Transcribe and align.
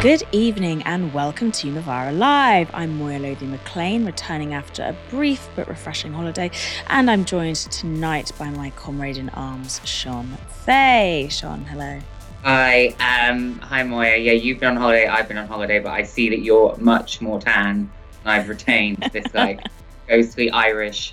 Good 0.00 0.22
evening 0.30 0.84
and 0.84 1.12
welcome 1.12 1.50
to 1.50 1.72
Novara 1.72 2.12
Live. 2.12 2.70
I'm 2.72 2.96
Moya 2.98 3.18
Lothian 3.18 3.50
McLean, 3.50 4.06
returning 4.06 4.54
after 4.54 4.84
a 4.84 4.96
brief 5.10 5.48
but 5.56 5.66
refreshing 5.66 6.12
holiday, 6.12 6.52
and 6.86 7.10
I'm 7.10 7.24
joined 7.24 7.56
tonight 7.56 8.30
by 8.38 8.48
my 8.50 8.70
comrade 8.70 9.16
in 9.16 9.28
arms, 9.30 9.80
Shon 9.84 10.38
Faye. 10.64 11.26
Shon, 11.28 11.64
hello. 11.64 11.98
Hi, 12.44 12.94
um, 13.00 13.58
hi 13.58 13.82
Moya. 13.82 14.16
Yeah, 14.18 14.34
you've 14.34 14.60
been 14.60 14.68
on 14.68 14.76
holiday, 14.76 15.08
I've 15.08 15.26
been 15.26 15.36
on 15.36 15.48
holiday, 15.48 15.80
but 15.80 15.90
I 15.90 16.04
see 16.04 16.28
that 16.28 16.42
you're 16.42 16.76
much 16.76 17.20
more 17.20 17.40
tan, 17.40 17.90
and 18.22 18.30
I've 18.30 18.48
retained 18.48 18.98
this 19.12 19.26
like 19.34 19.66
ghostly 20.06 20.48
Irish 20.52 21.12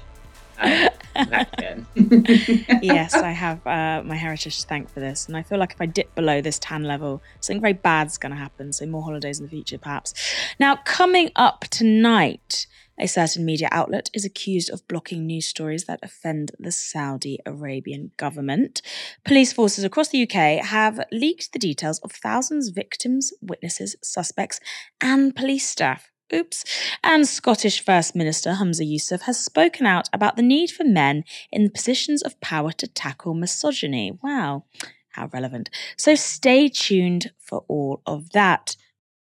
yes, 2.81 3.13
I 3.13 3.31
have 3.31 3.65
uh, 3.65 4.03
my 4.03 4.15
heritage 4.15 4.61
to 4.61 4.67
thank 4.67 4.89
for 4.89 4.99
this, 4.99 5.27
and 5.27 5.37
I 5.37 5.43
feel 5.43 5.57
like 5.57 5.71
if 5.71 5.81
I 5.81 5.85
dip 5.85 6.13
below 6.15 6.41
this 6.41 6.59
tan 6.59 6.83
level, 6.83 7.21
something 7.39 7.61
very 7.61 7.73
bad's 7.73 8.17
going 8.17 8.31
to 8.31 8.37
happen. 8.37 8.73
So 8.73 8.85
more 8.85 9.03
holidays 9.03 9.39
in 9.39 9.45
the 9.45 9.49
future, 9.49 9.77
perhaps. 9.77 10.13
Now, 10.59 10.77
coming 10.77 11.31
up 11.35 11.65
tonight. 11.69 12.67
A 12.97 13.07
certain 13.07 13.43
media 13.43 13.67
outlet 13.73 14.09
is 14.13 14.23
accused 14.23 14.69
of 14.69 14.87
blocking 14.87 15.25
news 15.25 15.47
stories 15.47 15.83
that 15.83 15.99
offend 16.01 16.53
the 16.57 16.71
Saudi 16.71 17.39
Arabian 17.45 18.11
government. 18.15 18.81
Police 19.25 19.51
forces 19.51 19.83
across 19.83 20.07
the 20.07 20.23
UK 20.23 20.63
have 20.63 21.01
leaked 21.11 21.51
the 21.51 21.59
details 21.59 21.99
of 21.99 22.13
thousands 22.13 22.69
of 22.69 22.75
victims, 22.75 23.33
witnesses, 23.41 23.97
suspects, 24.01 24.61
and 25.01 25.35
police 25.35 25.67
staff 25.67 26.09
Oops. 26.33 26.63
And 27.03 27.27
Scottish 27.27 27.83
First 27.83 28.15
Minister 28.15 28.53
Humza 28.53 28.81
Yousaf 28.81 29.21
has 29.21 29.39
spoken 29.39 29.85
out 29.85 30.09
about 30.11 30.35
the 30.35 30.41
need 30.41 30.71
for 30.71 30.83
men 30.83 31.23
in 31.51 31.69
positions 31.69 32.23
of 32.23 32.41
power 32.41 32.71
to 32.73 32.87
tackle 32.87 33.35
misogyny. 33.35 34.17
Wow, 34.23 34.65
how 35.11 35.29
relevant. 35.31 35.69
So 35.97 36.15
stay 36.15 36.67
tuned 36.67 37.31
for 37.37 37.63
all 37.67 38.01
of 38.07 38.31
that. 38.31 38.75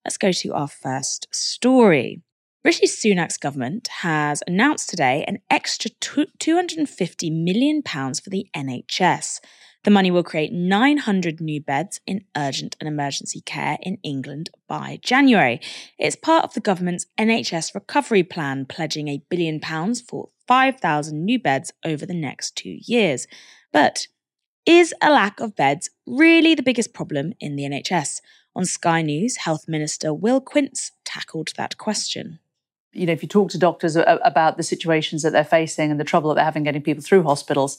Let's 0.05 0.19
go 0.19 0.33
to 0.33 0.55
our 0.55 0.69
first 0.69 1.29
story. 1.31 2.23
Rishi 2.65 2.87
Sunak's 2.87 3.37
government 3.37 3.87
has 4.01 4.43
announced 4.47 4.91
today 4.91 5.25
an 5.29 5.39
extra 5.49 5.91
£250 5.93 7.45
million 7.45 7.83
for 7.83 8.31
the 8.31 8.49
NHS. 8.57 9.41
The 9.89 9.95
money 9.95 10.11
will 10.11 10.23
create 10.23 10.53
900 10.53 11.41
new 11.41 11.63
beds 11.63 12.03
in 12.07 12.27
urgent 12.37 12.77
and 12.79 12.87
emergency 12.87 13.41
care 13.41 13.79
in 13.81 13.97
England 14.03 14.51
by 14.67 14.99
January. 15.01 15.63
It's 15.99 16.15
part 16.15 16.45
of 16.45 16.53
the 16.53 16.61
government's 16.61 17.07
NHS 17.19 17.75
recovery 17.75 18.23
plan, 18.23 18.67
pledging 18.67 19.09
a 19.09 19.23
billion 19.31 19.61
pounds 19.61 20.03
for 20.03 20.29
5,000 20.47 21.25
new 21.25 21.39
beds 21.39 21.73
over 21.87 22.05
the 22.05 22.13
next 22.13 22.55
two 22.55 22.77
years. 22.83 23.27
But 23.73 24.09
is 24.67 24.95
a 25.01 25.11
lack 25.11 25.41
of 25.41 25.57
beds 25.57 25.89
really 26.07 26.55
the 26.55 26.63
biggest 26.63 26.93
problem 26.93 27.33
in 27.41 27.57
the 27.57 27.63
NHS? 27.63 28.21
On 28.55 28.67
Sky 28.67 29.01
News, 29.01 29.39
Health 29.39 29.67
Minister 29.69 30.13
Will 30.13 30.43
Quince 30.43 30.93
tackled 31.07 31.55
that 31.57 31.79
question 31.79 32.41
you 32.93 33.07
know, 33.07 33.13
if 33.13 33.23
you 33.23 33.29
talk 33.29 33.51
to 33.51 33.59
doctors 33.59 33.97
about 33.97 34.57
the 34.57 34.63
situations 34.63 35.23
that 35.23 35.31
they're 35.31 35.45
facing 35.45 35.91
and 35.91 36.01
the 36.01 36.05
trouble 36.05 36.31
that 36.31 36.37
they're 36.37 36.45
having 36.45 36.65
getting 36.65 36.83
people 36.83 37.03
through 37.03 37.23
hospitals, 37.23 37.79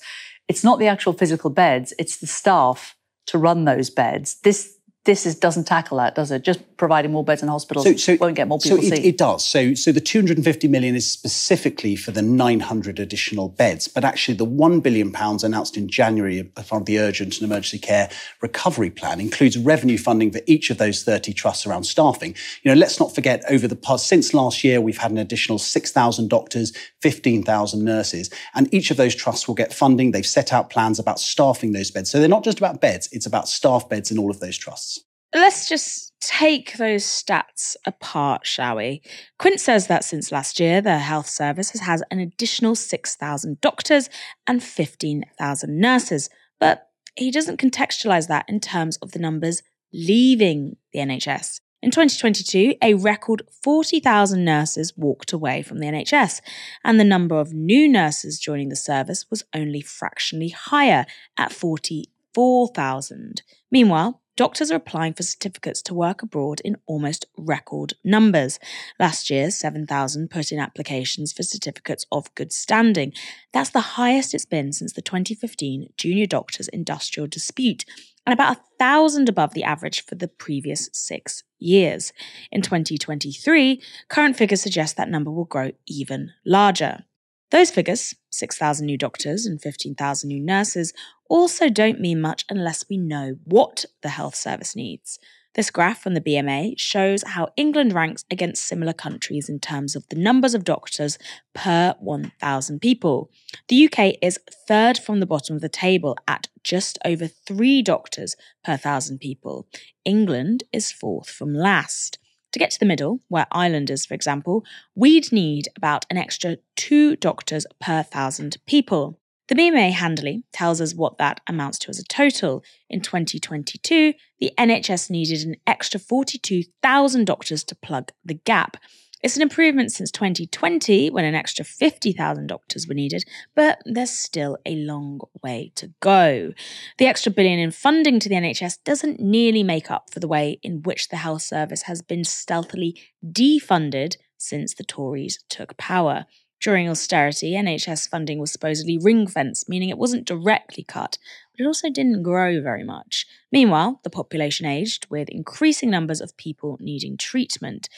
it's 0.49 0.63
not 0.63 0.79
the 0.79 0.87
actual 0.87 1.13
physical 1.13 1.49
beds, 1.49 1.93
it's 1.97 2.17
the 2.17 2.27
staff 2.27 2.95
to 3.27 3.37
run 3.37 3.65
those 3.65 3.89
beds. 3.89 4.41
This 4.41 4.78
this 5.09 5.25
is, 5.25 5.33
doesn't 5.33 5.63
tackle 5.63 5.97
that, 5.97 6.13
does 6.13 6.29
it? 6.29 6.43
Just 6.43 6.59
providing 6.77 7.11
more 7.11 7.23
beds 7.23 7.41
in 7.41 7.49
hospitals 7.49 7.83
so, 7.83 7.95
so, 7.95 8.15
won't 8.21 8.35
get 8.35 8.47
more 8.47 8.59
people. 8.59 8.77
So 8.77 8.93
it, 8.93 9.03
it, 9.03 9.17
does. 9.17 9.43
So, 9.43 9.73
so 9.73 9.91
the 9.91 9.99
250 9.99 10.67
million 10.67 10.95
is 10.95 11.09
specifically 11.09 11.95
for 11.95 12.11
the 12.11 12.21
900 12.21 12.99
additional 12.99 13.49
beds, 13.49 13.87
but 13.87 14.05
actually 14.05 14.35
the 14.35 14.45
1 14.45 14.81
billion 14.81 15.11
pounds 15.11 15.43
announced 15.43 15.77
in 15.77 15.87
January 15.87 16.51
as 16.55 16.67
part 16.67 16.83
of 16.83 16.85
the 16.85 16.99
urgent 16.99 17.39
and 17.39 17.51
emergency 17.51 17.79
care 17.79 18.07
recovery 18.41 18.91
plan 18.91 19.19
includes 19.19 19.57
revenue 19.57 19.97
funding 19.97 20.29
for 20.31 20.41
each 20.45 20.69
of 20.69 20.77
those 20.77 21.03
30 21.03 21.33
trusts 21.33 21.65
around 21.65 21.85
staffing. 21.85 22.35
You 22.61 22.69
know, 22.69 22.79
let's 22.79 22.99
not 22.99 23.15
forget 23.15 23.43
over 23.49 23.67
the 23.67 23.75
past 23.75 24.05
since 24.05 24.35
last 24.35 24.63
year 24.63 24.79
we've 24.79 24.99
had 24.99 25.09
an 25.09 25.17
additional 25.17 25.57
6,000 25.57 26.29
doctors, 26.29 26.71
15,000 27.01 27.83
nurses, 27.83 28.29
and 28.53 28.71
each 28.71 28.91
of 28.91 28.97
those 28.97 29.15
trusts 29.15 29.47
will 29.47 29.55
get 29.55 29.73
funding. 29.73 30.11
They've 30.11 30.23
set 30.23 30.53
out 30.53 30.69
plans 30.69 30.99
about 30.99 31.19
staffing 31.19 31.71
those 31.71 31.89
beds. 31.89 32.11
So 32.11 32.19
they're 32.19 32.29
not 32.29 32.43
just 32.43 32.59
about 32.59 32.79
beds; 32.79 33.09
it's 33.11 33.25
about 33.25 33.49
staff 33.49 33.89
beds 33.89 34.11
in 34.11 34.19
all 34.19 34.29
of 34.29 34.39
those 34.39 34.55
trusts. 34.55 34.98
Let's 35.33 35.69
just 35.69 36.13
take 36.21 36.77
those 36.77 37.03
stats 37.03 37.75
apart, 37.85 38.47
shall 38.47 38.77
we? 38.77 39.03
Quince 39.37 39.61
says 39.63 39.85
that 39.87 40.03
since 40.03 40.31
last 40.31 40.59
year, 40.59 40.81
the 40.81 40.97
health 40.97 41.27
service 41.27 41.69
has 41.71 41.81
had 41.81 42.01
an 42.09 42.19
additional 42.19 42.75
6,000 42.75 43.61
doctors 43.61 44.09
and 44.47 44.63
15,000 44.63 45.79
nurses, 45.79 46.29
but 46.59 46.89
he 47.15 47.29
doesn't 47.29 47.59
contextualize 47.59 48.27
that 48.27 48.45
in 48.49 48.59
terms 48.59 48.97
of 48.97 49.11
the 49.11 49.19
numbers 49.19 49.61
leaving 49.93 50.77
the 50.93 50.99
NHS. 50.99 51.61
In 51.81 51.91
2022, 51.91 52.75
a 52.81 52.95
record 52.95 53.43
40,000 53.63 54.43
nurses 54.43 54.97
walked 54.97 55.31
away 55.31 55.61
from 55.61 55.77
the 55.77 55.85
NHS, 55.85 56.41
and 56.83 56.99
the 56.99 57.05
number 57.05 57.39
of 57.39 57.53
new 57.53 57.87
nurses 57.87 58.39
joining 58.39 58.69
the 58.69 58.75
service 58.75 59.27
was 59.29 59.43
only 59.53 59.81
fractionally 59.81 60.49
higher 60.49 61.05
at 61.37 61.53
44,000. 61.53 63.43
Meanwhile, 63.71 64.18
doctors 64.39 64.71
are 64.71 64.75
applying 64.75 65.11
for 65.13 65.23
certificates 65.23 65.81
to 65.81 65.93
work 65.93 66.23
abroad 66.23 66.61
in 66.63 66.77
almost 66.85 67.25
record 67.37 67.93
numbers. 68.05 68.57
Last 68.97 69.29
year, 69.29 69.51
7,000 69.51 70.31
put 70.31 70.53
in 70.53 70.59
applications 70.59 71.33
for 71.33 71.43
certificates 71.43 72.05
of 72.09 72.33
good 72.35 72.53
standing. 72.53 73.11
That's 73.51 73.71
the 73.71 73.81
highest 73.99 74.33
it's 74.33 74.45
been 74.45 74.71
since 74.71 74.93
the 74.93 75.01
2015 75.01 75.89
junior 75.97 76.25
doctors 76.25 76.69
industrial 76.69 77.27
dispute, 77.27 77.83
and 78.25 78.31
about 78.31 78.55
a 78.55 78.61
thousand 78.79 79.27
above 79.27 79.53
the 79.53 79.65
average 79.65 80.05
for 80.05 80.15
the 80.15 80.29
previous 80.29 80.89
six 80.93 81.43
years. 81.57 82.13
In 82.49 82.61
2023, 82.61 83.81
current 84.07 84.37
figures 84.37 84.61
suggest 84.61 84.95
that 84.95 85.09
number 85.09 85.31
will 85.31 85.43
grow 85.43 85.71
even 85.85 86.31
larger. 86.45 87.03
Those 87.51 87.71
figures, 87.71 88.13
6,000 88.29 88.85
new 88.85 88.97
doctors 88.97 89.45
and 89.45 89.61
15,000 89.61 90.27
new 90.27 90.39
nurses, 90.39 90.93
also 91.29 91.69
don't 91.69 91.99
mean 91.99 92.21
much 92.21 92.45
unless 92.49 92.85
we 92.89 92.97
know 92.97 93.37
what 93.43 93.85
the 94.01 94.09
health 94.09 94.35
service 94.35 94.75
needs. 94.75 95.19
This 95.55 95.71
graph 95.71 96.03
from 96.03 96.13
the 96.13 96.21
BMA 96.21 96.75
shows 96.77 97.23
how 97.23 97.49
England 97.57 97.91
ranks 97.91 98.23
against 98.29 98.67
similar 98.67 98.93
countries 98.93 99.49
in 99.49 99.59
terms 99.59 99.95
of 99.95 100.07
the 100.09 100.15
numbers 100.15 100.53
of 100.53 100.63
doctors 100.63 101.17
per 101.55 101.95
1,000 101.99 102.79
people. 102.79 103.31
The 103.67 103.85
UK 103.85 104.17
is 104.21 104.39
third 104.67 104.99
from 104.99 105.19
the 105.19 105.25
bottom 105.25 105.55
of 105.55 105.61
the 105.61 105.69
table 105.69 106.15
at 106.27 106.47
just 106.63 106.99
over 107.03 107.27
three 107.27 107.81
doctors 107.81 108.35
per 108.63 108.73
1,000 108.73 109.17
people. 109.17 109.67
England 110.05 110.65
is 110.71 110.91
fourth 110.91 111.29
from 111.29 111.55
last. 111.55 112.18
To 112.53 112.59
get 112.59 112.71
to 112.71 112.79
the 112.79 112.85
middle, 112.85 113.19
where 113.27 113.47
Ireland 113.51 113.89
is, 113.89 114.05
for 114.05 114.15
example, 114.15 114.65
we'd 114.95 115.31
need 115.31 115.67
about 115.75 116.05
an 116.09 116.17
extra 116.17 116.57
two 116.75 117.15
doctors 117.15 117.65
per 117.79 118.01
thousand 118.03 118.57
people. 118.65 119.19
The 119.49 119.55
BMA 119.55 119.91
handily 119.93 120.43
tells 120.53 120.79
us 120.79 120.93
what 120.93 121.17
that 121.17 121.41
amounts 121.47 121.79
to 121.79 121.89
as 121.89 121.99
a 121.99 122.03
total. 122.03 122.63
In 122.87 123.01
2022, 123.01 124.13
the 124.39 124.51
NHS 124.57 125.09
needed 125.09 125.41
an 125.47 125.55
extra 125.65 125.99
42,000 125.99 127.25
doctors 127.25 127.63
to 127.63 127.75
plug 127.75 128.11
the 128.23 128.35
gap. 128.35 128.77
It's 129.21 129.35
an 129.35 129.41
improvement 129.41 129.91
since 129.91 130.11
2020 130.11 131.09
when 131.09 131.25
an 131.25 131.35
extra 131.35 131.65
50,000 131.65 132.47
doctors 132.47 132.87
were 132.87 132.93
needed, 132.93 133.25
but 133.53 133.81
there's 133.85 134.11
still 134.11 134.57
a 134.65 134.75
long 134.75 135.19
way 135.43 135.73
to 135.75 135.91
go. 135.99 136.53
The 136.99 137.07
extra 137.07 137.31
billion 137.31 137.59
in 137.59 137.71
funding 137.71 138.19
to 138.21 138.29
the 138.29 138.35
NHS 138.35 138.83
doesn't 138.85 139.19
nearly 139.19 139.61
make 139.61 139.91
up 139.91 140.09
for 140.09 140.21
the 140.21 140.27
way 140.27 140.59
in 140.63 140.83
which 140.83 141.09
the 141.09 141.17
health 141.17 141.41
service 141.41 141.81
has 141.83 142.01
been 142.01 142.23
stealthily 142.23 142.97
defunded 143.25 144.15
since 144.37 144.73
the 144.73 144.85
Tories 144.85 145.43
took 145.49 145.75
power. 145.75 146.25
During 146.61 146.89
austerity, 146.89 147.53
NHS 147.53 148.09
funding 148.09 148.39
was 148.39 148.51
supposedly 148.51 148.97
ring 148.97 149.27
fenced, 149.27 149.69
meaning 149.69 149.89
it 149.89 149.97
wasn't 149.97 150.27
directly 150.27 150.83
cut, 150.83 151.17
it 151.59 151.65
also 151.65 151.89
didn't 151.89 152.23
grow 152.23 152.61
very 152.61 152.83
much. 152.83 153.25
Meanwhile, 153.51 153.99
the 154.03 154.09
population 154.09 154.65
aged, 154.65 155.07
with 155.09 155.29
increasing 155.29 155.89
numbers 155.89 156.21
of 156.21 156.37
people 156.37 156.77
needing 156.79 157.17
treatment. 157.17 157.89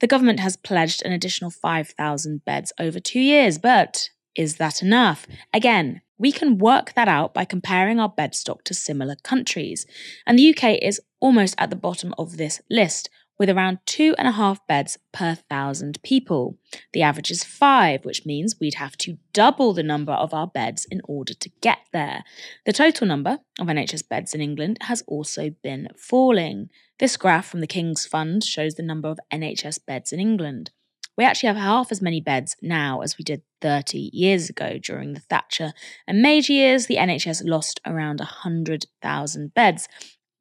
The 0.00 0.06
government 0.06 0.40
has 0.40 0.56
pledged 0.56 1.02
an 1.02 1.12
additional 1.12 1.50
5,000 1.50 2.44
beds 2.44 2.72
over 2.78 3.00
two 3.00 3.20
years, 3.20 3.58
but 3.58 4.10
is 4.34 4.56
that 4.56 4.82
enough? 4.82 5.26
Again, 5.52 6.02
we 6.18 6.32
can 6.32 6.58
work 6.58 6.94
that 6.94 7.08
out 7.08 7.32
by 7.32 7.44
comparing 7.44 8.00
our 8.00 8.08
bed 8.08 8.34
stock 8.34 8.64
to 8.64 8.74
similar 8.74 9.16
countries. 9.22 9.86
And 10.26 10.38
the 10.38 10.50
UK 10.50 10.78
is 10.82 11.00
almost 11.20 11.54
at 11.58 11.70
the 11.70 11.76
bottom 11.76 12.14
of 12.18 12.36
this 12.36 12.60
list, 12.70 13.08
with 13.38 13.48
around 13.48 13.78
two 13.86 14.14
and 14.18 14.26
a 14.26 14.32
half 14.32 14.66
beds 14.66 14.98
per 15.12 15.34
thousand 15.34 16.02
people. 16.02 16.58
The 16.92 17.02
average 17.02 17.30
is 17.30 17.44
five, 17.44 18.04
which 18.04 18.26
means 18.26 18.56
we'd 18.60 18.74
have 18.74 18.96
to 18.98 19.18
double 19.32 19.72
the 19.72 19.82
number 19.82 20.12
of 20.12 20.34
our 20.34 20.46
beds 20.46 20.86
in 20.90 21.00
order 21.04 21.34
to 21.34 21.50
get 21.60 21.78
there. 21.92 22.24
The 22.66 22.72
total 22.72 23.06
number 23.06 23.38
of 23.58 23.66
NHS 23.66 24.08
beds 24.08 24.34
in 24.34 24.40
England 24.40 24.78
has 24.82 25.02
also 25.06 25.50
been 25.62 25.88
falling. 25.96 26.70
This 26.98 27.16
graph 27.16 27.46
from 27.46 27.60
the 27.60 27.66
King's 27.66 28.06
Fund 28.06 28.42
shows 28.42 28.74
the 28.74 28.82
number 28.82 29.08
of 29.08 29.20
NHS 29.32 29.86
beds 29.86 30.12
in 30.12 30.18
England. 30.18 30.72
We 31.18 31.24
actually 31.24 31.48
have 31.48 31.56
half 31.56 31.90
as 31.90 32.00
many 32.00 32.20
beds 32.20 32.54
now 32.62 33.00
as 33.00 33.18
we 33.18 33.24
did 33.24 33.42
30 33.60 34.10
years 34.12 34.48
ago 34.48 34.78
during 34.78 35.14
the 35.14 35.20
Thatcher 35.20 35.72
and 36.06 36.22
Major 36.22 36.52
years. 36.52 36.86
The 36.86 36.94
NHS 36.94 37.42
lost 37.44 37.80
around 37.84 38.20
100,000 38.20 39.52
beds, 39.52 39.88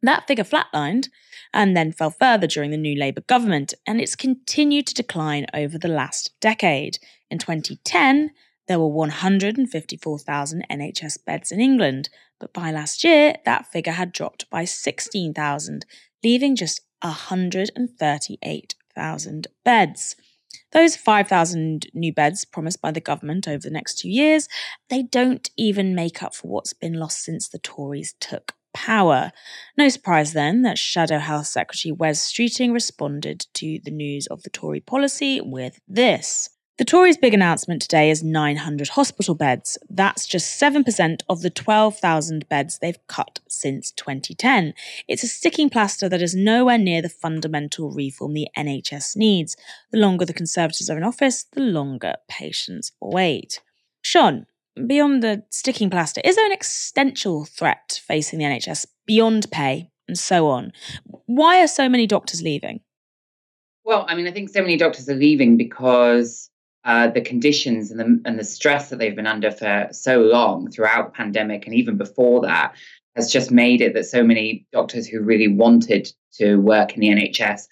That 0.01 0.27
figure 0.27 0.43
flatlined 0.43 1.09
and 1.53 1.75
then 1.75 1.91
fell 1.91 2.11
further 2.11 2.47
during 2.47 2.71
the 2.71 2.77
new 2.77 2.97
Labour 2.97 3.21
government, 3.21 3.73
and 3.85 3.99
it's 3.99 4.15
continued 4.15 4.87
to 4.87 4.93
decline 4.93 5.45
over 5.53 5.77
the 5.77 5.87
last 5.87 6.31
decade. 6.39 6.99
In 7.29 7.39
2010, 7.39 8.31
there 8.67 8.79
were 8.79 8.87
154,000 8.87 10.65
NHS 10.69 11.25
beds 11.25 11.51
in 11.51 11.59
England, 11.59 12.09
but 12.39 12.53
by 12.53 12.71
last 12.71 13.03
year, 13.03 13.35
that 13.45 13.71
figure 13.71 13.93
had 13.93 14.11
dropped 14.11 14.47
by 14.49 14.65
16,000, 14.65 15.85
leaving 16.23 16.55
just 16.55 16.81
138,000 17.01 19.47
beds. 19.63 20.15
Those 20.73 20.97
5,000 20.97 21.87
new 21.93 22.11
beds 22.13 22.43
promised 22.45 22.81
by 22.81 22.91
the 22.91 22.99
government 22.99 23.47
over 23.47 23.61
the 23.61 23.71
next 23.71 23.99
two 23.99 24.09
years, 24.09 24.49
they 24.89 25.01
don't 25.01 25.49
even 25.57 25.95
make 25.95 26.21
up 26.21 26.35
for 26.35 26.49
what's 26.49 26.73
been 26.73 26.95
lost 26.95 27.23
since 27.23 27.47
the 27.47 27.59
Tories 27.59 28.15
took 28.19 28.56
power. 28.77 29.31
No 29.75 29.89
surprise 29.89 30.33
then 30.33 30.61
that 30.61 30.77
Shadow 30.77 31.17
Health 31.17 31.47
Secretary 31.47 31.91
Wes 31.91 32.31
Streeting 32.31 32.73
responded 32.73 33.47
to 33.55 33.79
the 33.83 33.89
news 33.91 34.27
of 34.27 34.43
the 34.43 34.51
Tory 34.51 34.81
policy 34.81 35.41
with 35.41 35.79
this. 35.87 36.49
The 36.77 36.85
Tories' 36.85 37.17
big 37.17 37.33
announcement 37.33 37.81
today 37.81 38.11
is 38.11 38.21
900 38.21 38.89
hospital 38.89 39.33
beds. 39.33 39.79
That's 39.89 40.27
just 40.27 40.61
7% 40.61 41.21
of 41.27 41.41
the 41.41 41.49
12,000 41.49 42.47
beds 42.49 42.77
they've 42.77 43.07
cut 43.07 43.39
since 43.49 43.91
2010. 43.93 44.75
It's 45.07 45.23
a 45.23 45.27
sticking 45.27 45.71
plaster 45.71 46.07
that 46.07 46.21
is 46.21 46.35
nowhere 46.35 46.77
near 46.77 47.01
the 47.01 47.09
fundamental 47.09 47.89
reform 47.89 48.35
the 48.35 48.47
NHS 48.55 49.17
needs. 49.17 49.57
The 49.91 49.97
longer 49.97 50.23
the 50.23 50.33
Conservatives 50.33 50.87
are 50.87 50.97
in 50.97 51.03
office, 51.03 51.45
the 51.51 51.61
longer 51.61 52.13
patients 52.29 52.91
wait. 53.01 53.59
Shon, 54.03 54.45
beyond 54.85 55.23
the 55.23 55.43
sticking 55.49 55.89
plaster, 55.89 56.21
is 56.23 56.35
there 56.35 56.45
an 56.45 56.51
existential 56.51 57.45
threat 57.45 58.01
facing 58.05 58.39
the 58.39 58.45
NHS 58.45 58.85
beyond 59.05 59.49
pay 59.51 59.89
and 60.07 60.17
so 60.17 60.47
on? 60.47 60.71
Why 61.25 61.61
are 61.61 61.67
so 61.67 61.89
many 61.89 62.07
doctors 62.07 62.41
leaving? 62.41 62.81
Well, 63.83 64.05
I 64.07 64.15
mean, 64.15 64.27
I 64.27 64.31
think 64.31 64.49
so 64.49 64.61
many 64.61 64.77
doctors 64.77 65.07
are 65.07 65.15
leaving 65.15 65.57
because 65.57 66.49
uh, 66.83 67.07
the 67.07 67.21
conditions 67.21 67.91
and 67.91 67.99
the, 67.99 68.21
and 68.29 68.39
the 68.39 68.43
stress 68.43 68.89
that 68.89 68.99
they've 68.99 69.15
been 69.15 69.27
under 69.27 69.51
for 69.51 69.87
so 69.91 70.21
long 70.21 70.69
throughout 70.69 71.05
the 71.05 71.17
pandemic 71.17 71.65
and 71.65 71.75
even 71.75 71.97
before 71.97 72.41
that 72.41 72.75
has 73.15 73.31
just 73.31 73.51
made 73.51 73.81
it 73.81 73.93
that 73.93 74.05
so 74.05 74.23
many 74.23 74.65
doctors 74.71 75.07
who 75.07 75.21
really 75.21 75.47
wanted 75.47 76.11
to 76.33 76.57
work 76.57 76.93
in 76.93 76.99
the 77.01 77.07
NHS 77.07 77.67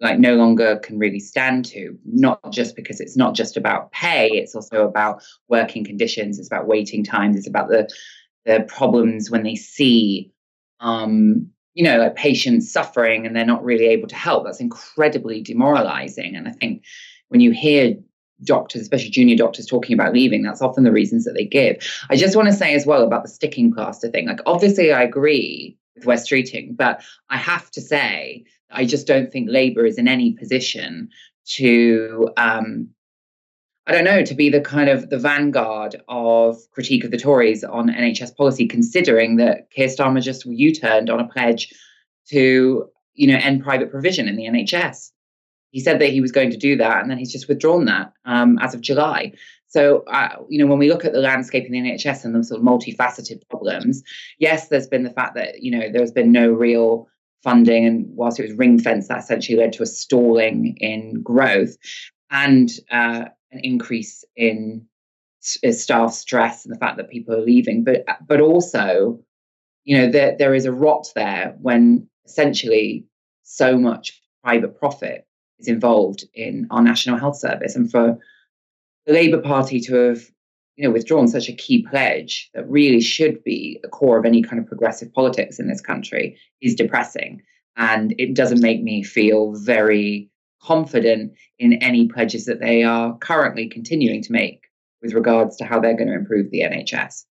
like 0.00 0.18
no 0.18 0.34
longer 0.34 0.78
can 0.78 0.98
really 0.98 1.18
stand 1.18 1.64
to 1.64 1.98
not 2.04 2.52
just 2.52 2.76
because 2.76 3.00
it's 3.00 3.16
not 3.16 3.34
just 3.34 3.56
about 3.56 3.90
pay 3.92 4.28
it's 4.28 4.54
also 4.54 4.86
about 4.86 5.22
working 5.48 5.84
conditions 5.84 6.38
it's 6.38 6.48
about 6.48 6.66
waiting 6.66 7.04
times 7.04 7.36
it's 7.36 7.48
about 7.48 7.68
the 7.68 7.88
the 8.44 8.64
problems 8.68 9.30
when 9.30 9.42
they 9.42 9.54
see 9.56 10.30
um 10.80 11.48
you 11.74 11.84
know 11.84 11.98
like 11.98 12.16
patients 12.16 12.70
suffering 12.70 13.26
and 13.26 13.34
they're 13.34 13.44
not 13.44 13.64
really 13.64 13.86
able 13.86 14.08
to 14.08 14.16
help 14.16 14.44
that's 14.44 14.60
incredibly 14.60 15.42
demoralizing 15.42 16.36
and 16.36 16.48
i 16.48 16.52
think 16.52 16.84
when 17.28 17.40
you 17.40 17.50
hear 17.50 17.94
doctors, 18.44 18.82
especially 18.82 19.10
junior 19.10 19.36
doctors, 19.36 19.66
talking 19.66 19.94
about 19.94 20.12
leaving. 20.12 20.42
That's 20.42 20.62
often 20.62 20.84
the 20.84 20.92
reasons 20.92 21.24
that 21.24 21.32
they 21.32 21.44
give. 21.44 21.76
I 22.10 22.16
just 22.16 22.36
want 22.36 22.48
to 22.48 22.54
say 22.54 22.74
as 22.74 22.86
well 22.86 23.02
about 23.02 23.22
the 23.22 23.28
sticking 23.28 23.72
plaster 23.72 24.08
thing. 24.08 24.26
Like, 24.26 24.40
obviously, 24.46 24.92
I 24.92 25.02
agree 25.02 25.76
with 25.96 26.06
Wes 26.06 26.28
Streeting, 26.28 26.76
but 26.76 27.02
I 27.30 27.36
have 27.36 27.70
to 27.72 27.80
say, 27.80 28.44
I 28.70 28.84
just 28.84 29.06
don't 29.06 29.30
think 29.30 29.48
Labour 29.50 29.86
is 29.86 29.98
in 29.98 30.08
any 30.08 30.32
position 30.32 31.10
to. 31.56 32.30
Um, 32.36 32.90
I 33.86 33.92
don't 33.92 34.04
know, 34.04 34.22
to 34.22 34.34
be 34.34 34.50
the 34.50 34.60
kind 34.60 34.90
of 34.90 35.08
the 35.08 35.18
vanguard 35.18 36.02
of 36.08 36.58
critique 36.72 37.04
of 37.04 37.10
the 37.10 37.16
Tories 37.16 37.64
on 37.64 37.88
NHS 37.88 38.36
policy, 38.36 38.68
considering 38.68 39.36
that 39.36 39.70
Keir 39.70 39.88
Starmer 39.88 40.22
just 40.22 40.44
U-turned 40.44 41.08
on 41.08 41.20
a 41.20 41.26
pledge 41.26 41.72
to, 42.28 42.86
you 43.14 43.26
know, 43.26 43.38
end 43.38 43.64
private 43.64 43.90
provision 43.90 44.28
in 44.28 44.36
the 44.36 44.44
NHS 44.44 45.10
he 45.70 45.80
said 45.80 46.00
that 46.00 46.10
he 46.10 46.20
was 46.20 46.32
going 46.32 46.50
to 46.50 46.56
do 46.56 46.76
that, 46.76 47.02
and 47.02 47.10
then 47.10 47.18
he's 47.18 47.32
just 47.32 47.48
withdrawn 47.48 47.84
that 47.86 48.12
um, 48.24 48.58
as 48.58 48.74
of 48.74 48.80
July. 48.80 49.32
So, 49.68 50.02
uh, 50.04 50.36
you 50.48 50.58
know, 50.58 50.66
when 50.66 50.78
we 50.78 50.88
look 50.88 51.04
at 51.04 51.12
the 51.12 51.20
landscape 51.20 51.66
in 51.66 51.72
the 51.72 51.80
NHS 51.80 52.24
and 52.24 52.34
the 52.34 52.42
sort 52.42 52.60
of 52.60 52.66
multifaceted 52.66 53.46
problems, 53.50 54.02
yes, 54.38 54.68
there's 54.68 54.86
been 54.86 55.02
the 55.02 55.10
fact 55.10 55.34
that 55.34 55.62
you 55.62 55.70
know 55.70 55.90
there's 55.92 56.12
been 56.12 56.32
no 56.32 56.50
real 56.50 57.08
funding, 57.42 57.86
and 57.86 58.06
whilst 58.10 58.40
it 58.40 58.48
was 58.48 58.58
ring 58.58 58.78
fenced, 58.78 59.08
that 59.08 59.18
essentially 59.18 59.58
led 59.58 59.72
to 59.74 59.82
a 59.82 59.86
stalling 59.86 60.76
in 60.78 61.22
growth 61.22 61.76
and 62.30 62.70
uh, 62.90 63.24
an 63.52 63.60
increase 63.62 64.24
in 64.36 64.86
uh, 65.64 65.72
staff 65.72 66.12
stress 66.12 66.64
and 66.64 66.74
the 66.74 66.78
fact 66.78 66.96
that 66.96 67.10
people 67.10 67.34
are 67.34 67.40
leaving. 67.44 67.84
But 67.84 68.04
but 68.26 68.40
also, 68.40 69.20
you 69.84 69.96
know, 69.96 70.10
there 70.10 70.36
there 70.38 70.54
is 70.54 70.66
a 70.66 70.72
rot 70.72 71.08
there 71.14 71.56
when 71.60 72.08
essentially 72.26 73.06
so 73.42 73.78
much 73.78 74.20
private 74.44 74.78
profit 74.78 75.26
is 75.58 75.68
involved 75.68 76.24
in 76.34 76.66
our 76.70 76.82
National 76.82 77.18
Health 77.18 77.36
Service. 77.36 77.74
And 77.74 77.90
for 77.90 78.18
the 79.06 79.12
Labour 79.12 79.40
Party 79.40 79.80
to 79.80 79.94
have 79.94 80.22
you 80.78 80.86
know, 80.86 80.92
withdrawn 80.92 81.26
such 81.26 81.48
a 81.48 81.52
key 81.52 81.84
pledge 81.90 82.48
that 82.54 82.70
really 82.70 83.00
should 83.00 83.42
be 83.42 83.80
the 83.82 83.88
core 83.88 84.16
of 84.16 84.24
any 84.24 84.42
kind 84.42 84.62
of 84.62 84.66
progressive 84.66 85.12
politics 85.12 85.58
in 85.58 85.66
this 85.66 85.80
country 85.80 86.38
is 86.62 86.76
depressing. 86.76 87.42
And 87.76 88.14
it 88.16 88.34
doesn't 88.34 88.62
make 88.62 88.80
me 88.80 89.02
feel 89.02 89.54
very 89.54 90.30
confident 90.62 91.32
in 91.58 91.72
any 91.74 92.06
pledges 92.06 92.44
that 92.44 92.60
they 92.60 92.84
are 92.84 93.18
currently 93.18 93.68
continuing 93.68 94.22
to 94.22 94.32
make 94.32 94.66
with 95.02 95.14
regards 95.14 95.56
to 95.56 95.64
how 95.64 95.80
they're 95.80 95.96
going 95.96 96.08
to 96.08 96.14
improve 96.14 96.50
the 96.52 96.60
NHS. 96.60 97.24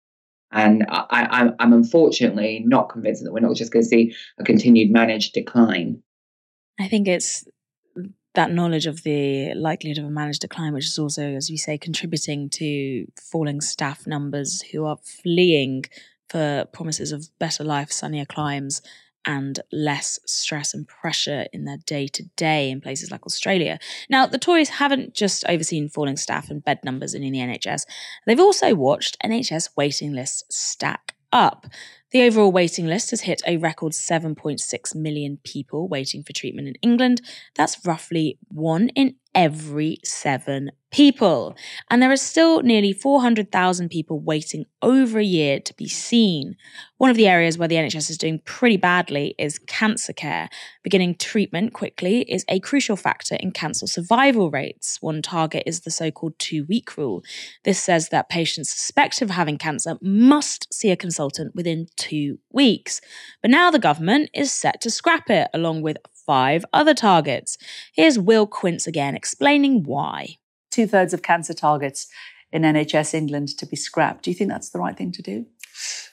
And 0.52 0.86
I, 0.90 1.54
am 1.60 1.74
unfortunately 1.74 2.64
not 2.66 2.90
convinced 2.90 3.24
that 3.24 3.32
we're 3.32 3.40
not 3.40 3.56
just 3.56 3.72
going 3.72 3.84
to 3.84 3.90
see 3.90 4.14
a 4.40 4.44
continued 4.44 4.92
managed 4.92 5.34
decline. 5.34 6.04
I 6.80 6.90
think 6.90 7.08
it's 7.08 7.46
that 8.38 8.52
knowledge 8.52 8.86
of 8.86 9.02
the 9.02 9.52
likelihood 9.56 9.98
of 9.98 10.06
a 10.06 10.12
managed 10.12 10.42
decline, 10.42 10.72
which 10.72 10.86
is 10.86 11.00
also, 11.00 11.24
as 11.24 11.50
you 11.50 11.58
say, 11.58 11.76
contributing 11.76 12.50
to 12.52 13.08
falling 13.20 13.62
staff 13.62 14.06
numbers 14.06 14.62
who 14.72 14.86
are 14.86 14.98
fleeing 14.98 15.84
for 16.30 16.66
promises 16.72 17.12
of 17.12 17.30
better 17.40 17.64
life, 17.64 17.92
sunnier 17.92 18.26
climes, 18.26 18.84
and 19.26 19.60
less 19.72 20.20
stress 20.28 20.76
and 20.76 20.88
pressure 20.88 21.48
in 21.52 21.66
their 21.66 21.78
day 21.78 22.08
to 22.08 22.24
day 22.36 22.70
in 22.70 22.80
places 22.80 23.10
like 23.10 23.26
Australia. 23.26 23.80
Now, 24.08 24.28
the 24.28 24.38
Tories 24.38 24.70
haven't 24.70 25.16
just 25.16 25.44
overseen 25.50 25.90
falling 25.90 26.16
staff 26.16 26.52
and 26.52 26.64
bed 26.64 26.80
numbers 26.84 27.16
in 27.16 27.24
the 27.24 27.32
NHS, 27.32 27.86
they've 28.28 28.40
also 28.40 28.76
watched 28.76 29.18
NHS 29.26 29.72
waiting 29.76 30.14
lists 30.14 30.44
stack 30.56 31.16
up. 31.32 31.68
The 32.12 32.24
overall 32.24 32.52
waiting 32.52 32.88
list 32.88 33.10
has 33.12 33.22
hit 33.22 33.42
a 33.46 33.58
record 33.58 33.92
7.6 33.92 34.96
million 34.96 35.40
people 35.44 35.88
waiting 35.88 36.24
for 36.24 36.32
treatment 36.32 36.68
in 36.70 36.76
England. 36.82 37.22
That's 37.56 37.86
roughly 37.86 38.40
one 38.48 38.90
in 38.90 39.16
every 39.36 39.98
seven 40.06 40.72
people. 40.98 41.56
And 41.92 42.02
there 42.02 42.12
are 42.12 42.18
still 42.18 42.64
nearly 42.64 42.92
400,000 42.92 43.88
people 43.90 44.20
waiting 44.20 44.66
over 44.82 45.20
a 45.20 45.24
year 45.24 45.60
to 45.60 45.74
be 45.76 45.88
seen. 45.88 46.56
One 46.98 47.12
of 47.12 47.16
the 47.16 47.28
areas 47.28 47.56
where 47.56 47.68
the 47.68 47.76
NHS 47.76 48.10
is 48.10 48.18
doing 48.18 48.42
pretty 48.46 48.78
badly 48.78 49.36
is 49.38 49.60
cancer 49.60 50.12
care. 50.12 50.50
Beginning 50.82 51.14
treatment 51.14 51.74
quickly 51.74 52.22
is 52.22 52.44
a 52.50 52.60
crucial 52.62 52.96
factor 52.96 53.36
in 53.36 53.52
cancer 53.52 53.86
survival 53.86 54.50
rates. 54.50 54.98
One 55.00 55.22
target 55.22 55.62
is 55.68 55.82
the 55.82 55.92
so 55.92 56.10
called 56.10 56.40
two 56.40 56.66
week 56.66 56.98
rule. 56.98 57.24
This 57.64 57.80
says 57.80 58.10
that 58.10 58.28
patients 58.28 58.72
suspected 58.72 59.26
of 59.26 59.30
having 59.30 59.60
cancer 59.60 60.00
must 60.02 60.74
see 60.74 60.90
a 60.90 60.96
consultant 60.96 61.54
within 61.54 61.90
two 61.96 62.40
weeks. 62.52 63.02
But 63.44 63.52
now 63.52 63.70
the 63.70 63.78
government 63.78 64.32
is 64.34 64.52
set 64.52 64.82
to 64.82 64.90
scrap 64.90 65.30
it, 65.30 65.48
along 65.54 65.84
with 65.84 65.98
five 66.26 66.66
other 66.74 66.96
targets. 66.96 67.56
Here's 67.94 68.18
Will 68.18 68.48
Quince 68.48 68.88
again 68.88 69.16
explaining 69.16 69.84
why. 69.84 70.38
Two 70.78 70.86
thirds 70.86 71.12
of 71.12 71.24
cancer 71.24 71.56
targets 71.56 72.06
in 72.52 72.62
NHS 72.62 73.16
England 73.16 73.48
to 73.58 73.66
be 73.66 73.76
scrapped. 73.76 74.24
Do 74.24 74.30
you 74.30 74.36
think 74.36 74.52
that's 74.52 74.70
the 74.70 74.78
right 74.78 74.96
thing 74.96 75.12
to 75.14 75.24
do? 75.24 75.48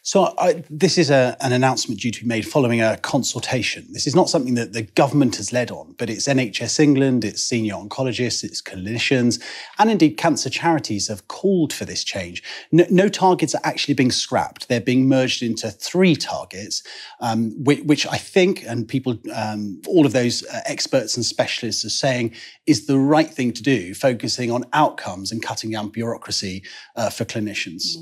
So 0.02 0.34
I, 0.38 0.62
this 0.68 0.98
is 0.98 1.10
a, 1.10 1.34
an 1.40 1.52
announcement 1.52 2.00
due 2.00 2.10
to 2.10 2.20
be 2.20 2.26
made 2.26 2.46
following 2.46 2.82
a 2.82 2.98
consultation. 2.98 3.86
This 3.90 4.06
is 4.06 4.14
not 4.14 4.28
something 4.28 4.54
that 4.54 4.74
the 4.74 4.82
government 4.82 5.36
has 5.36 5.50
led 5.50 5.70
on, 5.70 5.94
but 5.96 6.10
it's 6.10 6.28
NHS 6.28 6.78
England, 6.78 7.24
it's 7.24 7.42
senior 7.42 7.74
oncologists, 7.74 8.44
it's 8.44 8.60
clinicians, 8.60 9.42
and 9.78 9.90
indeed 9.90 10.18
cancer 10.18 10.50
charities 10.50 11.08
have 11.08 11.26
called 11.28 11.72
for 11.72 11.86
this 11.86 12.04
change. 12.04 12.42
No, 12.70 12.84
no 12.90 13.08
targets 13.08 13.54
are 13.54 13.62
actually 13.64 13.94
being 13.94 14.10
scrapped; 14.10 14.68
they're 14.68 14.80
being 14.80 15.08
merged 15.08 15.42
into 15.42 15.70
three 15.70 16.16
targets, 16.16 16.82
um, 17.20 17.52
which, 17.64 17.82
which, 17.84 18.06
I 18.06 18.18
think, 18.18 18.62
and 18.66 18.86
people, 18.86 19.18
um, 19.34 19.80
all 19.86 20.04
of 20.04 20.12
those 20.12 20.44
uh, 20.44 20.60
experts 20.66 21.16
and 21.16 21.24
specialists 21.24 21.82
are 21.84 21.90
saying 21.90 22.34
is 22.66 22.86
the 22.86 22.98
right 22.98 23.30
thing 23.30 23.52
to 23.54 23.62
do, 23.62 23.94
focusing 23.94 24.50
on 24.50 24.64
outcomes 24.74 25.32
and 25.32 25.42
cutting 25.42 25.70
down 25.70 25.88
bureaucracy 25.88 26.62
uh, 26.96 27.08
for 27.08 27.24
clinicians. 27.24 27.96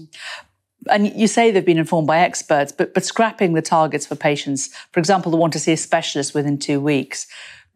And 0.91 1.09
you 1.15 1.27
say 1.27 1.51
they've 1.51 1.65
been 1.65 1.79
informed 1.79 2.07
by 2.07 2.19
experts, 2.19 2.73
but, 2.73 2.95
but 2.95 3.05
scrapping 3.05 3.55
the 3.55 3.63
targets 3.63 4.07
for 4.07 4.17
patients, 4.17 4.69
for 4.91 5.01
example, 5.01 5.31
the 5.31 5.39
want 5.39 5.53
to 5.53 5.59
see 5.59 5.73
a 5.73 5.77
specialist 5.77 6.35
within 6.35 6.59
two 6.59 6.81
weeks, 6.81 7.27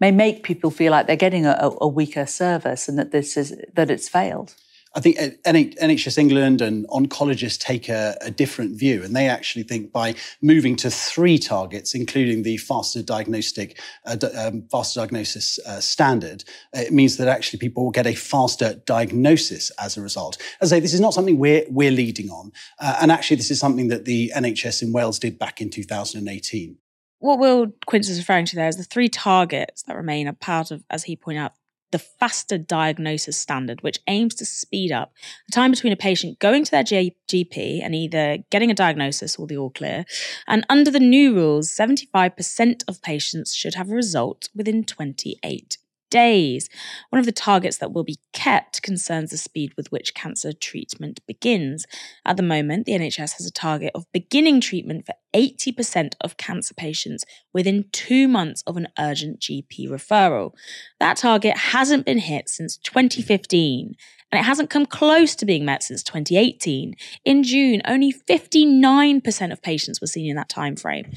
may 0.00 0.10
make 0.10 0.42
people 0.42 0.70
feel 0.70 0.90
like 0.90 1.06
they're 1.06 1.16
getting 1.16 1.46
a, 1.46 1.70
a 1.80 1.88
weaker 1.88 2.26
service 2.26 2.88
and 2.88 2.98
that 2.98 3.12
this 3.12 3.36
is 3.36 3.56
that 3.74 3.90
it's 3.90 4.08
failed. 4.08 4.54
I 4.96 5.00
think 5.00 5.18
NHS 5.18 6.16
England 6.16 6.62
and 6.62 6.88
oncologists 6.88 7.58
take 7.58 7.90
a, 7.90 8.16
a, 8.22 8.30
different 8.30 8.78
view, 8.78 9.02
and 9.02 9.14
they 9.14 9.28
actually 9.28 9.62
think 9.62 9.92
by 9.92 10.14
moving 10.40 10.74
to 10.76 10.90
three 10.90 11.36
targets, 11.36 11.94
including 11.94 12.44
the 12.44 12.56
faster 12.56 13.02
diagnostic, 13.02 13.78
uh, 14.06 14.16
um, 14.34 14.66
faster 14.72 15.00
diagnosis 15.00 15.58
uh, 15.66 15.80
standard, 15.80 16.44
uh, 16.74 16.80
it 16.80 16.94
means 16.94 17.18
that 17.18 17.28
actually 17.28 17.58
people 17.58 17.84
will 17.84 17.90
get 17.90 18.06
a 18.06 18.14
faster 18.14 18.80
diagnosis 18.86 19.70
as 19.78 19.98
a 19.98 20.00
result. 20.00 20.38
As 20.62 20.72
I 20.72 20.76
say, 20.76 20.80
this 20.80 20.94
is 20.94 21.00
not 21.00 21.12
something 21.12 21.38
we're 21.38 21.66
we're 21.68 21.90
leading 21.90 22.30
on, 22.30 22.52
uh, 22.80 22.96
and 23.02 23.12
actually 23.12 23.36
this 23.36 23.50
is 23.50 23.60
something 23.60 23.88
that 23.88 24.06
the 24.06 24.32
NHS 24.34 24.82
in 24.82 24.92
Wales 24.92 25.18
did 25.18 25.38
back 25.38 25.60
in 25.60 25.68
2018 25.68 26.78
what 27.18 27.38
Will 27.38 27.72
Quince 27.86 28.08
is 28.08 28.18
referring 28.18 28.44
to 28.46 28.56
there 28.56 28.68
is 28.68 28.76
the 28.76 28.84
three 28.84 29.08
targets 29.08 29.82
that 29.84 29.96
remain 29.96 30.28
a 30.28 30.32
part 30.32 30.70
of, 30.70 30.84
as 30.90 31.04
he 31.04 31.16
pointed 31.16 31.40
out, 31.40 31.54
the 31.92 31.98
faster 31.98 32.58
diagnosis 32.58 33.36
standard, 33.36 33.82
which 33.82 34.00
aims 34.08 34.34
to 34.36 34.44
speed 34.44 34.92
up 34.92 35.12
the 35.46 35.52
time 35.52 35.70
between 35.70 35.92
a 35.92 35.96
patient 35.96 36.38
going 36.38 36.64
to 36.64 36.70
their 36.70 36.84
GP 36.84 37.80
and 37.82 37.94
either 37.94 38.38
getting 38.50 38.70
a 38.70 38.74
diagnosis 38.74 39.36
or 39.36 39.46
the 39.46 39.56
all 39.56 39.70
clear. 39.70 40.04
And 40.46 40.66
under 40.68 40.90
the 40.90 41.00
new 41.00 41.34
rules, 41.34 41.70
75% 41.70 42.82
of 42.88 43.02
patients 43.02 43.54
should 43.54 43.74
have 43.74 43.90
a 43.90 43.94
result 43.94 44.48
within 44.54 44.84
28 44.84 45.78
days. 46.10 46.68
One 47.10 47.20
of 47.20 47.26
the 47.26 47.32
targets 47.32 47.78
that 47.78 47.92
will 47.92 48.04
be 48.04 48.18
kept 48.32 48.82
concerns 48.82 49.30
the 49.30 49.36
speed 49.36 49.72
with 49.76 49.90
which 49.92 50.14
cancer 50.14 50.52
treatment 50.52 51.20
begins. 51.26 51.86
At 52.24 52.36
the 52.36 52.42
moment, 52.42 52.86
the 52.86 52.92
NHS 52.92 53.36
has 53.38 53.46
a 53.46 53.52
target 53.52 53.92
of 53.94 54.10
beginning 54.12 54.60
treatment 54.60 55.06
for 55.06 55.14
80% 55.34 56.14
of 56.20 56.36
cancer 56.36 56.74
patients 56.74 57.24
within 57.52 57.86
two 57.92 58.28
months 58.28 58.62
of 58.66 58.76
an 58.76 58.88
urgent 58.98 59.40
GP 59.40 59.88
referral. 59.88 60.52
That 61.00 61.16
target 61.18 61.56
hasn't 61.56 62.06
been 62.06 62.18
hit 62.18 62.48
since 62.48 62.76
2015 62.78 63.94
and 64.32 64.40
it 64.40 64.44
hasn't 64.44 64.70
come 64.70 64.86
close 64.86 65.36
to 65.36 65.46
being 65.46 65.64
met 65.64 65.82
since 65.82 66.02
2018. 66.02 66.94
In 67.24 67.42
June, 67.42 67.80
only 67.86 68.12
59% 68.12 69.52
of 69.52 69.62
patients 69.62 70.00
were 70.00 70.06
seen 70.06 70.28
in 70.28 70.36
that 70.36 70.48
time 70.48 70.74
frame. 70.74 71.12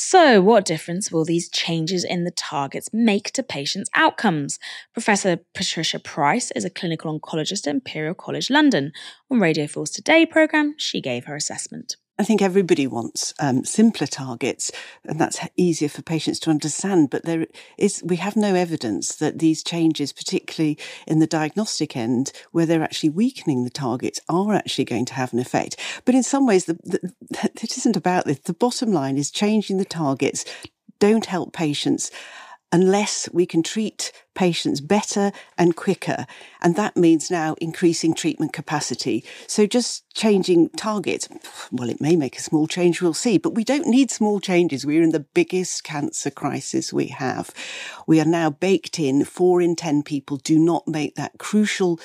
So, 0.00 0.40
what 0.40 0.64
difference 0.64 1.10
will 1.10 1.24
these 1.24 1.50
changes 1.50 2.04
in 2.04 2.22
the 2.22 2.30
targets 2.30 2.88
make 2.92 3.32
to 3.32 3.42
patients' 3.42 3.90
outcomes? 3.96 4.60
Professor 4.92 5.40
Patricia 5.56 5.98
Price 5.98 6.52
is 6.52 6.64
a 6.64 6.70
clinical 6.70 7.18
oncologist 7.18 7.66
at 7.66 7.74
Imperial 7.74 8.14
College 8.14 8.48
London. 8.48 8.92
On 9.28 9.40
Radio 9.40 9.64
4's 9.64 9.90
Today 9.90 10.24
programme, 10.24 10.76
she 10.78 11.00
gave 11.00 11.24
her 11.24 11.34
assessment. 11.34 11.96
I 12.18 12.24
think 12.24 12.42
everybody 12.42 12.86
wants 12.86 13.32
um, 13.38 13.64
simpler 13.64 14.06
targets, 14.06 14.72
and 15.04 15.20
that's 15.20 15.38
easier 15.56 15.88
for 15.88 16.02
patients 16.02 16.40
to 16.40 16.50
understand. 16.50 17.10
But 17.10 17.24
there 17.24 17.46
is, 17.76 18.02
we 18.04 18.16
have 18.16 18.36
no 18.36 18.54
evidence 18.54 19.14
that 19.16 19.38
these 19.38 19.62
changes, 19.62 20.12
particularly 20.12 20.78
in 21.06 21.20
the 21.20 21.28
diagnostic 21.28 21.96
end, 21.96 22.32
where 22.50 22.66
they're 22.66 22.82
actually 22.82 23.10
weakening 23.10 23.62
the 23.62 23.70
targets, 23.70 24.20
are 24.28 24.52
actually 24.54 24.84
going 24.84 25.04
to 25.06 25.14
have 25.14 25.32
an 25.32 25.38
effect. 25.38 25.76
But 26.04 26.16
in 26.16 26.24
some 26.24 26.44
ways, 26.44 26.64
the, 26.64 26.74
the, 26.82 27.12
it 27.62 27.76
isn't 27.76 27.96
about 27.96 28.24
this. 28.24 28.40
The 28.40 28.52
bottom 28.52 28.92
line 28.92 29.16
is 29.16 29.30
changing 29.30 29.78
the 29.78 29.84
targets 29.84 30.44
don't 30.98 31.26
help 31.26 31.52
patients 31.52 32.10
unless 32.70 33.28
we 33.32 33.46
can 33.46 33.62
treat 33.62 34.12
patients 34.34 34.80
better 34.80 35.32
and 35.56 35.74
quicker. 35.74 36.26
And 36.60 36.76
that 36.76 36.96
means 36.96 37.30
now 37.30 37.56
increasing 37.60 38.14
treatment 38.14 38.52
capacity. 38.52 39.24
So 39.46 39.66
just 39.66 40.04
changing 40.14 40.70
targets, 40.70 41.28
well, 41.72 41.88
it 41.88 42.00
may 42.00 42.14
make 42.14 42.36
a 42.36 42.42
small 42.42 42.66
change, 42.66 43.00
we'll 43.00 43.14
see, 43.14 43.38
but 43.38 43.54
we 43.54 43.64
don't 43.64 43.86
need 43.86 44.10
small 44.10 44.38
changes. 44.38 44.84
We're 44.86 45.02
in 45.02 45.12
the 45.12 45.20
biggest 45.20 45.82
cancer 45.82 46.30
crisis 46.30 46.92
we 46.92 47.08
have. 47.08 47.50
We 48.06 48.20
are 48.20 48.26
now 48.26 48.50
baked 48.50 48.98
in. 49.00 49.24
Four 49.24 49.60
in 49.60 49.74
10 49.74 50.02
people 50.02 50.36
do 50.36 50.58
not 50.58 50.86
make 50.86 51.14
that 51.16 51.38
crucial 51.38 51.98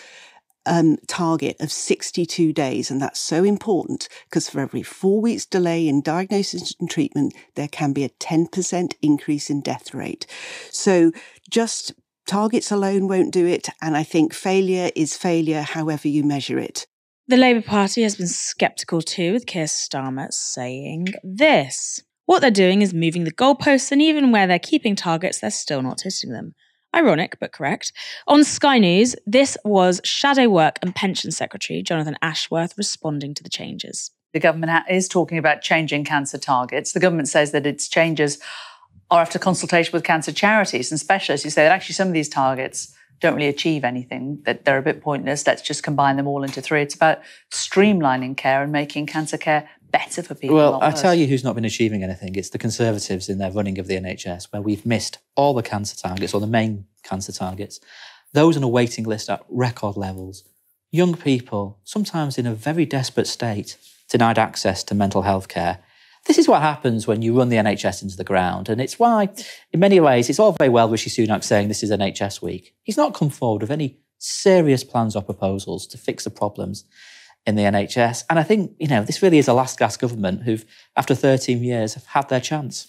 um, 0.65 0.97
target 1.07 1.57
of 1.59 1.71
62 1.71 2.53
days. 2.53 2.89
And 2.89 3.01
that's 3.01 3.19
so 3.19 3.43
important 3.43 4.07
because 4.25 4.49
for 4.49 4.59
every 4.59 4.83
four 4.83 5.21
weeks 5.21 5.45
delay 5.45 5.87
in 5.87 6.01
diagnosis 6.01 6.75
and 6.79 6.89
treatment, 6.89 7.33
there 7.55 7.67
can 7.67 7.93
be 7.93 8.03
a 8.03 8.09
10% 8.09 8.93
increase 9.01 9.49
in 9.49 9.61
death 9.61 9.93
rate. 9.93 10.25
So 10.69 11.11
just 11.49 11.93
targets 12.25 12.71
alone 12.71 13.07
won't 13.07 13.33
do 13.33 13.45
it. 13.45 13.69
And 13.81 13.97
I 13.97 14.03
think 14.03 14.33
failure 14.33 14.91
is 14.95 15.17
failure, 15.17 15.61
however 15.61 16.07
you 16.07 16.23
measure 16.23 16.59
it. 16.59 16.87
The 17.27 17.37
Labour 17.37 17.61
Party 17.61 18.03
has 18.03 18.17
been 18.17 18.27
sceptical 18.27 19.01
too, 19.01 19.33
with 19.33 19.45
Keir 19.45 19.65
Starmer 19.65 20.31
saying 20.31 21.07
this. 21.23 22.01
What 22.25 22.39
they're 22.39 22.51
doing 22.51 22.81
is 22.81 22.93
moving 22.93 23.23
the 23.23 23.31
goalposts, 23.31 23.91
and 23.91 24.01
even 24.01 24.31
where 24.31 24.47
they're 24.47 24.59
keeping 24.59 24.95
targets, 24.95 25.39
they're 25.39 25.51
still 25.51 25.81
not 25.81 26.01
hitting 26.01 26.31
them. 26.31 26.53
Ironic, 26.95 27.37
but 27.39 27.51
correct. 27.51 27.91
On 28.27 28.43
Sky 28.43 28.77
News, 28.77 29.15
this 29.25 29.57
was 29.65 30.01
Shadow 30.03 30.49
Work 30.49 30.79
and 30.81 30.95
Pension 30.95 31.31
Secretary 31.31 31.81
Jonathan 31.81 32.17
Ashworth 32.21 32.77
responding 32.77 33.33
to 33.33 33.43
the 33.43 33.49
changes. 33.49 34.11
The 34.33 34.39
government 34.39 34.85
is 34.89 35.07
talking 35.07 35.37
about 35.37 35.61
changing 35.61 36.05
cancer 36.05 36.37
targets. 36.37 36.93
The 36.93 36.99
government 36.99 37.27
says 37.27 37.51
that 37.51 37.67
its 37.67 37.87
changes 37.87 38.39
are 39.11 39.21
after 39.21 39.37
consultation 39.37 39.91
with 39.93 40.03
cancer 40.03 40.31
charities 40.31 40.91
and 40.91 40.99
specialists 40.99 41.43
who 41.43 41.49
say 41.49 41.63
that 41.63 41.71
actually 41.71 41.93
some 41.93 42.07
of 42.07 42.13
these 42.13 42.29
targets 42.29 42.95
don't 43.19 43.35
really 43.35 43.47
achieve 43.47 43.83
anything, 43.83 44.41
that 44.45 44.65
they're 44.65 44.77
a 44.77 44.83
bit 44.83 45.01
pointless. 45.01 45.45
Let's 45.45 45.61
just 45.61 45.83
combine 45.83 46.17
them 46.17 46.27
all 46.27 46.43
into 46.43 46.61
three. 46.61 46.81
It's 46.81 46.95
about 46.95 47.19
streamlining 47.51 48.35
care 48.37 48.63
and 48.63 48.71
making 48.71 49.05
cancer 49.05 49.37
care 49.37 49.69
better 49.93 50.23
for 50.23 50.35
people. 50.35 50.57
Well, 50.57 50.79
I 50.81 50.91
tell 50.91 51.13
you 51.13 51.27
who's 51.27 51.43
not 51.43 51.55
been 51.55 51.63
achieving 51.63 52.03
anything. 52.03 52.35
It's 52.35 52.49
the 52.49 52.57
Conservatives 52.57 53.29
in 53.29 53.37
their 53.37 53.51
running 53.51 53.77
of 53.79 53.87
the 53.87 53.95
NHS, 53.95 54.51
where 54.51 54.61
we've 54.61 54.85
missed 54.85 55.19
all 55.35 55.53
the 55.53 55.63
cancer 55.63 55.95
targets 55.95 56.33
or 56.33 56.41
the 56.41 56.47
main 56.47 56.85
cancer 57.03 57.31
targets. 57.31 57.79
Those 58.33 58.57
on 58.57 58.63
a 58.63 58.67
waiting 58.67 59.05
list 59.05 59.29
at 59.29 59.45
record 59.47 59.95
levels. 59.95 60.43
Young 60.91 61.15
people, 61.15 61.79
sometimes 61.83 62.37
in 62.37 62.47
a 62.47 62.55
very 62.55 62.85
desperate 62.85 63.27
state, 63.27 63.77
denied 64.09 64.39
access 64.39 64.83
to 64.83 64.95
mental 64.95 65.21
health 65.21 65.47
care. 65.47 65.79
This 66.25 66.37
is 66.37 66.47
what 66.47 66.61
happens 66.61 67.05
when 67.05 67.21
you 67.21 67.37
run 67.37 67.49
the 67.49 67.57
NHS 67.57 68.01
into 68.01 68.17
the 68.17 68.23
ground. 68.23 68.69
And 68.69 68.81
it's 68.81 68.97
why, 68.97 69.29
in 69.71 69.79
many 69.79 69.99
ways, 69.99 70.29
it's 70.29 70.39
all 70.39 70.53
very 70.53 70.69
well 70.69 70.89
Rishi 70.89 71.09
Sunak 71.09 71.43
saying 71.43 71.67
this 71.67 71.83
is 71.83 71.91
NHS 71.91 72.41
week. 72.41 72.73
He's 72.81 72.97
not 72.97 73.13
come 73.13 73.29
forward 73.29 73.61
with 73.61 73.71
any 73.71 73.99
serious 74.17 74.83
plans 74.83 75.15
or 75.15 75.21
proposals 75.21 75.85
to 75.87 75.97
fix 75.97 76.23
the 76.23 76.29
problems 76.29 76.85
in 77.45 77.55
the 77.55 77.63
NHS. 77.63 78.23
And 78.29 78.39
I 78.39 78.43
think, 78.43 78.73
you 78.79 78.87
know, 78.87 79.03
this 79.03 79.21
really 79.21 79.37
is 79.37 79.47
a 79.47 79.53
last 79.53 79.77
gasp 79.77 79.99
government 79.99 80.43
who've, 80.43 80.65
after 80.95 81.15
13 81.15 81.63
years, 81.63 81.93
have 81.93 82.05
had 82.05 82.29
their 82.29 82.39
chance. 82.39 82.87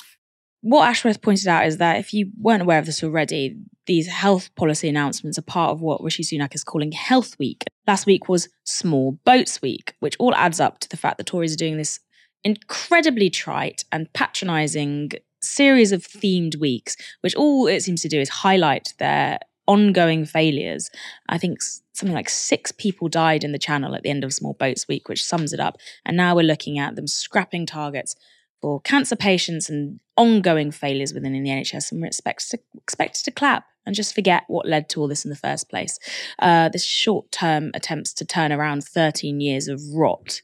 What 0.61 0.89
Ashworth 0.89 1.21
pointed 1.21 1.49
out 1.49 1.67
is 1.67 1.77
that 1.79 1.99
if 1.99 2.15
you 2.15 2.31
weren't 2.39 2.63
aware 2.63 2.79
of 2.79 2.87
this 2.87 3.05
already, 3.05 3.57
these 3.87 4.07
health 4.07 4.55
policy 4.55 4.89
announcements 4.89 5.39
are 5.39 5.43
part 5.43 5.73
of 5.73 5.83
what 5.83 6.03
Rishi 6.03 6.23
Sunak 6.23 6.55
is 6.55 6.65
calling 6.65 6.93
Health 6.93 7.39
Week. 7.39 7.65
Last 7.87 8.07
week 8.07 8.29
was 8.29 8.49
Small 8.65 9.19
Boats 9.27 9.61
Week, 9.61 9.95
which 10.01 10.17
all 10.19 10.35
adds 10.35 10.61
up 10.61 10.79
to 10.81 10.89
the 10.89 10.97
fact 10.97 11.19
that 11.19 11.27
Tories 11.27 11.53
are 11.53 11.59
doing 11.59 11.77
this 11.77 12.01
incredibly 12.45 13.29
trite 13.29 13.85
and 13.93 14.11
patronising 14.15 15.11
series 15.43 15.93
of 15.93 16.03
themed 16.03 16.57
weeks, 16.57 16.97
which 17.21 17.35
all 17.35 17.67
it 17.67 17.83
seems 17.83 18.01
to 18.03 18.09
do 18.09 18.21
is 18.21 18.29
highlight 18.29 18.95
their 18.99 19.39
ongoing 19.67 20.25
failures. 20.25 20.91
I 21.29 21.39
think 21.39 21.61
something 21.93 22.15
like 22.15 22.29
six 22.29 22.73
people 22.73 23.09
died 23.09 23.45
in 23.45 23.53
the 23.53 23.59
channel 23.59 23.95
at 23.95 24.03
the 24.03 24.11
end 24.11 24.25
of 24.25 24.33
Small 24.33 24.55
Boats 24.55 24.89
Week, 24.89 25.09
which 25.09 25.25
sums 25.25 25.53
it 25.53 25.61
up. 25.61 25.79
And 26.05 26.17
now 26.17 26.35
we're 26.35 26.43
looking 26.43 26.79
at 26.79 26.97
them 26.97 27.07
scrapping 27.07 27.67
targets 27.67 28.17
for 28.61 28.81
cancer 28.81 29.17
patients 29.17 29.69
and 29.69 30.01
ongoing 30.17 30.71
failures 30.71 31.13
within 31.13 31.33
the 31.33 31.51
NHS, 31.51 31.93
and 31.93 32.01
we're 32.01 32.07
expected 32.07 32.51
to, 32.51 32.59
expected 32.79 33.25
to 33.25 33.31
clap 33.31 33.67
and 33.87 33.95
just 33.95 34.15
forget 34.15 34.45
what 34.49 34.67
led 34.67 34.89
to 34.89 35.01
all 35.01 35.09
this 35.09 35.25
in 35.25 35.29
the 35.29 35.37
first 35.37 35.69
place. 35.69 35.99
Uh, 36.39 36.69
this 36.71 36.85
short 36.85 37.31
term 37.31 37.71
attempts 37.75 38.13
to 38.15 38.25
turn 38.25 38.53
around 38.53 38.83
13 38.83 39.41
years 39.41 39.69
of 39.69 39.81
rot 39.95 40.41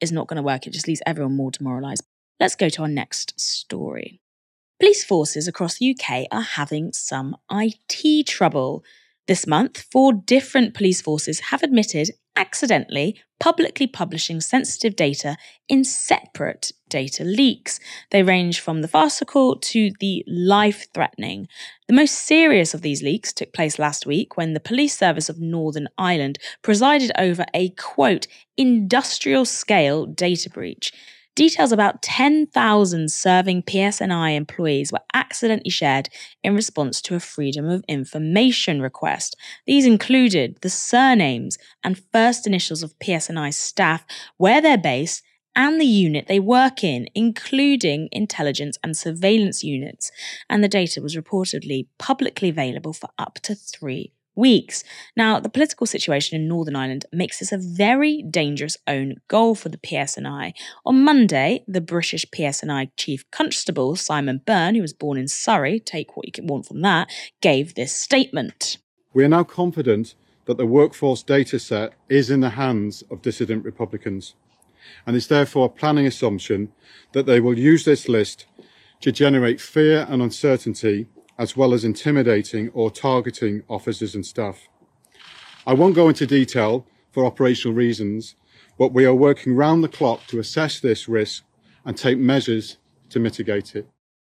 is 0.00 0.12
not 0.12 0.28
going 0.28 0.36
to 0.36 0.42
work. 0.42 0.66
It 0.66 0.72
just 0.72 0.86
leaves 0.86 1.02
everyone 1.06 1.36
more 1.36 1.50
demoralised. 1.50 2.04
Let's 2.38 2.56
go 2.56 2.68
to 2.68 2.82
our 2.82 2.88
next 2.88 3.38
story. 3.40 4.20
Police 4.80 5.04
forces 5.04 5.46
across 5.46 5.78
the 5.78 5.96
UK 5.96 6.26
are 6.32 6.42
having 6.42 6.92
some 6.92 7.36
IT 7.50 8.26
trouble. 8.26 8.84
This 9.26 9.46
month, 9.46 9.86
four 9.90 10.12
different 10.12 10.74
police 10.74 11.00
forces 11.00 11.40
have 11.40 11.62
admitted 11.62 12.10
accidentally 12.36 13.16
publicly 13.38 13.86
publishing 13.86 14.40
sensitive 14.40 14.96
data 14.96 15.36
in 15.68 15.84
separate 15.84 16.72
data 16.88 17.24
leaks. 17.24 17.78
They 18.10 18.22
range 18.22 18.60
from 18.60 18.80
the 18.80 18.88
farcical 18.88 19.56
to 19.56 19.90
the 20.00 20.24
life 20.26 20.86
threatening. 20.92 21.48
The 21.86 21.94
most 21.94 22.12
serious 22.12 22.74
of 22.74 22.82
these 22.82 23.02
leaks 23.02 23.32
took 23.32 23.52
place 23.52 23.78
last 23.78 24.06
week 24.06 24.36
when 24.36 24.54
the 24.54 24.60
Police 24.60 24.96
Service 24.96 25.28
of 25.28 25.40
Northern 25.40 25.88
Ireland 25.98 26.38
presided 26.62 27.12
over 27.18 27.44
a 27.54 27.70
quote, 27.70 28.26
industrial 28.56 29.44
scale 29.44 30.06
data 30.06 30.50
breach. 30.50 30.92
Details 31.34 31.72
about 31.72 32.00
10,000 32.00 33.10
serving 33.10 33.64
PSNI 33.64 34.36
employees 34.36 34.92
were 34.92 35.00
accidentally 35.14 35.70
shared 35.70 36.08
in 36.44 36.54
response 36.54 37.02
to 37.02 37.16
a 37.16 37.20
Freedom 37.20 37.68
of 37.68 37.84
Information 37.88 38.80
request. 38.80 39.36
These 39.66 39.84
included 39.84 40.58
the 40.60 40.70
surnames 40.70 41.58
and 41.82 42.00
first 42.12 42.46
initials 42.46 42.84
of 42.84 42.96
PSNI 43.00 43.52
staff, 43.52 44.04
where 44.36 44.60
they're 44.60 44.78
based, 44.78 45.24
and 45.56 45.80
the 45.80 45.86
unit 45.86 46.28
they 46.28 46.38
work 46.38 46.84
in, 46.84 47.08
including 47.16 48.08
intelligence 48.12 48.78
and 48.84 48.96
surveillance 48.96 49.64
units. 49.64 50.12
And 50.48 50.62
the 50.62 50.68
data 50.68 51.02
was 51.02 51.16
reportedly 51.16 51.88
publicly 51.98 52.48
available 52.48 52.92
for 52.92 53.08
up 53.18 53.40
to 53.42 53.56
three 53.56 54.12
weeks. 54.34 54.84
Now, 55.16 55.40
the 55.40 55.48
political 55.48 55.86
situation 55.86 56.40
in 56.40 56.48
Northern 56.48 56.76
Ireland 56.76 57.06
makes 57.12 57.38
this 57.38 57.52
a 57.52 57.58
very 57.58 58.22
dangerous 58.22 58.76
own 58.86 59.16
goal 59.28 59.54
for 59.54 59.68
the 59.68 59.78
PSNI. 59.78 60.52
On 60.84 61.04
Monday, 61.04 61.64
the 61.66 61.80
British 61.80 62.26
PSNI 62.26 62.90
Chief 62.96 63.28
Constable, 63.30 63.96
Simon 63.96 64.40
Byrne, 64.44 64.74
who 64.74 64.82
was 64.82 64.92
born 64.92 65.18
in 65.18 65.28
Surrey, 65.28 65.80
take 65.80 66.16
what 66.16 66.26
you 66.26 66.32
can 66.32 66.46
want 66.46 66.66
from 66.66 66.82
that, 66.82 67.08
gave 67.40 67.74
this 67.74 67.94
statement. 67.94 68.78
We 69.12 69.24
are 69.24 69.28
now 69.28 69.44
confident 69.44 70.14
that 70.46 70.58
the 70.58 70.66
workforce 70.66 71.22
data 71.22 71.58
set 71.58 71.94
is 72.08 72.30
in 72.30 72.40
the 72.40 72.50
hands 72.50 73.02
of 73.10 73.22
dissident 73.22 73.64
Republicans, 73.64 74.34
and 75.06 75.16
it's 75.16 75.26
therefore 75.26 75.66
a 75.66 75.70
planning 75.70 76.06
assumption 76.06 76.72
that 77.12 77.26
they 77.26 77.40
will 77.40 77.58
use 77.58 77.84
this 77.84 78.08
list 78.08 78.46
to 79.00 79.12
generate 79.12 79.60
fear 79.60 80.06
and 80.08 80.22
uncertainty 80.22 81.06
as 81.38 81.56
well 81.56 81.74
as 81.74 81.84
intimidating 81.84 82.70
or 82.70 82.90
targeting 82.90 83.62
officers 83.68 84.14
and 84.14 84.24
staff. 84.24 84.68
I 85.66 85.74
won't 85.74 85.94
go 85.94 86.08
into 86.08 86.26
detail 86.26 86.86
for 87.10 87.24
operational 87.24 87.74
reasons, 87.74 88.36
but 88.78 88.92
we 88.92 89.04
are 89.04 89.14
working 89.14 89.54
round 89.54 89.82
the 89.82 89.88
clock 89.88 90.26
to 90.28 90.38
assess 90.38 90.80
this 90.80 91.08
risk 91.08 91.44
and 91.84 91.96
take 91.96 92.18
measures 92.18 92.76
to 93.10 93.20
mitigate 93.20 93.74
it. 93.76 93.88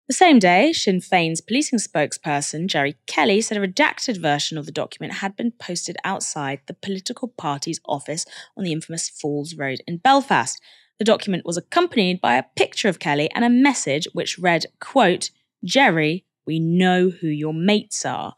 The 0.08 0.14
same 0.14 0.40
day, 0.40 0.74
Sinn 0.74 1.02
Féin's 1.02 1.40
policing 1.40 1.78
spokesperson, 1.78 2.66
Gerry 2.66 2.98
Kelly, 3.06 3.42
said 3.42 3.58
a 3.58 3.68
redacted 3.68 4.20
version 4.20 4.58
of 4.58 4.66
the 4.66 4.72
document 4.72 5.20
had 5.20 5.36
been 5.36 5.52
posted 5.52 5.98
outside 6.04 6.62
the 6.66 6.74
political 6.74 7.28
party's 7.28 7.80
office 7.86 8.26
on 8.58 8.64
the 8.64 8.72
infamous 8.72 9.08
Falls 9.08 9.54
Road 9.54 9.82
in 9.86 9.98
Belfast. 9.98 10.60
The 10.98 11.06
document 11.06 11.46
was 11.46 11.58
accompanied 11.58 12.22
by 12.22 12.38
a 12.38 12.46
picture 12.56 12.90
of 12.90 12.98
Kelly 12.98 13.30
and 13.36 13.46
a 13.46 13.50
message 13.50 14.08
which 14.14 14.40
read, 14.40 14.66
quote, 14.80 15.30
Gerry, 15.64 16.26
we 16.50 16.60
know 16.60 17.12
who 17.12 17.28
your 17.28 17.54
mates 17.54 18.04
are. 18.08 18.34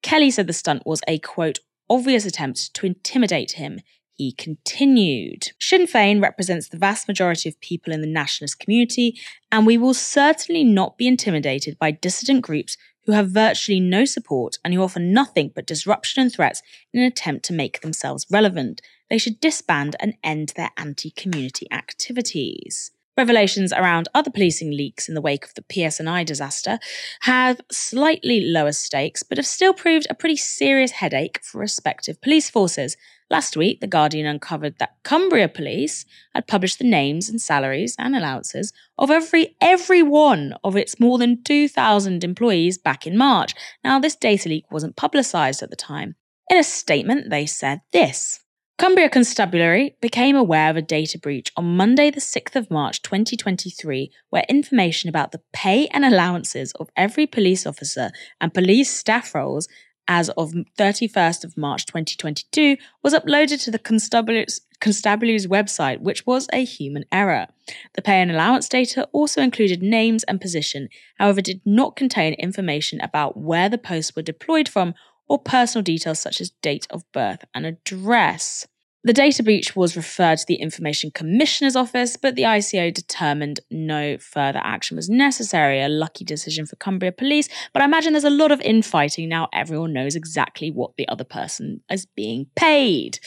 Kelly 0.00 0.30
said 0.30 0.46
the 0.46 0.52
stunt 0.52 0.86
was 0.86 1.02
a 1.08 1.18
quote, 1.18 1.58
obvious 1.90 2.24
attempt 2.24 2.72
to 2.74 2.86
intimidate 2.86 3.52
him. 3.52 3.80
He 4.12 4.30
continued. 4.30 5.48
Sinn 5.58 5.82
Féin 5.82 6.22
represents 6.22 6.68
the 6.68 6.78
vast 6.78 7.08
majority 7.08 7.48
of 7.48 7.60
people 7.60 7.92
in 7.92 8.02
the 8.02 8.06
nationalist 8.06 8.60
community, 8.60 9.18
and 9.50 9.66
we 9.66 9.76
will 9.76 9.94
certainly 9.94 10.62
not 10.62 10.96
be 10.96 11.08
intimidated 11.08 11.76
by 11.76 11.90
dissident 11.90 12.42
groups 12.42 12.76
who 13.04 13.12
have 13.12 13.30
virtually 13.30 13.80
no 13.80 14.04
support 14.04 14.58
and 14.64 14.72
who 14.72 14.82
offer 14.82 15.00
nothing 15.00 15.50
but 15.52 15.66
disruption 15.66 16.22
and 16.22 16.32
threats 16.32 16.62
in 16.92 17.00
an 17.00 17.06
attempt 17.06 17.44
to 17.46 17.52
make 17.52 17.80
themselves 17.80 18.26
relevant. 18.30 18.80
They 19.10 19.18
should 19.18 19.40
disband 19.40 19.96
and 19.98 20.14
end 20.22 20.52
their 20.54 20.70
anti 20.76 21.10
community 21.10 21.66
activities. 21.72 22.92
Revelations 23.16 23.72
around 23.72 24.08
other 24.14 24.30
policing 24.30 24.70
leaks 24.70 25.08
in 25.08 25.14
the 25.14 25.22
wake 25.22 25.46
of 25.46 25.54
the 25.54 25.62
PSNI 25.62 26.26
disaster 26.26 26.78
have 27.20 27.62
slightly 27.72 28.42
lower 28.42 28.72
stakes, 28.72 29.22
but 29.22 29.38
have 29.38 29.46
still 29.46 29.72
proved 29.72 30.06
a 30.10 30.14
pretty 30.14 30.36
serious 30.36 30.90
headache 30.90 31.40
for 31.42 31.58
respective 31.58 32.20
police 32.20 32.50
forces. 32.50 32.94
Last 33.30 33.56
week, 33.56 33.80
The 33.80 33.86
Guardian 33.86 34.26
uncovered 34.26 34.78
that 34.78 34.96
Cumbria 35.02 35.48
Police 35.48 36.04
had 36.34 36.46
published 36.46 36.78
the 36.78 36.84
names 36.84 37.30
and 37.30 37.40
salaries 37.40 37.96
and 37.98 38.14
allowances 38.14 38.72
of 38.98 39.10
every 39.10 39.56
every 39.62 40.02
one 40.02 40.54
of 40.62 40.76
its 40.76 41.00
more 41.00 41.16
than 41.16 41.42
2,000 41.42 42.22
employees 42.22 42.76
back 42.76 43.06
in 43.06 43.16
March. 43.16 43.54
Now, 43.82 43.98
this 43.98 44.14
data 44.14 44.50
leak 44.50 44.70
wasn't 44.70 44.94
publicised 44.94 45.62
at 45.62 45.70
the 45.70 45.76
time. 45.76 46.16
In 46.50 46.58
a 46.58 46.62
statement, 46.62 47.30
they 47.30 47.46
said 47.46 47.80
this. 47.92 48.40
Cumbria 48.78 49.08
Constabulary 49.08 49.96
became 50.02 50.36
aware 50.36 50.68
of 50.68 50.76
a 50.76 50.82
data 50.82 51.18
breach 51.18 51.50
on 51.56 51.78
Monday, 51.78 52.10
the 52.10 52.20
6th 52.20 52.56
of 52.56 52.70
March 52.70 53.00
2023, 53.00 54.10
where 54.28 54.44
information 54.50 55.08
about 55.08 55.32
the 55.32 55.40
pay 55.54 55.86
and 55.88 56.04
allowances 56.04 56.72
of 56.72 56.90
every 56.94 57.26
police 57.26 57.66
officer 57.66 58.10
and 58.38 58.52
police 58.52 58.90
staff 58.92 59.34
roles 59.34 59.66
as 60.08 60.28
of 60.30 60.52
31st 60.78 61.42
of 61.42 61.56
March 61.56 61.86
2022 61.86 62.76
was 63.02 63.14
uploaded 63.14 63.64
to 63.64 63.70
the 63.70 63.78
constabulary's, 63.78 64.60
constabulary's 64.78 65.46
website, 65.46 66.00
which 66.00 66.26
was 66.26 66.46
a 66.52 66.62
human 66.62 67.06
error. 67.10 67.46
The 67.94 68.02
pay 68.02 68.20
and 68.20 68.30
allowance 68.30 68.68
data 68.68 69.08
also 69.12 69.40
included 69.40 69.82
names 69.82 70.22
and 70.24 70.38
position, 70.38 70.90
however, 71.18 71.40
did 71.40 71.62
not 71.64 71.96
contain 71.96 72.34
information 72.34 73.00
about 73.00 73.38
where 73.38 73.70
the 73.70 73.78
posts 73.78 74.14
were 74.14 74.20
deployed 74.20 74.68
from 74.68 74.94
or 75.28 75.38
personal 75.38 75.82
details 75.82 76.18
such 76.18 76.40
as 76.40 76.50
date 76.62 76.86
of 76.90 77.04
birth 77.12 77.44
and 77.54 77.66
address. 77.66 78.66
The 79.06 79.12
data 79.12 79.44
breach 79.44 79.76
was 79.76 79.96
referred 79.96 80.38
to 80.38 80.46
the 80.48 80.56
Information 80.56 81.12
Commissioner's 81.12 81.76
Office, 81.76 82.16
but 82.16 82.34
the 82.34 82.42
ICO 82.42 82.92
determined 82.92 83.60
no 83.70 84.18
further 84.18 84.60
action 84.64 84.96
was 84.96 85.08
necessary. 85.08 85.80
A 85.80 85.88
lucky 85.88 86.24
decision 86.24 86.66
for 86.66 86.74
Cumbria 86.74 87.12
Police, 87.12 87.48
but 87.72 87.82
I 87.82 87.84
imagine 87.84 88.14
there's 88.14 88.24
a 88.24 88.30
lot 88.30 88.50
of 88.50 88.60
infighting 88.62 89.28
now. 89.28 89.48
Everyone 89.52 89.92
knows 89.92 90.16
exactly 90.16 90.72
what 90.72 90.96
the 90.96 91.06
other 91.06 91.22
person 91.22 91.82
is 91.88 92.04
being 92.04 92.46
paid. 92.56 93.20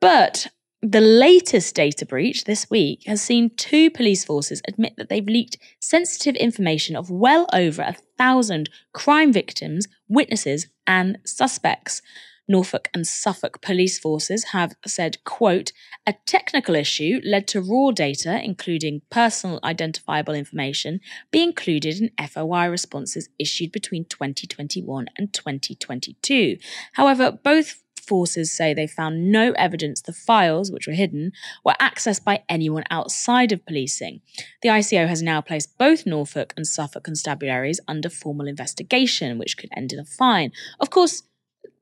But 0.00 0.46
the 0.82 1.00
latest 1.00 1.74
data 1.74 2.04
breach 2.04 2.44
this 2.44 2.68
week 2.70 3.04
has 3.06 3.22
seen 3.22 3.50
two 3.56 3.90
police 3.90 4.24
forces 4.24 4.62
admit 4.68 4.94
that 4.96 5.08
they've 5.08 5.26
leaked 5.26 5.58
sensitive 5.80 6.36
information 6.36 6.94
of 6.94 7.10
well 7.10 7.46
over 7.52 7.82
a 7.82 7.96
thousand 8.18 8.68
crime 8.92 9.32
victims, 9.32 9.88
witnesses, 10.08 10.68
and 10.86 11.18
suspects. 11.24 12.02
Norfolk 12.48 12.88
and 12.94 13.06
Suffolk 13.06 13.60
police 13.60 13.98
forces 13.98 14.44
have 14.52 14.76
said, 14.86 15.18
quote, 15.24 15.72
a 16.06 16.14
technical 16.26 16.76
issue 16.76 17.20
led 17.24 17.48
to 17.48 17.60
raw 17.60 17.90
data, 17.90 18.40
including 18.40 19.02
personal 19.10 19.58
identifiable 19.64 20.34
information, 20.34 21.00
be 21.32 21.42
included 21.42 22.00
in 22.00 22.28
FOI 22.28 22.66
responses 22.66 23.28
issued 23.38 23.72
between 23.72 24.04
2021 24.04 25.06
and 25.18 25.32
2022. 25.32 26.58
However, 26.92 27.32
both 27.32 27.82
forces 28.06 28.52
say 28.52 28.72
they 28.72 28.86
found 28.86 29.30
no 29.30 29.52
evidence 29.52 30.02
the 30.02 30.12
files, 30.12 30.70
which 30.70 30.86
were 30.86 30.92
hidden, 30.92 31.32
were 31.64 31.74
accessed 31.80 32.24
by 32.24 32.42
anyone 32.48 32.84
outside 32.90 33.52
of 33.52 33.64
policing. 33.66 34.20
The 34.62 34.68
ICO 34.68 35.08
has 35.08 35.22
now 35.22 35.40
placed 35.40 35.76
both 35.78 36.06
Norfolk 36.06 36.54
and 36.56 36.66
Suffolk 36.66 37.04
constabularies 37.04 37.80
under 37.88 38.08
formal 38.08 38.46
investigation, 38.46 39.38
which 39.38 39.56
could 39.56 39.70
end 39.76 39.92
in 39.92 39.98
a 39.98 40.04
fine. 40.04 40.52
Of 40.80 40.90
course, 40.90 41.22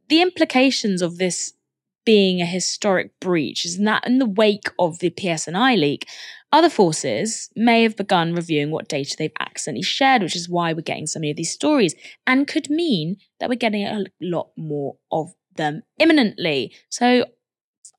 the 0.08 0.22
implications 0.22 1.02
of 1.02 1.18
this 1.18 1.54
being 2.04 2.40
a 2.40 2.46
historic 2.46 3.18
breach 3.20 3.64
is 3.64 3.78
that 3.78 4.06
in 4.06 4.18
the 4.18 4.26
wake 4.26 4.68
of 4.78 4.98
the 4.98 5.10
PSNI 5.10 5.78
leak, 5.78 6.06
other 6.52 6.70
forces 6.70 7.50
may 7.56 7.82
have 7.82 7.96
begun 7.96 8.34
reviewing 8.34 8.70
what 8.70 8.88
data 8.88 9.16
they've 9.18 9.32
accidentally 9.40 9.82
shared, 9.82 10.22
which 10.22 10.36
is 10.36 10.48
why 10.48 10.72
we're 10.72 10.82
getting 10.82 11.06
so 11.06 11.18
many 11.18 11.30
of 11.30 11.36
these 11.36 11.50
stories, 11.50 11.94
and 12.26 12.46
could 12.46 12.70
mean 12.70 13.16
that 13.40 13.48
we're 13.48 13.56
getting 13.56 13.84
a 13.84 14.04
lot 14.20 14.50
more 14.56 14.96
of 15.10 15.34
them 15.56 15.82
imminently. 15.98 16.74
So 16.88 17.24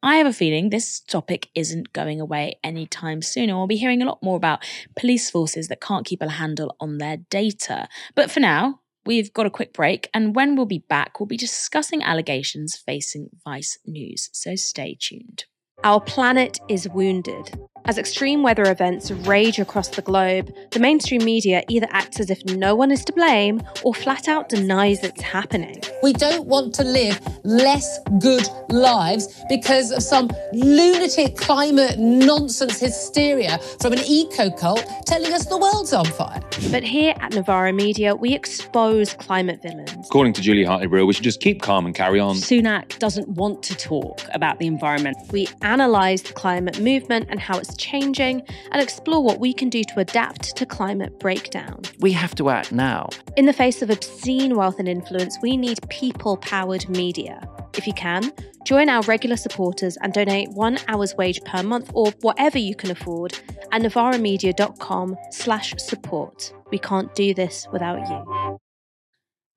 I 0.04 0.18
have 0.18 0.28
a 0.28 0.34
feeling 0.34 0.70
this 0.70 1.00
topic 1.00 1.50
isn't 1.56 1.94
going 1.94 2.22
away 2.22 2.60
anytime 2.64 3.22
soon, 3.22 3.50
and 3.50 3.58
we'll 3.58 3.68
be 3.68 3.76
hearing 3.76 4.02
a 4.02 4.06
lot 4.06 4.22
more 4.22 4.38
about 4.38 4.64
police 4.96 5.30
forces 5.30 5.68
that 5.68 5.82
can't 5.82 6.06
keep 6.06 6.22
a 6.22 6.30
handle 6.30 6.76
on 6.80 7.00
their 7.00 7.18
data. 7.18 7.88
But 8.14 8.30
for 8.30 8.40
now, 8.40 8.82
we've 9.06 9.34
got 9.34 9.48
a 9.48 9.52
quick 9.52 9.74
break, 9.74 10.10
and 10.14 10.36
when 10.36 10.56
we'll 10.56 10.68
be 10.68 10.86
back, 10.88 11.20
we'll 11.20 11.28
be 11.28 11.38
discussing 11.38 12.04
allegations 12.04 12.76
facing 12.76 13.30
Vice 13.44 13.80
News. 13.86 14.30
So 14.32 14.56
stay 14.56 14.98
tuned. 15.00 15.46
Our 15.84 16.02
planet 16.02 16.60
is 16.70 16.88
wounded. 16.88 17.52
As 17.88 18.00
extreme 18.00 18.42
weather 18.42 18.64
events 18.64 19.12
rage 19.12 19.60
across 19.60 19.90
the 19.90 20.02
globe, 20.02 20.52
the 20.72 20.80
mainstream 20.80 21.24
media 21.24 21.62
either 21.70 21.86
acts 21.92 22.20
as 22.20 22.32
if 22.32 22.44
no 22.46 22.74
one 22.74 22.90
is 22.90 23.06
to 23.06 23.14
blame 23.14 23.62
or 23.84 23.94
flat 23.94 24.28
out 24.28 24.50
denies 24.50 25.04
it's 25.04 25.22
happening. 25.22 25.80
We 26.02 26.14
don't 26.14 26.48
want 26.48 26.74
to 26.76 26.84
live 26.84 27.20
less 27.44 28.00
good 28.20 28.48
lives 28.70 29.40
because 29.50 29.92
of 29.92 30.02
some 30.02 30.32
lunatic 30.54 31.38
climate 31.38 32.00
nonsense 32.00 32.80
hysteria 32.80 33.60
from 33.80 33.94
an 33.94 34.00
eco 34.00 34.50
cult 34.50 34.84
telling 35.06 35.32
us 35.32 35.46
the 35.46 35.58
world's 35.58 35.94
on 35.94 36.06
fire. 36.06 36.42
But 36.72 36.84
here 36.84 37.14
at 37.20 37.36
Novara 37.36 37.72
Media, 37.72 38.16
we 38.16 38.34
expose 38.34 39.14
climate 39.14 39.62
villains. 39.62 39.92
According 40.08 40.34
to 40.34 40.42
Julia 40.42 40.68
Hartley-Brewer, 40.68 41.06
we 41.06 41.14
should 41.14 41.24
just 41.24 41.40
keep 41.40 41.62
calm 41.62 41.86
and 41.86 41.94
carry 41.94 42.20
on. 42.20 42.36
Sunak 42.38 42.98
doesn't 42.98 43.30
want 43.30 43.62
to 43.62 43.76
talk 43.76 44.22
about 44.34 44.58
the 44.58 44.66
environment. 44.66 45.18
We 45.32 45.48
analyse 45.62 46.24
the 46.24 46.34
climate 46.34 46.80
movement 46.80 47.28
and 47.30 47.40
how 47.40 47.60
it's 47.60 47.75
changing 47.78 48.42
and 48.72 48.82
explore 48.82 49.24
what 49.24 49.40
we 49.40 49.54
can 49.54 49.70
do 49.70 49.84
to 49.84 50.00
adapt 50.00 50.56
to 50.56 50.66
climate 50.66 51.20
breakdown. 51.20 51.82
We 52.00 52.12
have 52.14 52.36
to 52.36 52.50
act 52.50 52.72
now. 52.72 53.10
In 53.36 53.46
the 53.46 53.54
face 53.54 53.82
of 53.82 53.90
obscene 53.90 54.56
wealth 54.56 54.80
and 54.80 54.88
influence, 54.88 55.38
we 55.42 55.58
need 55.58 55.80
people 55.90 56.38
powered 56.38 56.88
media. 56.90 57.48
If 57.78 57.86
you 57.88 57.94
can, 57.94 58.32
join 58.66 58.90
our 58.90 59.02
regular 59.04 59.38
supporters 59.38 59.98
and 59.98 60.14
donate 60.14 60.50
one 60.52 60.78
hour's 60.88 61.16
wage 61.16 61.42
per 61.44 61.64
month 61.64 61.92
or 61.94 62.12
whatever 62.22 62.58
you 62.58 62.76
can 62.76 62.92
afford 62.92 63.34
at 63.72 63.82
novaramedia.com 63.82 65.18
slash 65.32 65.74
support. 65.78 66.54
We 66.72 66.80
can't 66.80 67.14
do 67.16 67.34
this 67.34 67.68
without 67.72 68.08
you. 68.08 68.60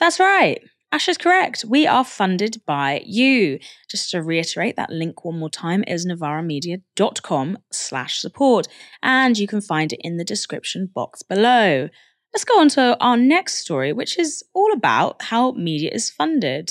That's 0.01 0.21
right. 0.21 0.61
Ash 0.91 1.09
is 1.09 1.19
correct. 1.19 1.67
We 1.69 1.87
are 1.87 2.05
funded 2.05 2.63
by 2.67 3.03
you. 3.05 3.59
Just 3.91 4.11
to 4.11 4.23
reiterate, 4.23 4.77
that 4.77 4.91
link 4.91 5.23
one 5.23 5.39
more 5.39 5.51
time 5.51 5.85
is 5.87 6.07
novaramedia.com 6.07 7.59
slash 7.71 8.21
support. 8.21 8.69
And 9.03 9.39
you 9.39 9.47
can 9.47 9.61
find 9.61 9.93
it 9.93 10.01
in 10.03 10.17
the 10.17 10.25
description 10.25 10.91
box 10.95 11.23
below. 11.23 11.91
Let's 12.33 12.45
go 12.45 12.59
on 12.59 12.69
to 12.71 12.97
our 13.01 13.19
next 13.19 13.57
story, 13.57 13.93
which 13.93 14.19
is 14.19 14.43
all 14.55 14.73
about 14.73 15.23
how 15.25 15.53
media 15.53 15.91
is 15.93 16.11
funded. 16.11 16.71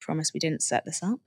Promise 0.00 0.32
we 0.34 0.40
didn't 0.40 0.62
set 0.62 0.84
this 0.84 1.00
up. 1.00 1.20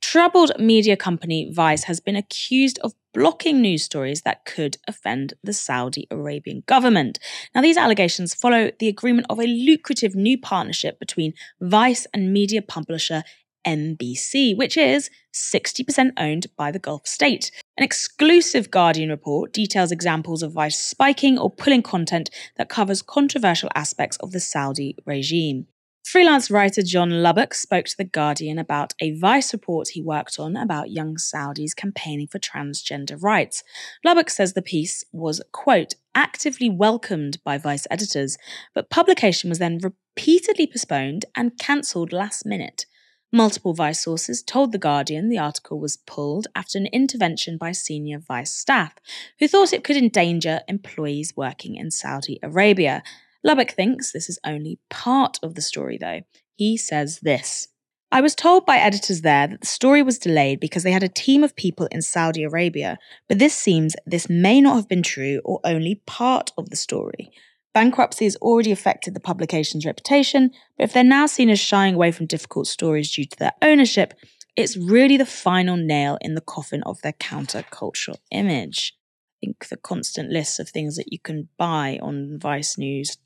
Troubled 0.00 0.52
media 0.58 0.96
company 0.96 1.50
Vice 1.52 1.84
has 1.84 2.00
been 2.00 2.16
accused 2.16 2.78
of 2.80 2.94
blocking 3.14 3.62
news 3.62 3.84
stories 3.84 4.22
that 4.22 4.44
could 4.44 4.76
offend 4.86 5.34
the 5.42 5.52
Saudi 5.52 6.06
Arabian 6.10 6.64
government. 6.66 7.18
Now, 7.54 7.62
these 7.62 7.78
allegations 7.78 8.34
follow 8.34 8.70
the 8.78 8.88
agreement 8.88 9.28
of 9.30 9.38
a 9.38 9.46
lucrative 9.46 10.14
new 10.14 10.36
partnership 10.36 10.98
between 10.98 11.32
Vice 11.60 12.06
and 12.12 12.32
media 12.32 12.60
publisher 12.60 13.22
MBC, 13.66 14.56
which 14.56 14.76
is 14.76 15.08
60% 15.32 16.12
owned 16.18 16.46
by 16.56 16.70
the 16.70 16.78
Gulf 16.78 17.06
state. 17.06 17.50
An 17.78 17.84
exclusive 17.84 18.70
Guardian 18.70 19.08
report 19.08 19.52
details 19.52 19.90
examples 19.90 20.42
of 20.42 20.52
Vice 20.52 20.78
spiking 20.78 21.38
or 21.38 21.50
pulling 21.50 21.82
content 21.82 22.30
that 22.56 22.68
covers 22.68 23.02
controversial 23.02 23.70
aspects 23.74 24.16
of 24.18 24.32
the 24.32 24.40
Saudi 24.40 24.96
regime. 25.06 25.66
Freelance 26.04 26.50
writer 26.50 26.82
John 26.82 27.22
Lubbock 27.22 27.54
spoke 27.54 27.86
to 27.86 27.96
The 27.96 28.04
Guardian 28.04 28.58
about 28.58 28.92
a 29.00 29.12
Vice 29.12 29.54
report 29.54 29.88
he 29.88 30.02
worked 30.02 30.38
on 30.38 30.54
about 30.54 30.90
young 30.90 31.16
Saudis 31.16 31.74
campaigning 31.74 32.26
for 32.26 32.38
transgender 32.38 33.20
rights. 33.20 33.64
Lubbock 34.04 34.28
says 34.28 34.52
the 34.52 34.60
piece 34.60 35.02
was, 35.12 35.40
quote, 35.50 35.94
actively 36.14 36.68
welcomed 36.68 37.42
by 37.42 37.56
Vice 37.56 37.86
editors, 37.90 38.36
but 38.74 38.90
publication 38.90 39.48
was 39.48 39.58
then 39.58 39.78
repeatedly 39.78 40.66
postponed 40.66 41.24
and 41.34 41.58
cancelled 41.58 42.12
last 42.12 42.44
minute. 42.44 42.84
Multiple 43.32 43.72
Vice 43.72 44.00
sources 44.00 44.42
told 44.42 44.72
The 44.72 44.78
Guardian 44.78 45.30
the 45.30 45.38
article 45.38 45.80
was 45.80 45.96
pulled 45.96 46.46
after 46.54 46.78
an 46.78 46.86
intervention 46.92 47.56
by 47.56 47.72
senior 47.72 48.18
Vice 48.18 48.52
staff, 48.52 48.94
who 49.40 49.48
thought 49.48 49.72
it 49.72 49.82
could 49.82 49.96
endanger 49.96 50.60
employees 50.68 51.32
working 51.34 51.76
in 51.76 51.90
Saudi 51.90 52.38
Arabia. 52.42 53.02
Lubbock 53.44 53.70
thinks 53.70 54.10
this 54.10 54.30
is 54.30 54.38
only 54.44 54.80
part 54.88 55.38
of 55.42 55.54
the 55.54 55.62
story, 55.62 55.98
though. 56.00 56.22
He 56.56 56.76
says 56.76 57.20
this. 57.20 57.68
I 58.10 58.20
was 58.20 58.34
told 58.34 58.64
by 58.64 58.76
editors 58.76 59.20
there 59.20 59.48
that 59.48 59.60
the 59.60 59.66
story 59.66 60.02
was 60.02 60.18
delayed 60.18 60.60
because 60.60 60.82
they 60.82 60.92
had 60.92 61.02
a 61.02 61.08
team 61.08 61.42
of 61.42 61.56
people 61.56 61.86
in 61.90 62.00
Saudi 62.00 62.44
Arabia, 62.44 62.96
but 63.28 63.38
this 63.38 63.54
seems 63.54 63.96
this 64.06 64.30
may 64.30 64.60
not 64.60 64.76
have 64.76 64.88
been 64.88 65.02
true 65.02 65.40
or 65.44 65.60
only 65.64 66.00
part 66.06 66.52
of 66.56 66.70
the 66.70 66.76
story. 66.76 67.32
Bankruptcy 67.74 68.24
has 68.24 68.36
already 68.36 68.70
affected 68.70 69.14
the 69.14 69.20
publication's 69.20 69.84
reputation, 69.84 70.52
but 70.78 70.84
if 70.84 70.92
they're 70.92 71.02
now 71.02 71.26
seen 71.26 71.50
as 71.50 71.58
shying 71.58 71.96
away 71.96 72.12
from 72.12 72.26
difficult 72.26 72.68
stories 72.68 73.10
due 73.10 73.24
to 73.24 73.36
their 73.36 73.52
ownership, 73.60 74.14
it's 74.54 74.76
really 74.76 75.16
the 75.16 75.26
final 75.26 75.76
nail 75.76 76.16
in 76.20 76.36
the 76.36 76.40
coffin 76.40 76.84
of 76.84 77.02
their 77.02 77.14
countercultural 77.14 78.18
image. 78.30 78.96
I 78.96 79.46
think 79.46 79.68
the 79.68 79.76
constant 79.76 80.30
list 80.30 80.60
of 80.60 80.68
things 80.68 80.94
that 80.96 81.12
you 81.12 81.18
can 81.18 81.48
buy 81.58 81.98
on 82.00 82.38
Vice 82.40 82.78
News 82.78 83.16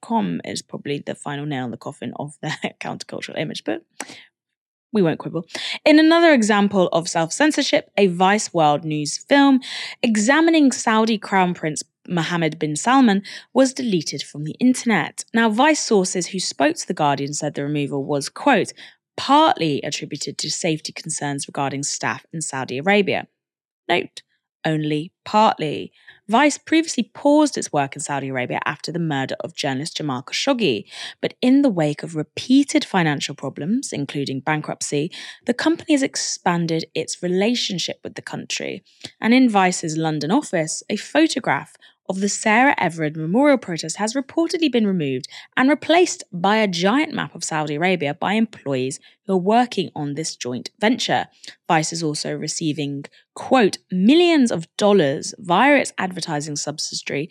com 0.00 0.40
is 0.44 0.62
probably 0.62 0.98
the 0.98 1.14
final 1.14 1.46
nail 1.46 1.64
in 1.64 1.70
the 1.70 1.76
coffin 1.76 2.12
of 2.16 2.36
their 2.42 2.56
countercultural 2.80 3.38
image, 3.38 3.64
but 3.64 3.82
we 4.92 5.02
won't 5.02 5.18
quibble. 5.18 5.46
In 5.84 5.98
another 5.98 6.32
example 6.32 6.88
of 6.88 7.08
self 7.08 7.32
censorship, 7.32 7.90
a 7.96 8.08
Vice 8.08 8.52
World 8.52 8.84
News 8.84 9.18
film 9.18 9.60
examining 10.02 10.70
Saudi 10.70 11.18
Crown 11.18 11.54
Prince 11.54 11.82
Mohammed 12.08 12.58
bin 12.58 12.76
Salman 12.76 13.22
was 13.54 13.72
deleted 13.72 14.22
from 14.22 14.44
the 14.44 14.56
internet. 14.58 15.24
Now, 15.32 15.48
Vice 15.48 15.80
sources 15.80 16.28
who 16.28 16.40
spoke 16.40 16.76
to 16.76 16.86
The 16.86 16.94
Guardian 16.94 17.32
said 17.32 17.54
the 17.54 17.62
removal 17.62 18.04
was, 18.04 18.28
quote, 18.28 18.72
partly 19.16 19.80
attributed 19.82 20.38
to 20.38 20.50
safety 20.50 20.92
concerns 20.92 21.46
regarding 21.46 21.84
staff 21.84 22.26
in 22.32 22.40
Saudi 22.40 22.78
Arabia. 22.78 23.28
Note, 23.88 24.22
only 24.64 25.12
partly. 25.24 25.92
Vice 26.28 26.56
previously 26.56 27.10
paused 27.14 27.58
its 27.58 27.72
work 27.72 27.94
in 27.94 28.00
Saudi 28.00 28.28
Arabia 28.28 28.60
after 28.64 28.90
the 28.90 28.98
murder 28.98 29.36
of 29.40 29.54
journalist 29.54 29.96
Jamal 29.96 30.22
Khashoggi, 30.22 30.84
but 31.20 31.34
in 31.42 31.62
the 31.62 31.68
wake 31.68 32.02
of 32.02 32.16
repeated 32.16 32.84
financial 32.84 33.34
problems, 33.34 33.92
including 33.92 34.40
bankruptcy, 34.40 35.10
the 35.46 35.54
company 35.54 35.94
has 35.94 36.02
expanded 36.02 36.84
its 36.94 37.22
relationship 37.22 37.98
with 38.02 38.14
the 38.14 38.22
country. 38.22 38.82
And 39.20 39.34
in 39.34 39.48
Vice's 39.48 39.96
London 39.96 40.30
office, 40.30 40.82
a 40.88 40.96
photograph 40.96 41.76
of 42.12 42.20
the 42.20 42.28
Sarah 42.28 42.74
Everard 42.76 43.16
Memorial 43.16 43.56
protest 43.56 43.96
has 43.96 44.12
reportedly 44.12 44.70
been 44.70 44.86
removed 44.86 45.28
and 45.56 45.70
replaced 45.70 46.24
by 46.30 46.58
a 46.58 46.68
giant 46.68 47.14
map 47.14 47.34
of 47.34 47.42
Saudi 47.42 47.76
Arabia 47.76 48.12
by 48.12 48.34
employees 48.34 49.00
who 49.24 49.32
are 49.32 49.38
working 49.38 49.90
on 49.96 50.12
this 50.12 50.36
joint 50.36 50.68
venture. 50.78 51.24
Vice 51.66 51.90
is 51.90 52.02
also 52.02 52.34
receiving, 52.34 53.06
quote, 53.34 53.78
millions 53.90 54.52
of 54.52 54.68
dollars 54.76 55.34
via 55.38 55.76
its 55.76 55.94
advertising 55.96 56.54
subsidiary, 56.54 57.30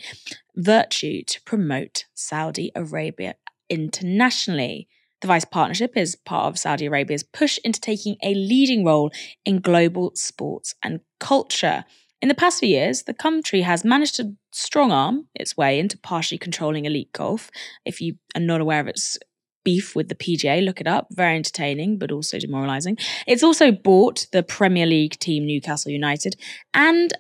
Virtue, 0.55 1.21
to 1.27 1.39
promote 1.43 2.05
Saudi 2.15 2.71
Arabia 2.75 3.35
internationally. 3.69 4.87
The 5.21 5.27
Vice 5.27 5.45
partnership 5.45 5.95
is 5.95 6.15
part 6.15 6.47
of 6.47 6.57
Saudi 6.57 6.87
Arabia's 6.87 7.21
push 7.21 7.59
into 7.63 7.79
taking 7.79 8.15
a 8.23 8.33
leading 8.33 8.83
role 8.83 9.11
in 9.45 9.59
global 9.59 10.13
sports 10.15 10.73
and 10.81 11.01
culture. 11.19 11.85
In 12.21 12.27
the 12.27 12.35
past 12.35 12.59
few 12.59 12.69
years, 12.69 13.03
the 13.03 13.13
country 13.15 13.61
has 13.61 13.83
managed 13.83 14.15
to 14.17 14.35
strong 14.51 14.91
arm 14.91 15.27
its 15.33 15.57
way 15.57 15.79
into 15.79 15.97
partially 15.97 16.37
controlling 16.37 16.85
elite 16.85 17.11
golf. 17.13 17.49
If 17.83 17.99
you 17.99 18.15
are 18.35 18.41
not 18.41 18.61
aware 18.61 18.79
of 18.79 18.87
its 18.87 19.17
beef 19.63 19.95
with 19.95 20.07
the 20.07 20.15
PGA, 20.15 20.63
look 20.63 20.79
it 20.79 20.87
up. 20.87 21.07
Very 21.11 21.35
entertaining, 21.35 21.97
but 21.97 22.11
also 22.11 22.37
demoralizing. 22.37 22.97
It's 23.25 23.43
also 23.43 23.71
bought 23.71 24.27
the 24.31 24.43
Premier 24.43 24.85
League 24.85 25.17
team 25.19 25.45
Newcastle 25.45 25.91
United 25.91 26.35
and 26.75 27.11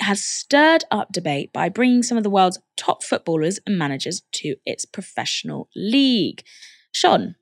has 0.00 0.22
stirred 0.22 0.84
up 0.90 1.12
debate 1.12 1.52
by 1.52 1.68
bringing 1.68 2.02
some 2.02 2.18
of 2.18 2.24
the 2.24 2.30
world's 2.30 2.58
top 2.76 3.02
footballers 3.02 3.58
and 3.66 3.78
managers 3.78 4.22
to 4.32 4.56
its 4.66 4.84
professional 4.84 5.68
league. 5.74 6.42
Shon, 6.90 7.36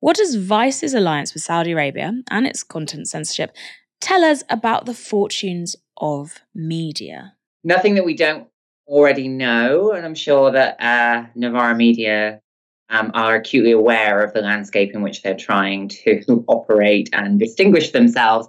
what 0.00 0.16
does 0.16 0.34
Vice's 0.34 0.94
alliance 0.94 1.34
with 1.34 1.42
Saudi 1.42 1.72
Arabia 1.72 2.12
and 2.30 2.46
its 2.46 2.62
content 2.62 3.06
censorship 3.06 3.54
tell 4.00 4.24
us 4.24 4.42
about 4.48 4.86
the 4.86 4.94
fortunes 4.94 5.76
of 5.96 6.40
media? 6.54 7.34
Nothing 7.62 7.94
that 7.94 8.04
we 8.04 8.14
don't 8.14 8.48
already 8.86 9.28
know, 9.28 9.92
and 9.92 10.04
I'm 10.04 10.14
sure 10.14 10.50
that 10.50 10.80
uh, 10.80 11.26
Novara 11.34 11.76
Media 11.76 12.40
um, 12.88 13.12
are 13.14 13.36
acutely 13.36 13.70
aware 13.70 14.22
of 14.22 14.32
the 14.32 14.40
landscape 14.40 14.92
in 14.94 15.02
which 15.02 15.22
they're 15.22 15.36
trying 15.36 15.88
to 15.88 16.44
operate 16.48 17.08
and 17.12 17.38
distinguish 17.38 17.92
themselves. 17.92 18.48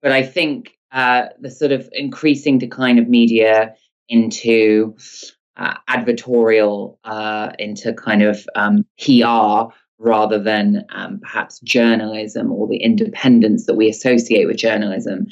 But 0.00 0.12
I 0.12 0.22
think 0.22 0.78
uh, 0.92 1.26
the 1.40 1.50
sort 1.50 1.72
of 1.72 1.88
increasing 1.92 2.58
decline 2.58 2.98
of 2.98 3.08
media 3.08 3.74
into 4.08 4.96
uh, 5.56 5.74
advertorial, 5.88 6.96
uh, 7.04 7.52
into 7.58 7.92
kind 7.92 8.22
of 8.22 8.46
um, 8.54 8.84
PR 8.98 9.74
rather 10.02 10.38
than 10.38 10.84
um, 10.90 11.20
perhaps 11.20 11.60
journalism 11.60 12.50
or 12.52 12.66
the 12.66 12.82
independence 12.82 13.66
that 13.66 13.74
we 13.74 13.88
associate 13.88 14.46
with 14.46 14.56
journalism 14.56 15.26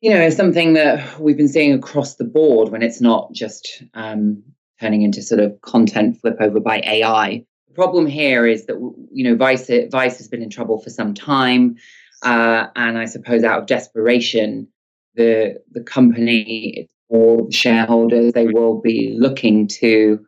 you 0.00 0.10
know, 0.10 0.20
is 0.20 0.36
something 0.36 0.74
that 0.74 1.18
we've 1.20 1.36
been 1.36 1.48
seeing 1.48 1.72
across 1.72 2.16
the 2.16 2.24
board 2.24 2.70
when 2.70 2.82
it's 2.82 3.00
not 3.00 3.32
just 3.32 3.82
um, 3.94 4.42
turning 4.80 5.02
into 5.02 5.22
sort 5.22 5.40
of 5.40 5.60
content 5.62 6.20
flip 6.20 6.36
over 6.40 6.60
by 6.60 6.80
AI. 6.84 7.44
The 7.68 7.74
problem 7.74 8.06
here 8.06 8.46
is 8.46 8.66
that 8.66 8.76
you 9.12 9.24
know 9.24 9.36
Vice 9.36 9.70
Vice 9.90 10.18
has 10.18 10.28
been 10.28 10.42
in 10.42 10.50
trouble 10.50 10.80
for 10.80 10.90
some 10.90 11.14
time, 11.14 11.76
uh, 12.22 12.66
and 12.76 12.98
I 12.98 13.06
suppose 13.06 13.42
out 13.42 13.60
of 13.60 13.66
desperation, 13.66 14.68
the 15.14 15.60
the 15.72 15.82
company 15.82 16.88
or 17.08 17.46
the 17.46 17.52
shareholders 17.52 18.32
they 18.34 18.46
will 18.46 18.80
be 18.80 19.16
looking 19.18 19.66
to 19.66 20.24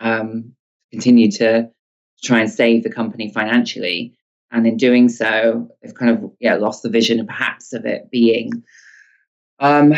um, 0.00 0.52
continue 0.90 1.30
try 2.22 2.40
and 2.40 2.50
save 2.50 2.82
the 2.82 2.90
company 2.90 3.30
financially, 3.32 4.14
and 4.50 4.66
in 4.66 4.76
doing 4.76 5.08
so, 5.08 5.68
they've 5.82 5.94
kind 5.94 6.10
of 6.10 6.30
yeah 6.40 6.54
lost 6.54 6.82
the 6.82 6.90
vision 6.90 7.24
perhaps 7.26 7.72
of 7.72 7.84
it 7.84 8.10
being 8.10 8.62
um, 9.62 9.94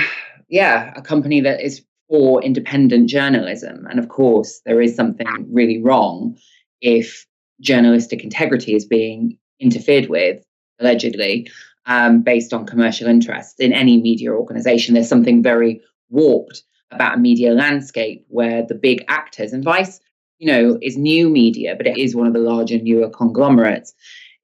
yeah, 0.48 0.92
a 0.94 1.02
company 1.02 1.40
that 1.40 1.60
is 1.60 1.82
for 2.08 2.42
independent 2.42 3.08
journalism. 3.08 3.86
And 3.90 3.98
of 3.98 4.08
course, 4.08 4.60
there 4.66 4.80
is 4.80 4.94
something 4.94 5.26
really 5.50 5.82
wrong 5.82 6.36
if 6.80 7.26
journalistic 7.60 8.22
integrity 8.22 8.74
is 8.74 8.84
being 8.84 9.38
interfered 9.58 10.10
with, 10.10 10.44
allegedly, 10.78 11.50
um, 11.86 12.22
based 12.22 12.52
on 12.52 12.66
commercial 12.66 13.08
interests 13.08 13.58
in 13.58 13.72
any 13.72 14.00
media 14.00 14.32
organization. 14.32 14.94
There's 14.94 15.08
something 15.08 15.42
very 15.42 15.80
warped 16.10 16.62
about 16.90 17.14
a 17.14 17.20
media 17.20 17.52
landscape 17.52 18.26
where 18.28 18.64
the 18.66 18.74
big 18.74 19.04
actors, 19.08 19.52
and 19.52 19.64
Vice, 19.64 19.98
you 20.38 20.46
know, 20.46 20.78
is 20.82 20.96
new 20.96 21.28
media, 21.28 21.74
but 21.76 21.86
it 21.86 21.96
is 21.96 22.14
one 22.14 22.26
of 22.26 22.32
the 22.32 22.38
larger, 22.38 22.78
newer 22.78 23.08
conglomerates, 23.08 23.94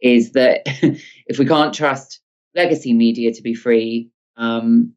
is 0.00 0.32
that 0.32 0.62
if 1.26 1.38
we 1.38 1.46
can't 1.46 1.74
trust 1.74 2.20
legacy 2.54 2.92
media 2.92 3.32
to 3.32 3.42
be 3.42 3.54
free, 3.54 4.10
um, 4.36 4.94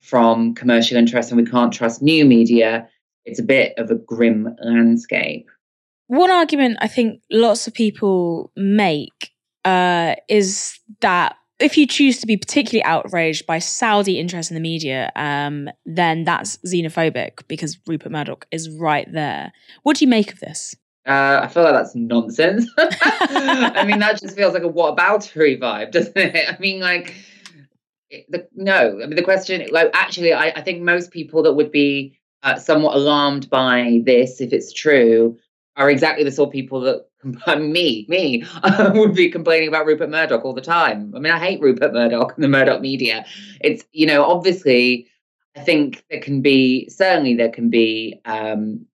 from 0.00 0.54
commercial 0.54 0.96
interests 0.96 1.30
and 1.30 1.40
we 1.40 1.48
can't 1.48 1.72
trust 1.72 2.02
new 2.02 2.24
media, 2.24 2.88
it's 3.24 3.38
a 3.38 3.42
bit 3.42 3.74
of 3.76 3.90
a 3.90 3.94
grim 3.94 4.56
landscape. 4.62 5.46
One 6.06 6.30
argument 6.30 6.78
I 6.80 6.88
think 6.88 7.20
lots 7.30 7.66
of 7.66 7.74
people 7.74 8.50
make 8.56 9.32
uh, 9.64 10.14
is 10.28 10.78
that 11.00 11.36
if 11.60 11.76
you 11.76 11.86
choose 11.86 12.20
to 12.20 12.26
be 12.26 12.36
particularly 12.36 12.84
outraged 12.84 13.46
by 13.46 13.58
Saudi 13.58 14.18
interest 14.18 14.50
in 14.50 14.54
the 14.54 14.60
media, 14.60 15.10
um, 15.16 15.68
then 15.84 16.24
that's 16.24 16.58
xenophobic 16.58 17.46
because 17.48 17.78
Rupert 17.86 18.12
Murdoch 18.12 18.46
is 18.50 18.70
right 18.70 19.10
there. 19.12 19.52
What 19.82 19.96
do 19.96 20.04
you 20.04 20.08
make 20.08 20.32
of 20.32 20.40
this? 20.40 20.74
Uh, 21.06 21.40
I 21.42 21.48
feel 21.48 21.62
like 21.62 21.72
that's 21.72 21.94
nonsense. 21.94 22.70
I 22.78 23.84
mean, 23.86 23.98
that 23.98 24.20
just 24.20 24.36
feels 24.36 24.52
like 24.52 24.62
a 24.62 24.68
whataboutery 24.68 25.58
vibe, 25.58 25.90
doesn't 25.90 26.16
it? 26.16 26.48
I 26.54 26.58
mean, 26.60 26.80
like, 26.80 27.14
the, 28.28 28.46
no. 28.54 29.00
I 29.02 29.06
mean, 29.06 29.16
the 29.16 29.22
question, 29.22 29.66
like, 29.70 29.90
actually, 29.94 30.32
I, 30.32 30.48
I 30.48 30.60
think 30.60 30.82
most 30.82 31.10
people 31.10 31.42
that 31.44 31.54
would 31.54 31.72
be 31.72 32.18
uh, 32.42 32.56
somewhat 32.56 32.94
alarmed 32.94 33.48
by 33.48 34.02
this, 34.04 34.40
if 34.40 34.52
it's 34.52 34.72
true, 34.72 35.38
are 35.76 35.90
exactly 35.90 36.24
the 36.24 36.30
sort 36.30 36.48
of 36.48 36.52
people 36.52 36.80
that 36.82 37.07
me, 37.24 38.06
me, 38.08 38.44
would 38.94 39.14
be 39.14 39.30
complaining 39.30 39.68
about 39.68 39.86
Rupert 39.86 40.10
Murdoch 40.10 40.44
all 40.44 40.54
the 40.54 40.60
time. 40.60 41.12
I 41.16 41.18
mean, 41.18 41.32
I 41.32 41.38
hate 41.38 41.60
Rupert 41.60 41.92
Murdoch 41.92 42.34
and 42.34 42.44
the 42.44 42.48
Murdoch 42.48 42.80
media. 42.80 43.24
It's, 43.60 43.84
you 43.92 44.06
know, 44.06 44.24
obviously, 44.24 45.08
I 45.56 45.60
think 45.60 46.04
there 46.10 46.20
can 46.20 46.40
be, 46.40 46.88
certainly, 46.88 47.34
there 47.34 47.50
can 47.50 47.70
be, 47.70 48.20
um, 48.24 48.86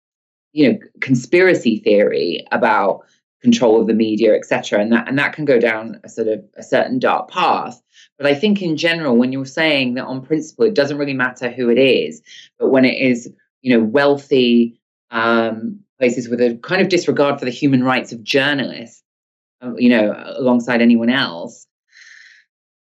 you 0.53 0.71
know, 0.71 0.79
conspiracy 1.01 1.79
theory 1.79 2.47
about 2.53 3.03
control 3.41 3.81
of 3.81 3.89
the 3.89 3.95
media, 3.95 4.35
etc., 4.35 4.81
and 4.81 4.93
that 4.93 5.09
and 5.09 5.19
that 5.19 5.33
can 5.33 5.45
go 5.45 5.59
down 5.59 6.01
a 6.05 6.09
sort 6.09 6.29
of 6.29 6.45
a 6.57 6.63
certain 6.63 6.99
dark 6.99 7.29
path. 7.29 7.83
But 8.17 8.27
I 8.27 8.35
think 8.35 8.63
in 8.63 8.77
general, 8.77 9.17
when 9.17 9.33
you're 9.33 9.45
saying 9.45 9.95
that 9.95 10.05
on 10.05 10.25
principle, 10.25 10.65
it 10.67 10.75
doesn't 10.75 10.99
really 10.99 11.15
matter 11.15 11.51
who 11.51 11.69
it 11.69 11.79
is, 11.79 12.23
but 12.59 12.69
when 12.69 12.85
it 12.85 13.01
is, 13.01 13.29
you 13.63 13.77
know, 13.77 13.85
wealthy 13.85 14.79
um, 15.11 15.81
places 16.03 16.29
with 16.29 16.41
a 16.41 16.59
kind 16.65 16.83
of 16.83 16.89
disregard 16.89 17.39
for 17.39 17.45
the 17.45 17.51
human 17.53 17.85
rights 17.85 18.11
of 18.11 18.25
journalists, 18.25 19.05
uh, 19.63 19.73
you 19.77 19.89
know, 19.89 20.13
alongside 20.37 20.83
anyone 20.83 21.09
else, 21.09 21.65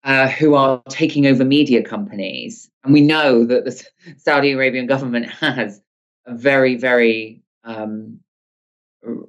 uh, 0.02 0.26
who 0.26 0.56
are 0.56 0.82
taking 0.88 1.24
over 1.24 1.44
media 1.44 1.80
companies. 1.80 2.68
And 2.82 2.92
we 2.92 3.02
know 3.02 3.44
that 3.44 3.64
the 3.64 3.86
Saudi 4.16 4.50
Arabian 4.50 4.88
government 4.88 5.26
has 5.30 5.80
a 6.26 6.34
very, 6.34 6.74
very, 6.74 7.40
um, 7.62 8.18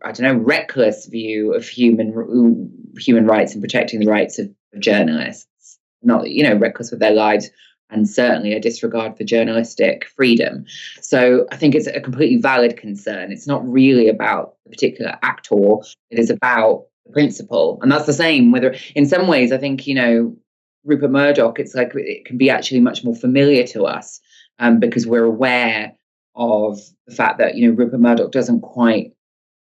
I 0.04 0.12
don't 0.12 0.24
know, 0.24 0.44
reckless 0.44 1.06
view 1.06 1.54
of 1.54 1.68
human 1.68 2.72
human 2.98 3.28
rights 3.28 3.54
and 3.54 3.62
protecting 3.62 4.00
the 4.00 4.10
rights 4.10 4.40
of, 4.40 4.50
of 4.74 4.80
journalists. 4.80 5.78
Not, 6.02 6.32
you 6.32 6.42
know, 6.44 6.56
reckless 6.56 6.90
with 6.90 7.02
their 7.02 7.14
lives 7.14 7.52
and 7.90 8.10
certainly 8.10 8.54
a 8.54 8.60
disregard 8.60 9.16
for 9.18 9.24
journalistic 9.24 10.06
freedom. 10.16 10.66
So 11.02 11.46
I 11.52 11.58
think 11.58 11.76
it's 11.76 11.88
a 11.88 12.02
completely 12.02 12.38
valid 12.38 12.78
concern. 12.78 13.32
It's 13.32 13.48
not 13.48 13.68
really 13.68 14.10
about 14.10 14.56
the 14.64 14.72
particular 14.72 15.18
actor, 15.22 15.78
it 16.10 16.20
is 16.20 16.30
about 16.30 16.86
the 17.06 17.12
principle. 17.14 17.80
And 17.82 17.92
that's 17.92 18.08
the 18.08 18.14
same 18.14 18.52
whether, 18.52 18.76
in 18.96 19.06
some 19.06 19.28
ways, 19.28 19.52
I 19.52 19.58
think, 19.58 19.86
you 19.86 19.96
know, 19.96 20.36
Rupert 20.84 21.12
Murdoch, 21.12 21.60
it's 21.60 21.76
like 21.76 21.92
it 21.96 22.26
can 22.26 22.38
be 22.38 22.50
actually 22.50 22.80
much 22.80 23.04
more 23.04 23.16
familiar 23.16 23.66
to 23.68 23.86
us 23.86 24.20
um, 24.60 24.80
because 24.80 25.08
we're 25.08 25.24
aware 25.24 25.94
of 26.36 26.80
the 27.08 27.16
fact 27.16 27.38
that, 27.40 27.56
you 27.56 27.68
know, 27.68 27.74
Rupert 27.76 28.00
Murdoch 28.00 28.32
doesn't 28.32 28.62
quite 28.62 29.14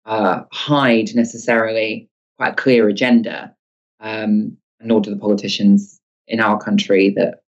uh, 0.06 0.44
hide 0.52 1.14
necessarily 1.16 2.10
quite 2.38 2.54
a 2.54 2.56
clear 2.56 2.88
agenda, 2.88 3.56
um, 4.00 4.58
nor 4.80 5.02
do 5.02 5.10
the 5.10 5.18
politicians 5.18 6.00
in 6.28 6.40
our 6.40 6.58
country 6.60 7.10
that 7.12 7.42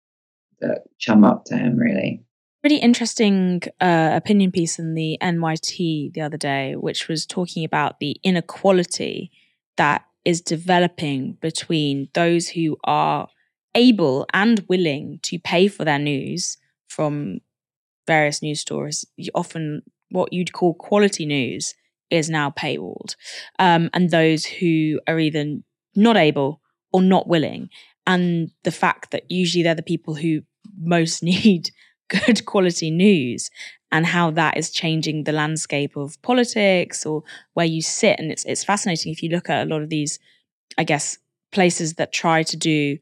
that 0.60 0.82
chum 0.98 1.24
up 1.24 1.44
to 1.46 1.56
him 1.56 1.76
really 1.76 2.22
really 2.64 2.78
interesting 2.78 3.62
uh, 3.80 4.10
opinion 4.12 4.50
piece 4.50 4.78
in 4.78 4.94
the 4.94 5.16
NYT 5.22 6.12
the 6.12 6.20
other 6.20 6.36
day, 6.36 6.74
which 6.74 7.08
was 7.08 7.24
talking 7.24 7.64
about 7.64 8.00
the 8.00 8.16
inequality 8.24 9.30
that 9.76 10.04
is 10.24 10.40
developing 10.40 11.38
between 11.40 12.08
those 12.14 12.48
who 12.48 12.76
are 12.84 13.28
able 13.74 14.26
and 14.34 14.64
willing 14.68 15.20
to 15.22 15.38
pay 15.38 15.68
for 15.68 15.84
their 15.84 15.98
news 15.98 16.58
from 16.88 17.38
various 18.06 18.42
news 18.42 18.60
stores. 18.60 19.04
Often, 19.34 19.82
what 20.10 20.32
you'd 20.32 20.52
call 20.52 20.74
quality 20.74 21.26
news 21.26 21.74
is 22.10 22.28
now 22.28 22.50
paywalled, 22.50 23.14
um, 23.58 23.90
and 23.92 24.10
those 24.10 24.44
who 24.44 25.00
are 25.06 25.18
either 25.18 25.58
not 25.94 26.16
able 26.16 26.60
or 26.92 27.02
not 27.02 27.28
willing. 27.28 27.68
And 28.08 28.50
the 28.64 28.72
fact 28.72 29.12
that 29.12 29.30
usually 29.30 29.62
they're 29.62 29.74
the 29.74 29.82
people 29.82 30.14
who 30.16 30.40
most 30.80 31.22
need 31.32 31.70
good 32.08 32.44
quality 32.46 32.90
news 32.90 33.50
and 33.92 34.06
how 34.06 34.30
that 34.32 34.56
is 34.56 34.70
changing 34.70 35.24
the 35.24 35.32
landscape 35.32 35.96
of 35.96 36.20
politics 36.22 37.06
or 37.06 37.22
where 37.54 37.66
you 37.66 37.82
sit. 37.82 38.18
And 38.18 38.32
it's 38.32 38.44
it's 38.44 38.64
fascinating 38.64 39.12
if 39.12 39.22
you 39.22 39.28
look 39.28 39.48
at 39.48 39.66
a 39.66 39.70
lot 39.70 39.82
of 39.82 39.90
these, 39.90 40.18
I 40.76 40.84
guess, 40.84 41.18
places 41.52 41.94
that 41.94 42.12
try 42.12 42.42
to 42.42 42.56
do 42.56 42.98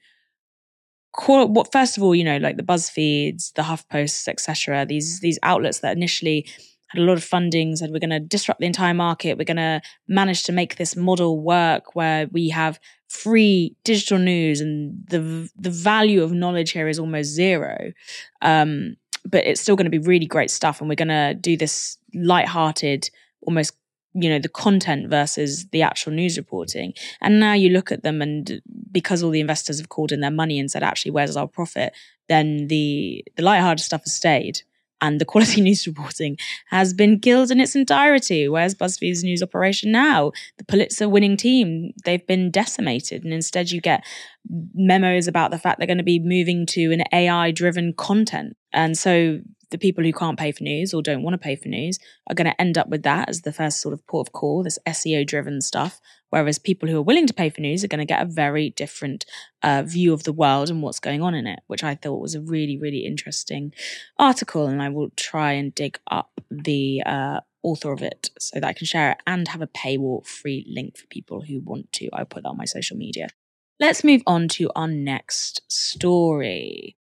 what 1.27 1.73
first 1.73 1.97
of 1.97 2.03
all, 2.03 2.15
you 2.15 2.25
know, 2.25 2.37
like 2.37 2.59
the 2.59 2.63
BuzzFeeds, 2.63 3.55
the 3.55 3.63
HuffPosts, 3.63 4.29
etc. 4.29 4.85
These 4.85 5.21
these 5.21 5.39
outlets 5.43 5.81
that 5.81 5.97
initially 5.97 6.47
had 6.89 7.01
a 7.01 7.05
lot 7.05 7.17
of 7.17 7.25
funding, 7.25 7.75
said 7.77 7.91
we're 7.91 7.99
going 7.99 8.11
to 8.11 8.21
disrupt 8.21 8.61
the 8.61 8.67
entire 8.67 8.95
market. 8.95 9.39
We're 9.39 9.45
going 9.45 9.57
to 9.57 9.81
manage 10.09 10.45
to 10.45 10.53
make 10.53 10.77
this 10.77 10.97
model 10.97 11.41
work 11.41 11.95
where 11.95 12.27
we 12.29 12.49
have 12.51 12.79
free 13.09 13.77
digital 13.85 14.19
news 14.19 14.61
and 14.61 15.05
the 15.09 15.49
the 15.57 15.71
value 15.71 16.23
of 16.23 16.33
knowledge 16.33 16.73
here 16.73 16.89
is 16.89 16.99
almost 16.99 17.31
zero. 17.31 17.93
Um, 18.43 18.97
but 19.25 19.45
it's 19.45 19.61
still 19.61 19.77
going 19.77 19.91
to 19.91 19.99
be 19.99 19.99
really 19.99 20.27
great 20.27 20.51
stuff, 20.51 20.81
and 20.81 20.89
we're 20.89 20.95
going 20.95 21.09
to 21.09 21.35
do 21.35 21.57
this 21.57 21.99
light-hearted, 22.15 23.11
almost 23.43 23.75
you 24.19 24.31
know 24.31 24.39
the 24.39 24.49
content 24.49 25.11
versus 25.11 25.67
the 25.73 25.83
actual 25.83 26.13
news 26.13 26.39
reporting 26.39 26.95
and 27.21 27.39
now 27.39 27.53
you 27.53 27.69
look 27.69 27.93
at 27.93 28.03
them 28.03 28.23
and 28.23 28.63
because 28.91 29.23
all 29.23 29.31
the 29.31 29.41
investors 29.41 29.79
have 29.79 29.91
called 29.91 30.11
in 30.11 30.21
their 30.21 30.31
money 30.31 30.59
and 30.59 30.71
said 30.71 30.83
actually 30.83 31.11
where's 31.11 31.37
our 31.37 31.47
profit 31.47 31.93
then 32.29 32.67
the 32.69 33.23
the 33.37 33.43
light-hearted 33.43 33.85
stuff 33.85 34.03
has 34.05 34.15
stayed 34.15 34.63
and 35.01 35.21
the 35.21 35.25
quality 35.25 35.61
news 35.63 35.87
reporting 35.87 36.37
has 36.67 36.95
been 36.95 37.21
killed 37.21 37.51
in 37.51 37.61
its 37.61 37.77
entirety. 37.77 38.49
Where's 38.49 38.75
BuzzFeed's 38.75 39.25
news 39.25 39.43
operation 39.43 39.93
now? 39.93 40.33
The 40.59 40.65
Pulitzer 40.65 41.09
winning 41.09 41.37
team, 41.37 41.93
they've 42.05 42.27
been 42.27 42.51
decimated. 42.51 43.25
And 43.25 43.33
instead, 43.33 43.71
you 43.71 43.81
get 43.81 44.05
memos 44.75 45.27
about 45.27 45.51
the 45.51 45.59
fact 45.59 45.79
they're 45.79 45.87
going 45.87 45.99
to 45.99 46.05
be 46.05 46.21
moving 46.21 46.67
to 46.67 46.93
an 46.93 47.03
AI 47.13 47.51
driven 47.51 47.93
content. 47.93 48.57
And 48.73 48.97
so 48.97 49.41
the 49.71 49.79
people 49.79 50.05
who 50.05 50.13
can't 50.13 50.39
pay 50.39 50.53
for 50.53 50.63
news 50.63 50.95
or 50.95 51.03
don't 51.03 51.23
want 51.23 51.35
to 51.35 51.39
pay 51.39 51.57
for 51.57 51.69
news 51.69 51.99
are 52.29 52.35
going 52.35 52.47
to 52.47 52.61
end 52.61 52.79
up 52.79 52.89
with 52.89 53.03
that 53.03 53.29
as 53.29 53.43
the 53.43 53.53
first 53.53 53.81
sort 53.81 53.93
of 53.93 54.07
port 54.07 54.29
of 54.29 54.33
call, 54.33 54.63
this 54.63 54.79
SEO 54.87 55.27
driven 55.27 55.61
stuff. 55.61 56.01
Whereas 56.37 56.59
people 56.59 56.87
who 56.87 56.99
are 56.99 57.03
willing 57.03 57.27
to 57.27 57.33
pay 57.33 57.49
for 57.49 57.63
news 57.63 57.83
are 57.83 57.89
going 57.89 57.99
to 57.99 58.05
get 58.05 58.21
a 58.21 58.27
very 58.27 58.69
different 58.69 59.25
uh, 59.63 59.85
view 59.87 60.13
of 60.13 60.25
the 60.25 60.35
world 60.35 60.69
and 60.69 60.83
what's 60.83 61.01
going 61.01 61.23
on 61.23 61.35
in 61.35 61.47
it, 61.47 61.61
which 61.67 61.83
I 61.83 61.95
thought 61.95 62.21
was 62.21 62.35
a 62.35 62.43
really, 62.43 62.77
really 62.77 63.07
interesting 63.07 63.73
article. 64.19 64.67
And 64.67 64.83
I 64.83 64.91
will 64.91 65.09
try 65.17 65.53
and 65.53 65.75
dig 65.75 65.99
up 66.11 66.43
the 66.51 67.03
uh, 67.07 67.41
author 67.63 67.91
of 67.91 68.03
it 68.03 68.29
so 68.39 68.61
that 68.61 68.67
I 68.67 68.75
can 68.75 68.85
share 68.85 69.13
it 69.13 69.19
and 69.27 69.49
have 69.49 69.63
a 69.63 69.67
paywall 69.67 70.27
free 70.27 70.67
link 70.69 70.99
for 70.99 71.07
people 71.07 71.41
who 71.41 71.61
want 71.61 71.91
to. 71.95 72.11
I'll 72.13 72.27
put 72.27 72.43
that 72.43 72.51
on 72.51 72.59
my 72.59 72.67
social 72.67 72.99
media. 72.99 73.29
Let's 73.81 74.05
move 74.05 74.21
on 74.27 74.49
to 74.49 74.71
our 74.77 74.89
next 74.89 75.63
story. 75.69 76.99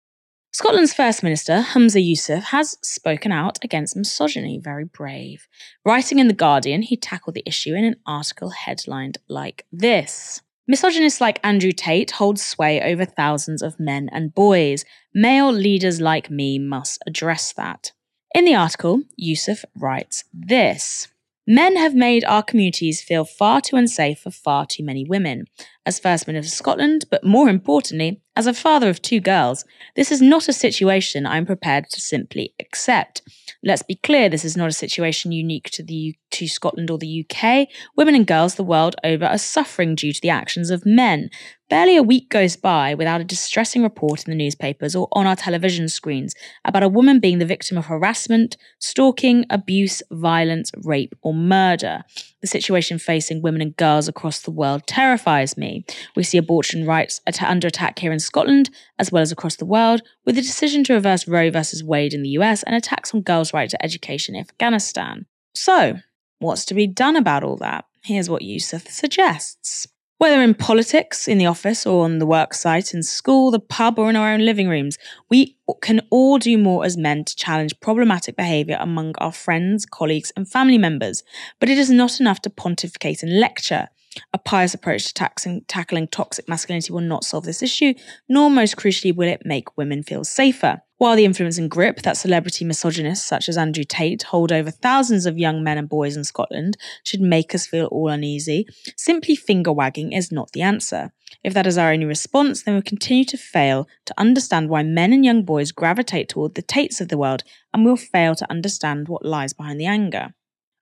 Scotland's 0.57 0.93
First 0.93 1.21
Minister, 1.21 1.65
Humza 1.73 2.01
Yousaf, 2.01 2.41
has 2.43 2.77
spoken 2.81 3.33
out 3.33 3.59
against 3.61 3.97
misogyny, 3.97 4.57
very 4.57 4.85
brave. 4.85 5.49
Writing 5.83 6.17
in 6.17 6.29
The 6.29 6.33
Guardian, 6.33 6.81
he 6.81 6.95
tackled 6.95 7.35
the 7.35 7.43
issue 7.45 7.73
in 7.73 7.83
an 7.83 7.97
article 8.07 8.51
headlined 8.51 9.17
like 9.27 9.65
this 9.73 10.41
Misogynists 10.65 11.19
like 11.19 11.41
Andrew 11.43 11.73
Tate 11.73 12.11
hold 12.11 12.39
sway 12.39 12.81
over 12.81 13.03
thousands 13.03 13.61
of 13.61 13.81
men 13.81 14.07
and 14.13 14.33
boys. 14.33 14.85
Male 15.13 15.51
leaders 15.51 15.99
like 15.99 16.31
me 16.31 16.57
must 16.57 17.03
address 17.05 17.51
that. 17.51 17.91
In 18.33 18.45
the 18.45 18.55
article, 18.55 19.01
Yousaf 19.21 19.65
writes 19.75 20.23
this. 20.33 21.09
Men 21.45 21.75
have 21.75 21.93
made 21.93 22.23
our 22.23 22.41
communities 22.41 23.01
feel 23.01 23.25
far 23.25 23.59
too 23.59 23.75
unsafe 23.75 24.19
for 24.19 24.31
far 24.31 24.65
too 24.65 24.85
many 24.85 25.03
women. 25.03 25.47
As 25.85 25.99
First 25.99 26.27
Minister 26.27 26.47
of 26.47 26.57
Scotland, 26.57 27.03
but 27.11 27.25
more 27.25 27.49
importantly, 27.49 28.21
as 28.35 28.47
a 28.47 28.53
father 28.53 28.89
of 28.89 29.01
two 29.01 29.19
girls, 29.19 29.63
this 29.95 30.11
is 30.11 30.21
not 30.21 30.49
a 30.49 30.53
situation 30.53 31.25
I'm 31.25 31.45
prepared 31.45 31.89
to 31.91 32.01
simply 32.01 32.53
accept. 32.59 33.21
Let's 33.63 33.83
be 33.83 33.95
clear, 33.95 34.29
this 34.29 34.45
is 34.45 34.57
not 34.57 34.69
a 34.69 34.73
situation 34.73 35.31
unique 35.31 35.69
to 35.71 35.83
the 35.83 36.15
to 36.31 36.47
Scotland 36.47 36.91
or 36.91 36.97
the 36.97 37.25
UK. 37.25 37.67
Women 37.95 38.15
and 38.15 38.27
girls 38.27 38.55
the 38.55 38.63
world 38.63 38.95
over 39.03 39.25
are 39.25 39.37
suffering 39.37 39.95
due 39.95 40.11
to 40.11 40.21
the 40.21 40.29
actions 40.29 40.69
of 40.69 40.85
men. 40.85 41.29
Barely 41.67 41.97
a 41.97 42.03
week 42.03 42.29
goes 42.29 42.55
by 42.55 42.93
without 42.93 43.21
a 43.21 43.23
distressing 43.23 43.81
report 43.81 44.23
in 44.23 44.31
the 44.31 44.37
newspapers 44.37 44.95
or 44.95 45.07
on 45.13 45.25
our 45.25 45.35
television 45.35 45.89
screens 45.89 46.35
about 46.63 46.83
a 46.83 46.89
woman 46.89 47.19
being 47.19 47.39
the 47.39 47.45
victim 47.45 47.75
of 47.75 47.87
harassment, 47.87 48.55
stalking, 48.77 49.45
abuse, 49.49 50.03
violence, 50.11 50.71
rape, 50.83 51.15
or 51.23 51.33
murder. 51.33 52.03
The 52.41 52.47
situation 52.47 52.99
facing 52.99 53.41
women 53.41 53.63
and 53.63 53.75
girls 53.75 54.07
across 54.07 54.41
the 54.41 54.51
world 54.51 54.85
terrifies 54.85 55.57
me. 55.57 55.83
We 56.15 56.21
see 56.21 56.37
abortion 56.37 56.85
rights 56.85 57.19
under 57.41 57.67
attack 57.67 57.97
here 57.97 58.11
in 58.11 58.19
Scotland, 58.19 58.69
as 58.99 59.11
well 59.11 59.23
as 59.23 59.31
across 59.31 59.55
the 59.55 59.65
world, 59.65 60.03
with 60.23 60.35
the 60.35 60.43
decision 60.43 60.83
to 60.83 60.93
reverse 60.93 61.27
Roe 61.27 61.49
versus 61.49 61.83
Wade 61.83 62.13
in 62.13 62.21
the 62.21 62.29
US 62.29 62.61
and 62.61 62.75
attacks 62.75 63.11
on 63.11 63.21
girls' 63.21 63.53
right 63.55 63.71
to 63.71 63.83
education 63.83 64.35
in 64.35 64.41
Afghanistan. 64.41 65.25
So, 65.55 65.95
what's 66.37 66.65
to 66.65 66.75
be 66.75 66.85
done 66.85 67.15
about 67.15 67.43
all 67.43 67.57
that? 67.57 67.85
Here's 68.03 68.29
what 68.29 68.43
Yousaf 68.43 68.87
suggests. 68.87 69.87
Whether 70.17 70.41
in 70.41 70.53
politics, 70.53 71.27
in 71.27 71.39
the 71.39 71.45
office, 71.45 71.85
or 71.85 72.05
on 72.05 72.19
the 72.19 72.25
work 72.25 72.53
site, 72.53 72.93
in 72.93 73.03
school, 73.03 73.51
the 73.51 73.59
pub, 73.59 73.99
or 73.99 74.09
in 74.09 74.15
our 74.15 74.31
own 74.31 74.45
living 74.45 74.69
rooms, 74.69 74.97
we 75.29 75.57
can 75.81 76.01
all 76.09 76.37
do 76.37 76.57
more 76.57 76.85
as 76.85 76.95
men 76.95 77.25
to 77.25 77.35
challenge 77.35 77.77
problematic 77.81 78.37
behaviour 78.37 78.77
among 78.79 79.15
our 79.17 79.33
friends, 79.33 79.85
colleagues, 79.85 80.31
and 80.37 80.49
family 80.49 80.77
members. 80.77 81.21
But 81.59 81.67
it 81.67 81.77
is 81.77 81.89
not 81.89 82.21
enough 82.21 82.41
to 82.43 82.49
pontificate 82.49 83.23
and 83.23 83.39
lecture. 83.41 83.89
A 84.33 84.37
pious 84.37 84.73
approach 84.73 85.07
to 85.07 85.13
taxing, 85.13 85.65
tackling 85.67 86.07
toxic 86.07 86.47
masculinity 86.47 86.93
will 86.93 87.01
not 87.01 87.25
solve 87.25 87.43
this 87.43 87.61
issue, 87.61 87.93
nor 88.29 88.49
most 88.49 88.77
crucially 88.77 89.13
will 89.13 89.27
it 89.27 89.45
make 89.45 89.77
women 89.77 90.01
feel 90.01 90.23
safer. 90.23 90.81
While 90.97 91.17
the 91.17 91.25
influence 91.25 91.57
and 91.57 91.69
grip 91.69 92.03
that 92.03 92.15
celebrity 92.15 92.63
misogynists 92.63 93.25
such 93.25 93.49
as 93.49 93.57
Andrew 93.57 93.83
Tate 93.83 94.23
hold 94.23 94.53
over 94.53 94.71
thousands 94.71 95.25
of 95.25 95.37
young 95.37 95.61
men 95.61 95.77
and 95.77 95.89
boys 95.89 96.15
in 96.15 96.23
Scotland 96.23 96.77
should 97.03 97.19
make 97.19 97.53
us 97.53 97.67
feel 97.67 97.87
all 97.87 98.07
uneasy, 98.07 98.65
simply 98.95 99.35
finger 99.35 99.73
wagging 99.73 100.13
is 100.13 100.31
not 100.31 100.51
the 100.53 100.61
answer. 100.61 101.11
If 101.43 101.53
that 101.53 101.67
is 101.67 101.77
our 101.77 101.91
only 101.91 102.05
response, 102.05 102.63
then 102.63 102.75
we 102.75 102.81
continue 102.81 103.25
to 103.25 103.37
fail 103.37 103.89
to 104.05 104.13
understand 104.17 104.69
why 104.69 104.83
men 104.83 105.11
and 105.11 105.25
young 105.25 105.43
boys 105.43 105.73
gravitate 105.73 106.29
toward 106.29 106.55
the 106.55 106.61
Tates 106.61 107.01
of 107.01 107.09
the 107.09 107.17
world, 107.17 107.43
and 107.73 107.83
we'll 107.83 107.97
fail 107.97 108.33
to 108.35 108.49
understand 108.49 109.09
what 109.09 109.25
lies 109.25 109.51
behind 109.51 109.81
the 109.81 109.85
anger. 109.85 110.33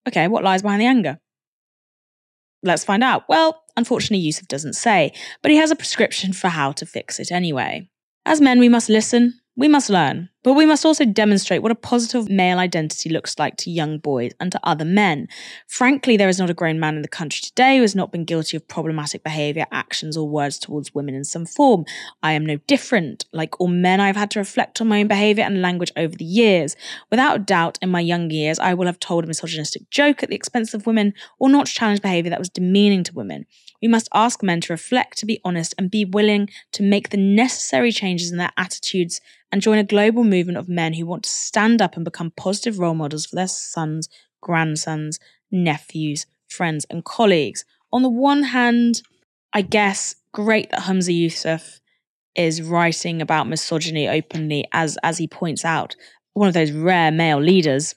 Okay, 0.07 0.27
what 0.27 0.43
lies 0.43 0.61
behind 0.61 0.81
the 0.81 0.85
anger? 0.85 1.19
Let's 2.61 2.85
find 2.85 3.03
out. 3.03 3.23
Well, 3.27 3.63
unfortunately, 3.75 4.25
Yousaf 4.25 4.47
doesn't 4.47 4.73
say, 4.73 5.11
but 5.41 5.49
he 5.49 5.57
has 5.57 5.71
a 5.71 5.75
prescription 5.75 6.33
for 6.33 6.49
how 6.49 6.71
to 6.73 6.85
fix 6.85 7.19
it 7.19 7.31
anyway. 7.31 7.89
As 8.25 8.39
men, 8.39 8.59
we 8.59 8.69
must 8.69 8.89
listen, 8.89 9.39
we 9.55 9.67
must 9.67 9.89
learn, 9.89 10.29
but 10.43 10.53
we 10.53 10.65
must 10.65 10.83
also 10.83 11.05
demonstrate 11.05 11.61
what 11.61 11.71
a 11.71 11.75
positive 11.75 12.27
male 12.27 12.57
identity 12.57 13.09
looks 13.09 13.37
like 13.37 13.55
to 13.57 13.69
young 13.69 13.99
boys 13.99 14.31
and 14.39 14.51
to 14.51 14.59
other 14.63 14.83
men. 14.83 15.27
Frankly, 15.67 16.17
there 16.17 16.27
is 16.27 16.39
not 16.39 16.49
a 16.49 16.55
grown 16.55 16.79
man 16.79 16.95
in 16.95 17.03
the 17.03 17.07
country 17.07 17.39
today 17.43 17.75
who 17.75 17.83
has 17.83 17.95
not 17.95 18.11
been 18.11 18.25
guilty 18.25 18.57
of 18.57 18.67
problematic 18.67 19.23
behaviour, 19.23 19.67
actions, 19.71 20.17
or 20.17 20.27
words 20.27 20.57
towards 20.57 20.95
women 20.95 21.13
in 21.13 21.23
some 21.23 21.45
form. 21.45 21.85
I 22.23 22.31
am 22.31 22.47
no 22.47 22.57
different. 22.65 23.25
Like 23.31 23.59
all 23.61 23.67
men, 23.67 23.99
I 23.99 24.07
have 24.07 24.15
had 24.15 24.31
to 24.31 24.39
reflect 24.39 24.81
on 24.81 24.87
my 24.87 25.01
own 25.01 25.07
behaviour 25.07 25.43
and 25.43 25.61
language 25.61 25.91
over 25.95 26.15
the 26.15 26.25
years. 26.25 26.75
Without 27.11 27.45
doubt, 27.45 27.77
in 27.79 27.91
my 27.91 28.01
young 28.01 28.31
years, 28.31 28.57
I 28.57 28.73
will 28.73 28.87
have 28.87 28.99
told 28.99 29.23
a 29.23 29.27
misogynistic 29.27 29.87
joke 29.91 30.23
at 30.23 30.29
the 30.29 30.35
expense 30.35 30.73
of 30.73 30.87
women 30.87 31.13
or 31.37 31.47
not 31.47 31.67
challenged 31.67 32.01
behaviour 32.01 32.31
that 32.31 32.39
was 32.39 32.49
demeaning 32.49 33.03
to 33.03 33.13
women. 33.13 33.45
We 33.83 33.89
must 33.89 34.07
ask 34.13 34.41
men 34.41 34.61
to 34.61 34.71
reflect, 34.71 35.17
to 35.17 35.25
be 35.25 35.41
honest, 35.43 35.75
and 35.77 35.91
be 35.91 36.05
willing 36.05 36.49
to 36.71 36.81
make 36.81 37.09
the 37.09 37.17
necessary 37.17 37.91
changes 37.91 38.31
in 38.31 38.37
their 38.37 38.53
attitudes 38.55 39.19
and 39.51 39.61
join 39.61 39.77
a 39.77 39.83
global 39.83 40.23
movement 40.23 40.57
of 40.57 40.69
men 40.69 40.93
who 40.93 41.05
want 41.05 41.23
to 41.23 41.29
stand 41.29 41.81
up 41.81 41.97
and 41.97 42.05
become 42.05 42.31
positive 42.37 42.79
role 42.79 42.93
models 42.93 43.25
for 43.25 43.35
their 43.35 43.49
sons, 43.49 44.07
grandsons, 44.41 45.19
nephews, 45.51 46.25
friends, 46.47 46.85
and 46.89 47.03
colleagues. 47.03 47.65
On 47.91 48.03
the 48.03 48.09
one 48.09 48.43
hand, 48.43 49.01
I 49.51 49.61
guess 49.61 50.15
great 50.31 50.71
that 50.71 50.83
Humza 50.83 51.13
Yousaf 51.13 51.81
is 52.35 52.61
writing 52.61 53.21
about 53.21 53.49
misogyny 53.49 54.07
openly, 54.07 54.65
as 54.71 54.97
as 55.03 55.17
he 55.17 55.27
points 55.27 55.65
out, 55.65 55.97
one 56.35 56.47
of 56.47 56.53
those 56.53 56.71
rare 56.71 57.11
male 57.11 57.41
leaders 57.41 57.95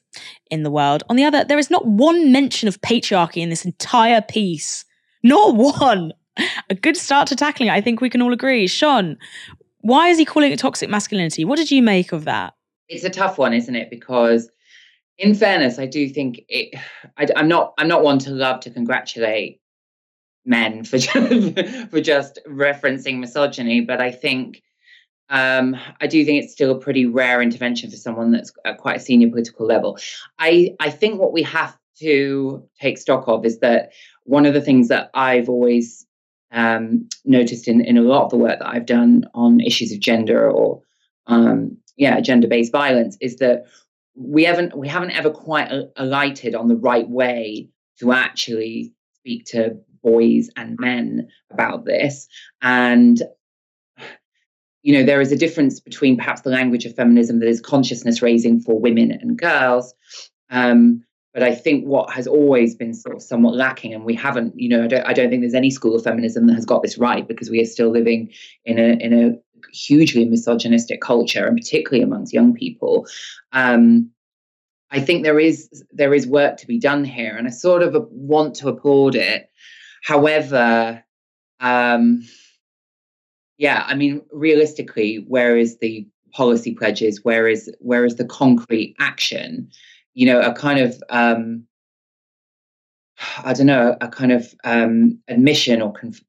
in 0.51 0.65
the 0.65 0.71
world. 0.71 1.05
On 1.09 1.15
the 1.15 1.25
other, 1.25 1.45
there 1.45 1.61
is 1.61 1.71
not 1.71 1.87
one 1.87 2.33
mention 2.33 2.67
of 2.67 2.81
patriarchy 2.81 3.41
in 3.41 3.51
this 3.51 3.65
entire 3.65 4.21
piece. 4.21 4.85
Not 5.27 5.57
one. 5.57 6.13
A 6.71 6.75
good 6.75 6.97
start 6.97 7.27
to 7.29 7.37
tackling 7.37 7.69
it, 7.69 7.73
I 7.73 7.81
think 7.81 8.01
we 8.01 8.11
can 8.11 8.23
all 8.23 8.33
agree. 8.33 8.67
Shon, 8.69 9.17
why 9.81 10.09
is 10.09 10.19
he 10.19 10.25
calling 10.25 10.53
it 10.53 10.59
toxic 10.59 10.89
masculinity? 10.89 11.45
What 11.45 11.57
did 11.57 11.71
you 11.71 11.83
make 11.83 12.13
of 12.13 12.25
that? 12.27 12.55
It's 12.89 13.05
a 13.05 13.11
tough 13.11 13.37
one, 13.37 13.53
isn't 13.53 13.75
it? 13.75 13.91
Because 13.91 14.49
in 15.19 15.35
fairness, 15.35 15.79
I 15.81 15.87
do 15.87 16.09
think 16.09 16.43
it. 16.49 16.79
I, 17.17 17.27
am 17.35 17.49
not. 17.49 17.75
I'm 17.79 17.89
not 17.89 18.05
one 18.05 18.19
to 18.21 18.31
love 18.31 18.61
to 18.61 18.71
congratulate 18.71 19.61
men 20.45 20.85
for 20.85 20.99
just, 20.99 21.91
for 21.91 22.01
just 22.01 22.39
referencing 22.47 23.19
misogyny, 23.19 23.81
but 23.81 24.01
I 24.01 24.13
think 24.13 24.63
um, 25.29 25.77
I 26.01 26.07
do 26.07 26.25
think 26.25 26.45
it's 26.45 26.53
still 26.53 26.71
a 26.71 26.79
pretty 26.79 27.07
rare 27.07 27.43
intervention 27.43 27.91
for 27.91 27.97
someone 27.97 28.31
that's 28.31 28.53
at 28.65 28.79
quite 28.79 28.99
a 28.99 29.01
senior 29.01 29.31
political 29.31 29.67
level. 29.67 29.99
I 30.39 30.77
I 30.79 30.91
think 30.91 31.19
what 31.19 31.33
we 31.33 31.43
have 31.43 31.77
to 31.99 32.69
take 32.81 32.99
stock 32.99 33.27
of 33.27 33.45
is 33.45 33.59
that 33.61 33.91
one 34.27 34.47
of 34.47 34.55
the 34.55 34.61
things 34.61 34.89
that 34.89 35.11
I've 35.15 35.49
always 35.49 36.07
um, 36.53 37.09
noticed 37.25 37.69
in, 37.69 37.85
in 37.85 37.97
a 37.97 38.03
lot 38.03 38.25
of 38.25 38.31
the 38.31 38.37
work 38.37 38.59
that 38.59 38.69
I've 38.69 38.87
done 38.87 39.25
on 39.35 39.61
issues 39.61 39.93
of 39.93 40.01
gender 40.01 40.51
or 40.51 40.83
um, 41.27 41.77
yeah, 41.97 42.21
gender-based 42.21 42.73
violence 42.73 43.17
is 43.21 43.37
that 43.37 43.65
we 44.15 44.45
haven't 44.45 44.77
we 44.77 44.89
haven't 44.89 45.11
ever 45.11 45.31
quite 45.31 45.71
alighted 45.97 46.55
on 46.55 46.69
the 46.69 46.77
right 46.77 47.09
way 47.09 47.69
to 47.99 48.13
actually 48.13 48.93
speak 49.15 49.45
to 49.47 49.77
boys 50.03 50.49
and 50.57 50.79
men 50.79 51.29
about 51.51 51.85
this. 51.85 52.29
And 52.63 53.21
you 54.83 54.95
know 54.95 55.05
there 55.05 55.21
is 55.21 55.33
a 55.33 55.37
difference 55.37 55.81
between 55.81 56.17
perhaps 56.17 56.43
the 56.43 56.51
language 56.51 56.85
of 56.85 56.95
feminism 56.95 57.41
that 57.41 57.49
is 57.49 57.61
consciousness 57.61 58.23
raising 58.23 58.61
for 58.61 58.79
women 58.79 59.11
and 59.11 59.37
girls 59.37 59.93
um, 60.51 61.03
but 61.37 61.43
I 61.43 61.55
think 61.55 61.85
what 61.85 62.09
has 62.15 62.27
always 62.27 62.75
been 62.75 62.95
sort 62.95 63.15
of 63.15 63.21
somewhat 63.21 63.55
lacking, 63.55 63.93
and 63.93 64.07
we 64.07 64.15
haven't, 64.15 64.59
you 64.59 64.71
know, 64.71 64.85
I 64.85 64.87
don't, 64.87 65.07
I 65.07 65.13
don't 65.13 65.29
think 65.29 65.43
there's 65.43 65.53
any 65.53 65.71
school 65.71 65.95
of 65.95 66.03
feminism 66.03 66.47
that 66.47 66.55
has 66.55 66.65
got 66.65 66.83
this 66.83 66.97
right 66.97 67.29
because 67.29 67.51
we 67.51 67.61
are 67.61 67.67
still 67.67 67.91
living 67.91 68.33
in 68.65 68.79
a 68.79 68.97
in 69.05 69.13
a 69.13 69.69
hugely 69.71 70.25
misogynistic 70.25 71.03
culture, 71.03 71.47
and 71.47 71.55
particularly 71.55 72.03
amongst 72.03 72.33
young 72.33 72.55
people. 72.55 73.07
Um, 73.53 74.11
I 74.91 75.01
think 75.01 75.25
there 75.25 75.39
is 75.39 75.85
there 75.93 76.15
is 76.15 76.27
work 76.27 76.57
to 76.57 76.67
be 76.67 76.79
done 76.79 77.05
here, 77.05 77.37
and 77.37 77.47
I 77.47 77.51
sort 77.51 77.83
of 77.83 77.95
want 78.11 78.55
to 78.57 78.69
applaud 78.69 79.15
it. 79.15 79.51
However, 80.05 81.05
um, 81.61 82.27
yeah, 83.59 83.85
I 83.87 83.95
mean, 83.95 84.23
realistically, 84.33 85.27
where 85.29 85.59
is 85.59 85.77
the 85.81 86.09
policy 86.33 86.75
pledges? 86.75 87.23
Where 87.25 87.47
is 87.47 87.71
where 87.81 88.07
is 88.07 88.17
the 88.17 88.25
concrete 88.25 88.97
action? 88.99 89.71
You 90.17 90.25
know, 90.25 90.41
a 90.41 90.53
kind 90.53 90.81
of 90.81 91.01
um, 91.11 91.67
I 93.45 93.53
don't 93.53 93.67
know, 93.67 93.97
a 94.01 94.09
kind 94.09 94.33
of 94.33 94.53
um, 94.65 95.21
admission 95.29 95.83
or 95.83 95.93
conf- 95.93 96.25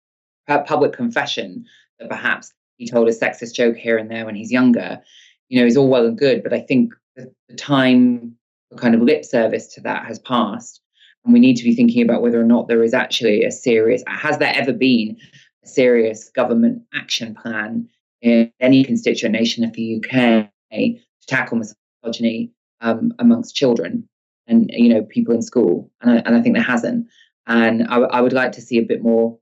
public 0.45 0.91
confession 0.91 1.65
that 1.99 2.09
perhaps 2.09 2.53
he 2.75 2.87
told 2.87 3.07
a 3.07 3.11
sexist 3.11 3.53
joke 3.53 3.77
here 3.77 3.97
and 3.97 4.11
there 4.11 4.25
when 4.25 4.35
he's 4.35 4.51
younger, 4.51 4.99
you 5.47 5.59
know, 5.59 5.65
is 5.65 5.77
all 5.77 5.87
well 5.87 6.05
and 6.05 6.17
good. 6.17 6.43
But 6.43 6.53
I 6.53 6.59
think 6.59 6.93
the, 7.15 7.33
the 7.47 7.55
time 7.55 8.35
for 8.69 8.77
kind 8.77 8.93
of 8.93 9.01
lip 9.01 9.23
service 9.23 9.73
to 9.75 9.81
that 9.81 10.05
has 10.05 10.19
passed. 10.19 10.81
And 11.23 11.33
we 11.33 11.39
need 11.39 11.55
to 11.55 11.63
be 11.63 11.73
thinking 11.73 12.03
about 12.03 12.21
whether 12.21 12.39
or 12.39 12.45
not 12.45 12.67
there 12.67 12.83
is 12.83 12.93
actually 12.93 13.45
a 13.45 13.51
serious, 13.51 14.03
has 14.07 14.37
there 14.37 14.53
ever 14.53 14.73
been 14.73 15.17
a 15.63 15.67
serious 15.67 16.29
government 16.29 16.83
action 16.93 17.35
plan 17.35 17.87
in 18.21 18.51
any 18.59 18.83
constituent 18.83 19.33
nation 19.33 19.63
of 19.63 19.73
the 19.73 19.97
UK 19.97 20.49
to 20.71 21.27
tackle 21.27 21.61
misogyny 22.03 22.51
um, 22.81 23.13
amongst 23.19 23.55
children 23.55 24.07
and 24.47 24.69
you 24.73 24.89
know 24.89 25.03
people 25.03 25.33
in 25.33 25.41
school, 25.41 25.91
and 26.01 26.11
I, 26.11 26.15
and 26.17 26.35
I 26.35 26.41
think 26.41 26.55
there 26.55 26.63
hasn't. 26.63 27.07
And 27.45 27.87
I, 27.87 27.97
I 27.97 28.21
would 28.21 28.33
like 28.33 28.53
to 28.53 28.61
see 28.61 28.77
a 28.77 28.85
bit 28.85 29.01
more 29.01 29.39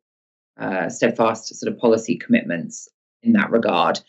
uh, 0.60 0.90
steadfast 0.90 1.54
sort 1.56 1.74
of 1.74 1.80
policy 1.80 2.18
commitments 2.18 2.88
in 3.24 3.34
that 3.34 3.52
regard. 3.52 4.00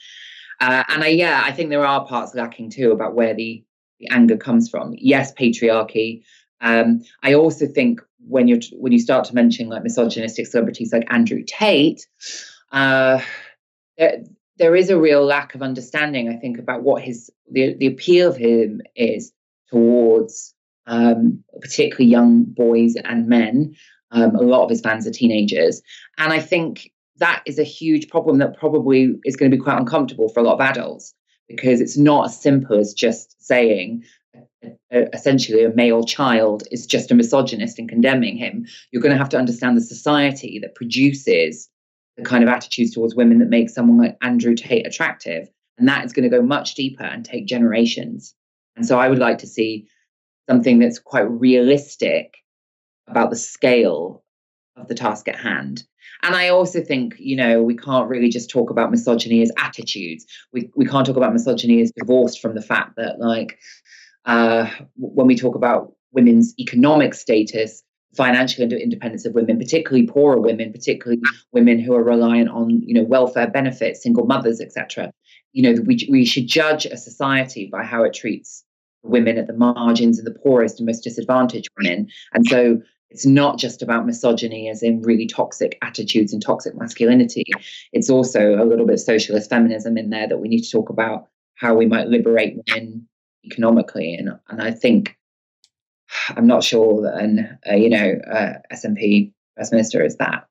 Uh, 0.61 0.85
and 0.89 1.03
I, 1.03 1.09
yeah, 1.09 1.43
I 1.45 1.53
think 1.53 1.71
there 1.71 1.85
are 1.85 2.07
parts 2.07 2.35
lacking 2.35 2.71
too 2.71 2.93
about 2.93 3.15
where 3.15 3.35
the, 3.35 3.65
the 4.01 4.09
anger 4.09 4.37
comes 4.37 4.69
from. 4.69 4.95
Yes, 4.97 5.33
patriarchy. 5.35 6.23
Um, 6.61 7.03
I 7.23 7.35
also 7.35 7.67
think 7.67 8.01
when 8.27 8.49
you 8.49 8.61
when 8.73 8.93
you 8.93 8.99
start 8.99 9.25
to 9.27 9.35
mention 9.35 9.69
like 9.69 9.83
misogynistic 9.83 10.47
celebrities 10.47 10.93
like 10.93 11.07
Andrew 11.11 11.43
Tate, 11.47 12.07
uh, 12.73 13.21
there 14.59 14.77
is 14.77 14.91
a 14.91 14.99
real 14.99 15.25
lack 15.25 15.55
of 15.55 15.63
understanding, 15.63 16.29
I 16.29 16.37
think, 16.37 16.59
about 16.59 16.83
what 16.83 17.03
his 17.03 17.31
the, 17.51 17.75
the 17.75 17.87
appeal 17.87 18.29
of 18.29 18.37
him 18.37 18.81
is 18.95 19.33
towards 19.71 20.55
um, 20.87 21.43
particularly 21.61 22.11
young 22.11 22.45
boys 22.45 22.95
and 22.97 23.27
men. 23.29 23.75
Um, 24.13 24.37
a 24.37 24.43
lot 24.43 24.63
of 24.63 24.71
his 24.71 24.81
fans 24.81 25.07
are 25.07 25.11
teenagers, 25.11 25.83
and 26.19 26.33
I 26.33 26.41
think 26.41 26.91
that 27.19 27.43
is 27.47 27.59
a 27.59 27.65
huge 27.65 28.09
problem 28.09 28.39
that 28.39 28.59
probably 28.59 29.15
is 29.25 29.37
going 29.37 29.51
to 29.51 29.57
be 29.57 29.63
quite 29.63 29.79
uncomfortable 29.79 30.29
for 30.29 30.41
a 30.41 30.43
lot 30.43 30.55
of 30.55 30.61
adults 30.61 31.15
because 31.49 31.81
it's 31.81 31.97
not 31.97 32.27
as 32.27 32.41
simple 32.41 32.79
as 32.79 32.93
just 32.93 33.43
saying 33.43 34.05
essentially 34.91 35.65
a 35.65 35.75
male 35.75 36.05
child 36.05 36.65
is 36.71 36.87
just 36.87 37.11
a 37.11 37.15
misogynist 37.15 37.79
and 37.79 37.89
condemning 37.89 38.37
him. 38.37 38.67
You're 38.91 39.03
going 39.03 39.13
to 39.13 39.19
have 39.19 39.29
to 39.31 39.39
understand 39.39 39.77
the 39.77 39.83
society 39.83 40.59
that 40.63 40.75
produces 40.75 41.69
the 42.17 42.25
kind 42.25 42.43
of 42.43 42.49
attitudes 42.49 42.93
towards 42.93 43.15
women 43.15 43.39
that 43.39 43.49
make 43.49 43.71
someone 43.71 43.99
like 43.99 44.17
Andrew 44.23 44.55
Tate 44.55 44.87
attractive. 44.87 45.49
And 45.79 45.87
that 45.89 46.05
is 46.05 46.13
going 46.13 46.29
to 46.29 46.35
go 46.35 46.43
much 46.43 46.75
deeper 46.75 47.05
and 47.05 47.25
take 47.25 47.47
generations. 47.47 48.35
And 48.77 48.87
so 48.87 48.99
I 48.99 49.09
would 49.09 49.19
like 49.19 49.39
to 49.39 49.47
see 49.47 49.87
something 50.49 50.79
that's 50.79 50.99
quite 50.99 51.31
realistic 51.31 52.35
about 53.09 53.31
the 53.31 53.37
scale 53.37 54.25
of 54.77 54.89
the 54.89 54.95
task 54.95 55.29
at 55.29 55.37
hand. 55.37 55.85
And 56.23 56.35
I 56.35 56.49
also 56.49 56.83
think, 56.83 57.15
you 57.19 57.37
know, 57.37 57.63
we 57.63 57.77
can't 57.77 58.09
really 58.09 58.29
just 58.29 58.51
talk 58.51 58.71
about 58.71 58.91
misogyny 58.91 59.43
as 59.43 59.53
attitudes. 59.59 60.25
We 60.53 60.71
we 60.75 60.87
can't 60.87 61.07
talk 61.07 61.17
about 61.17 61.33
misogyny 61.33 61.83
as 61.83 61.93
divorced 61.97 62.41
from 62.41 62.55
the 62.55 62.63
fact 62.63 62.97
that, 62.97 63.19
like, 63.21 63.59
uh, 64.25 64.71
when 64.97 65.27
we 65.27 65.37
talk 65.37 65.55
about 65.55 65.93
women's 66.13 66.55
economic 66.59 67.15
status, 67.15 67.83
financial 68.15 68.65
independence 68.65 69.25
of 69.27 69.35
women, 69.35 69.59
particularly 69.59 70.07
poorer 70.07 70.41
women, 70.41 70.73
particularly 70.73 71.21
women 71.53 71.79
who 71.79 71.95
are 71.95 72.03
reliant 72.03 72.49
on 72.51 72.83
you 72.83 72.95
know 72.95 73.03
welfare 73.03 73.49
benefits, 73.49 74.03
single 74.03 74.27
mothers, 74.27 74.61
etc. 74.61 75.13
You 75.53 75.63
know, 75.63 75.83
we 75.83 76.07
we 76.11 76.25
should 76.25 76.47
judge 76.47 76.87
a 76.87 76.97
society 76.97 77.69
by 77.71 77.85
how 77.85 78.05
it 78.05 78.15
treats 78.15 78.65
women 79.03 79.39
at 79.39 79.47
the 79.47 79.53
margins 79.53 80.19
and 80.19 80.27
the 80.27 80.39
poorest 80.39 80.81
and 80.81 80.87
most 80.87 81.05
disadvantaged 81.05 81.69
women. 81.79 82.09
And 82.33 82.47
so 82.49 82.81
it's 83.11 83.27
not 83.27 83.59
just 83.59 83.83
about 83.83 84.07
misogyny 84.07 84.69
as 84.69 84.83
in 84.83 85.01
really 85.03 85.27
toxic 85.27 85.79
attitudes 85.83 86.33
and 86.33 86.43
toxic 86.43 86.77
masculinity. 86.77 87.45
It's 87.93 88.11
also 88.11 88.57
a 88.57 88.65
little 88.65 88.85
bit 88.85 88.95
of 88.95 89.01
socialist 89.01 89.49
feminism 89.49 89.97
in 89.97 90.11
there 90.11 90.29
that 90.29 90.39
we 90.39 90.49
need 90.49 90.63
to 90.63 90.71
talk 90.71 90.91
about 90.91 91.29
how 91.55 91.75
we 91.75 91.87
might 91.87 92.09
liberate 92.09 92.59
women 92.67 93.09
economically. 93.45 94.15
And 94.15 94.31
and 94.49 94.61
I 94.61 94.73
think 94.73 95.16
I'm 96.31 96.47
not 96.47 96.65
sure 96.65 97.03
that 97.03 97.19
an 97.19 97.59
uh, 97.69 97.75
you 97.75 97.91
know 97.91 98.15
uh, 98.31 98.55
SNP 98.73 99.33
Minister 99.71 100.05
is 100.05 100.17
that 100.17 100.47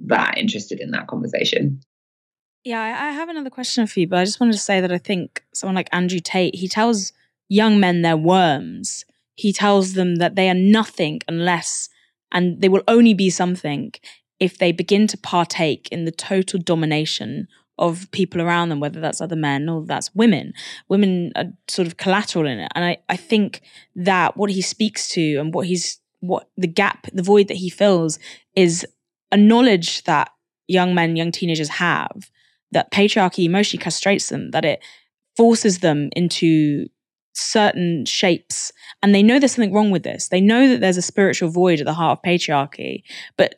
that 0.00 0.38
interested 0.38 0.80
in 0.80 0.90
that 0.90 1.06
conversation. 1.06 1.80
Yeah, 2.64 2.80
I 2.80 3.10
have 3.12 3.28
another 3.28 3.50
question 3.50 3.86
for 3.86 4.00
you, 4.00 4.06
but 4.06 4.18
I 4.18 4.24
just 4.24 4.40
wanted 4.40 4.52
to 4.52 4.58
say 4.58 4.80
that 4.80 4.92
I 4.92 4.98
think 4.98 5.44
someone 5.52 5.74
like 5.74 5.88
Andrew 5.92 6.18
Tate, 6.18 6.54
he 6.54 6.66
tells 6.66 7.12
young 7.48 7.78
men 7.78 8.00
they're 8.00 8.16
worms. 8.16 9.04
He 9.36 9.52
tells 9.52 9.92
them 9.92 10.16
that 10.16 10.34
they 10.34 10.48
are 10.48 10.54
nothing 10.54 11.20
unless, 11.28 11.90
and 12.32 12.60
they 12.62 12.70
will 12.70 12.82
only 12.88 13.12
be 13.12 13.28
something 13.28 13.92
if 14.40 14.58
they 14.58 14.72
begin 14.72 15.06
to 15.08 15.18
partake 15.18 15.88
in 15.90 16.04
the 16.04 16.10
total 16.10 16.58
domination 16.58 17.48
of 17.78 18.10
people 18.12 18.40
around 18.40 18.68
them, 18.68 18.80
whether 18.80 19.00
that's 19.00 19.20
other 19.20 19.36
men 19.36 19.68
or 19.68 19.84
that's 19.84 20.14
women. 20.14 20.52
Women 20.88 21.32
are 21.36 21.46
sort 21.68 21.88
of 21.88 21.96
collateral 21.96 22.46
in 22.46 22.58
it. 22.58 22.70
And 22.74 22.84
I, 22.84 22.98
I 23.08 23.16
think 23.16 23.62
that 23.96 24.36
what 24.36 24.50
he 24.50 24.62
speaks 24.62 25.08
to 25.10 25.36
and 25.36 25.52
what 25.52 25.66
he's 25.66 26.00
what 26.20 26.48
the 26.56 26.66
gap, 26.66 27.06
the 27.12 27.22
void 27.22 27.48
that 27.48 27.56
he 27.56 27.68
fills 27.68 28.18
is 28.54 28.86
a 29.30 29.36
knowledge 29.36 30.04
that 30.04 30.30
young 30.68 30.94
men, 30.94 31.16
young 31.16 31.32
teenagers 31.32 31.68
have 31.68 32.30
that 32.72 32.90
patriarchy 32.90 33.44
emotionally 33.44 33.82
castrates 33.82 34.28
them, 34.28 34.50
that 34.52 34.64
it 34.64 34.82
forces 35.36 35.80
them 35.80 36.08
into 36.16 36.86
certain 37.34 38.04
shapes 38.04 38.72
and 39.02 39.14
they 39.14 39.22
know 39.22 39.38
there's 39.38 39.52
something 39.52 39.74
wrong 39.74 39.90
with 39.90 40.02
this. 40.02 40.28
They 40.28 40.40
know 40.40 40.68
that 40.68 40.80
there's 40.80 40.96
a 40.96 41.02
spiritual 41.02 41.50
void 41.50 41.80
at 41.80 41.86
the 41.86 41.92
heart 41.92 42.18
of 42.18 42.22
patriarchy, 42.22 43.02
but 43.36 43.56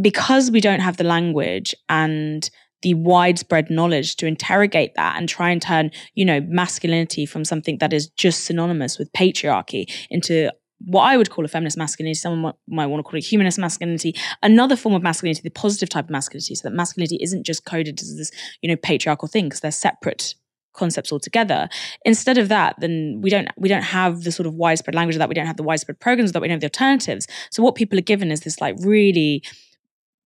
because 0.00 0.50
we 0.50 0.60
don't 0.60 0.80
have 0.80 0.96
the 0.96 1.04
language 1.04 1.74
and 1.88 2.48
the 2.84 2.94
widespread 2.94 3.70
knowledge 3.70 4.14
to 4.16 4.26
interrogate 4.26 4.94
that 4.94 5.16
and 5.16 5.28
try 5.28 5.50
and 5.50 5.60
turn, 5.60 5.90
you 6.14 6.24
know, 6.24 6.40
masculinity 6.42 7.24
from 7.24 7.44
something 7.44 7.78
that 7.78 7.92
is 7.92 8.08
just 8.10 8.44
synonymous 8.44 8.98
with 8.98 9.10
patriarchy 9.12 9.90
into 10.10 10.50
what 10.86 11.04
I 11.04 11.16
would 11.16 11.30
call 11.30 11.46
a 11.46 11.48
feminist 11.48 11.78
masculinity, 11.78 12.14
someone 12.14 12.52
might 12.68 12.86
want 12.86 12.98
to 12.98 13.08
call 13.08 13.16
it 13.16 13.24
humanist 13.24 13.58
masculinity, 13.58 14.14
another 14.42 14.76
form 14.76 14.94
of 14.94 15.02
masculinity, 15.02 15.40
the 15.42 15.50
positive 15.50 15.88
type 15.88 16.04
of 16.04 16.10
masculinity, 16.10 16.54
so 16.54 16.68
that 16.68 16.74
masculinity 16.74 17.18
isn't 17.22 17.46
just 17.46 17.64
coded 17.64 17.98
as 18.02 18.16
this, 18.18 18.30
you 18.60 18.68
know, 18.68 18.76
patriarchal 18.76 19.28
thing, 19.28 19.46
because 19.46 19.60
they're 19.60 19.70
separate 19.70 20.34
concepts 20.74 21.10
altogether. 21.10 21.68
Instead 22.04 22.36
of 22.36 22.48
that, 22.50 22.74
then 22.80 23.20
we 23.22 23.30
don't 23.30 23.48
we 23.56 23.68
don't 23.68 23.82
have 23.82 24.24
the 24.24 24.32
sort 24.32 24.46
of 24.46 24.54
widespread 24.54 24.94
language 24.94 25.16
of 25.16 25.20
that, 25.20 25.28
we 25.28 25.34
don't 25.34 25.46
have 25.46 25.56
the 25.56 25.62
widespread 25.62 25.98
programs 26.00 26.32
that 26.32 26.42
we 26.42 26.48
don't 26.48 26.56
have 26.56 26.60
the 26.60 26.66
alternatives. 26.66 27.26
So 27.50 27.62
what 27.62 27.76
people 27.76 27.98
are 27.98 28.02
given 28.02 28.30
is 28.30 28.40
this 28.40 28.60
like 28.60 28.76
really 28.80 29.42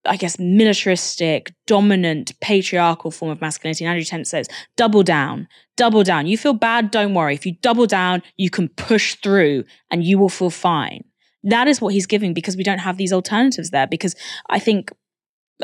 I 0.05 0.17
guess, 0.17 0.37
militaristic, 0.37 1.53
dominant, 1.65 2.37
patriarchal 2.41 3.11
form 3.11 3.31
of 3.31 3.39
masculinity. 3.41 3.85
And 3.85 3.91
Andrew 3.91 4.03
Tate 4.03 4.27
says, 4.27 4.47
double 4.75 5.03
down, 5.03 5.47
double 5.77 6.03
down. 6.03 6.27
You 6.27 6.37
feel 6.37 6.53
bad, 6.53 6.91
don't 6.91 7.13
worry. 7.13 7.35
If 7.35 7.45
you 7.45 7.53
double 7.61 7.87
down, 7.87 8.21
you 8.35 8.49
can 8.49 8.67
push 8.69 9.15
through 9.15 9.63
and 9.89 10.03
you 10.03 10.17
will 10.17 10.29
feel 10.29 10.49
fine. 10.49 11.03
That 11.43 11.67
is 11.67 11.81
what 11.81 11.93
he's 11.93 12.05
giving 12.05 12.33
because 12.33 12.57
we 12.57 12.63
don't 12.63 12.79
have 12.79 12.97
these 12.97 13.13
alternatives 13.13 13.69
there. 13.69 13.87
Because 13.87 14.15
I 14.49 14.59
think 14.59 14.91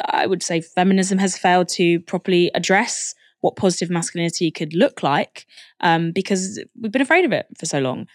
I 0.05 0.25
would 0.25 0.43
say 0.43 0.61
feminism 0.61 1.17
has 1.17 1.37
failed 1.37 1.69
to 1.69 1.99
properly 2.01 2.51
address 2.53 3.15
what 3.41 3.55
positive 3.55 3.89
masculinity 3.89 4.51
could 4.51 4.73
look 4.73 5.01
like 5.01 5.45
um, 5.79 6.11
because 6.11 6.61
we've 6.79 6.91
been 6.91 7.01
afraid 7.01 7.25
of 7.25 7.31
it 7.31 7.47
for 7.57 7.65
so 7.65 7.79
long. 7.79 8.07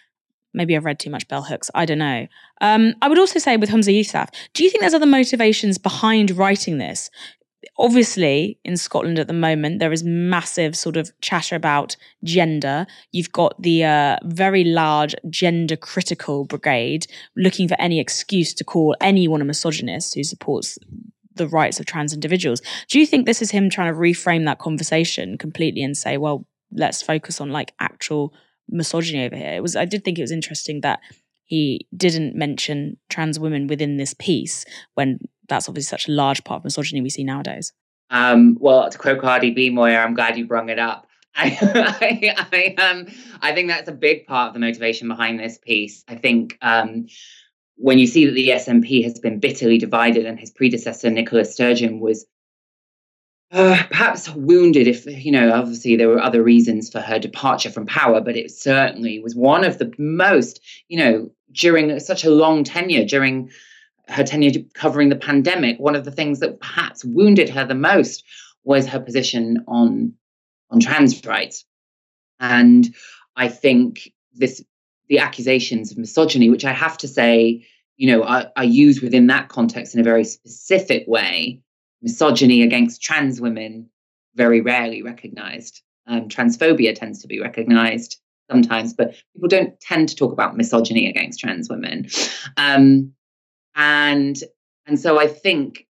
Maybe 0.55 0.77
I've 0.77 0.85
read 0.85 0.99
too 0.99 1.11
much 1.11 1.29
bell 1.29 1.43
hooks. 1.43 1.71
I 1.75 1.85
don't 1.85 1.99
know. 1.99 2.27
Um, 2.61 2.95
I 3.03 3.09
would 3.09 3.19
also 3.19 3.39
say 3.39 3.57
with 3.57 3.71
Humza 3.71 3.99
Yousaf, 3.99 4.29
do 4.55 4.65
you 4.65 4.71
think 4.71 4.81
there's 4.81 4.95
other 4.95 5.07
motivations 5.07 5.79
behind 5.79 6.31
writing 6.31 6.79
this? 6.79 7.11
Obviously, 7.79 8.59
in 8.65 8.77
Scotland 8.77 9.19
at 9.19 9.27
the 9.27 9.33
moment, 9.33 9.81
there 9.81 9.93
is 9.93 10.05
massive 10.05 10.77
sort 10.77 10.97
of 10.97 11.11
chatter 11.21 11.57
about 11.57 11.97
gender. 12.23 12.87
You've 13.11 13.33
got 13.33 13.61
the 13.61 13.85
uh, 13.85 14.17
very 14.25 14.65
large 14.65 15.15
gender 15.29 15.77
critical 15.77 16.45
brigade 16.45 17.07
looking 17.37 17.67
for 17.67 17.77
any 17.81 17.99
excuse 17.99 18.55
to 18.55 18.65
call 18.65 18.95
anyone 19.01 19.41
a 19.41 19.45
misogynist 19.45 20.15
who 20.15 20.23
supports 20.23 20.79
the 21.35 21.49
rights 21.49 21.81
of 21.81 21.87
trans 21.87 22.13
individuals. 22.13 22.63
Do 22.89 23.01
you 23.01 23.07
think 23.07 23.27
this 23.27 23.43
is 23.43 23.51
him 23.51 23.71
trying 23.71 23.93
to 23.93 23.99
reframe 23.99 24.45
that 24.45 24.59
conversation 24.59 25.37
completely 25.37 25.83
and 25.83 25.97
say, 25.97 26.17
well, 26.17 26.47
let's 26.71 27.03
focus 27.03 27.41
on 27.41 27.51
like 27.51 27.73
actual 27.81 28.35
misogyny 28.69 29.25
over 29.25 29.37
here. 29.37 29.55
It 29.55 29.63
was 29.63 29.77
I 29.77 29.85
did 29.85 30.05
think 30.05 30.19
it 30.19 30.23
was 30.23 30.33
interesting 30.33 30.81
that 30.81 31.01
he 31.45 31.87
didn't 31.97 32.35
mention 32.35 32.97
trans 33.09 33.39
women 33.39 33.67
within 33.67 33.97
this 33.97 34.15
piece 34.15 34.65
when 34.95 35.21
that's 35.49 35.69
obviously 35.69 35.89
such 35.89 36.09
a 36.09 36.13
large 36.13 36.43
part 36.45 36.59
of 36.61 36.65
misogyny 36.65 37.01
we 37.01 37.11
see 37.11 37.25
nowadays. 37.25 37.73
Um, 38.11 38.57
well, 38.61 38.89
to 38.89 38.99
quote 38.99 39.21
Cardi 39.21 39.51
B, 39.51 39.71
Moya, 39.71 39.99
I'm 39.99 40.15
glad 40.15 40.37
you 40.37 40.47
brought 40.47 40.71
it 40.71 40.79
up. 40.79 41.07
I, 41.37 41.59
I, 42.01 42.75
I, 42.79 42.83
um, 42.83 43.07
I 43.43 43.53
think 43.55 43.69
that's 43.69 43.89
a 43.89 43.93
big 43.93 44.27
part 44.27 44.49
of 44.49 44.55
the 44.55 44.61
motivation 44.61 45.09
behind 45.09 45.41
this 45.41 45.59
piece. 45.59 46.05
I 46.07 46.15
think 46.15 46.57
um, 46.63 47.07
when 47.77 47.99
you 47.99 48.07
see 48.07 48.27
that 48.27 48.33
the 48.33 48.51
SNP 48.51 49.03
has 49.03 49.19
been 49.19 49.41
bitterly 49.41 49.79
divided 49.79 50.27
and 50.27 50.39
his 50.39 50.53
predecessor, 50.53 51.11
Nicola 51.11 51.45
Sturgeon, 51.45 51.99
was 51.99 52.25
uh, 53.53 53.83
perhaps 53.89 54.29
wounded 54.31 54.89
if 54.89 55.07
you 55.07 55.31
know 55.31 55.53
obviously 55.53 55.97
there 55.97 56.09
were 56.09 56.21
other 56.21 56.43
reasons 56.43 56.91
for 56.91 57.01
her 57.01 57.19
departure 57.19 57.71
from 57.71 57.87
power 57.87 58.21
but 58.21 58.37
it 58.37 58.51
certainly 58.51 59.21
was 59.21 59.35
one 59.35 59.65
of 59.65 59.79
the 59.79 59.93
most 59.99 60.61
you 60.89 60.99
know 60.99 61.31
during 61.53 62.01
such 62.01 62.25
a 62.25 62.31
long 62.31 62.65
tenure 62.65 63.05
during 63.05 63.51
her 64.09 64.25
tenure 64.25 64.51
covering 64.75 65.09
the 65.09 65.17
pandemic 65.17 65.79
one 65.79 65.95
of 65.95 66.05
the 66.05 66.11
things 66.11 66.41
that 66.41 66.61
perhaps 66.61 67.05
wounded 67.05 67.49
her 67.49 67.65
the 67.65 67.75
most 67.75 68.25
was 68.65 68.87
her 68.87 69.01
position 69.01 69.65
on 69.69 70.15
on 70.71 70.81
trans 70.81 71.25
rights. 71.25 71.65
And 72.41 72.95
i 73.37 73.49
think 73.49 74.13
this 74.33 74.65
the 75.09 75.19
accusations 75.19 75.93
of 75.93 75.99
misogyny 75.99 76.51
which 76.51 76.65
i 76.65 76.73
have 76.73 76.99
to 76.99 77.09
say 77.09 77.67
you 77.97 78.11
know 78.11 78.25
are 78.25 78.65
used 78.65 79.03
within 79.03 79.29
that 79.29 79.49
context 79.49 79.95
in 79.95 80.01
a 80.01 80.05
very 80.05 80.25
specific 80.25 81.05
way 81.07 81.63
misogyny 82.05 82.63
against 82.63 83.03
trans 83.03 83.41
women 83.41 83.89
very 84.37 84.61
rarely 84.61 85.03
recognized. 85.03 85.83
Um, 86.07 86.29
transphobia 86.29 86.95
tends 86.95 87.23
to 87.23 87.27
be 87.27 87.41
recognized 87.41 88.19
sometimes, 88.51 88.93
but 88.93 89.15
people 89.33 89.49
don't 89.49 89.81
tend 89.81 90.11
to 90.11 90.15
talk 90.15 90.33
about 90.33 90.57
misogyny 90.57 91.09
against 91.09 91.41
trans 91.41 91.69
women. 91.69 92.07
Um, 92.57 93.13
and 93.75 94.37
and 94.87 95.01
so 95.01 95.19
I 95.19 95.27
think 95.27 95.87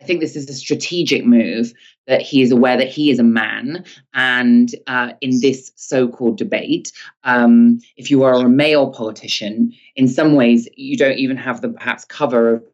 I 0.00 0.04
think 0.04 0.20
this 0.20 0.36
is 0.36 0.48
a 0.48 0.54
strategic 0.54 1.26
move 1.26 1.74
that 2.06 2.22
he 2.22 2.40
is 2.40 2.50
aware 2.50 2.78
that 2.78 2.88
he 2.88 3.10
is 3.10 3.18
a 3.18 3.24
man, 3.24 3.84
and 4.14 4.74
uh, 4.86 5.12
in 5.20 5.40
this 5.40 5.70
so-called 5.76 6.38
debate, 6.38 6.92
um, 7.24 7.78
if 7.96 8.10
you 8.10 8.22
are 8.22 8.34
a 8.34 8.48
male 8.48 8.90
politician, 8.90 9.72
in 9.96 10.08
some 10.08 10.34
ways 10.34 10.66
you 10.76 10.96
don't 10.96 11.18
even 11.18 11.36
have 11.36 11.60
the 11.60 11.68
perhaps 11.68 12.06
cover 12.06 12.54
of 12.54 12.64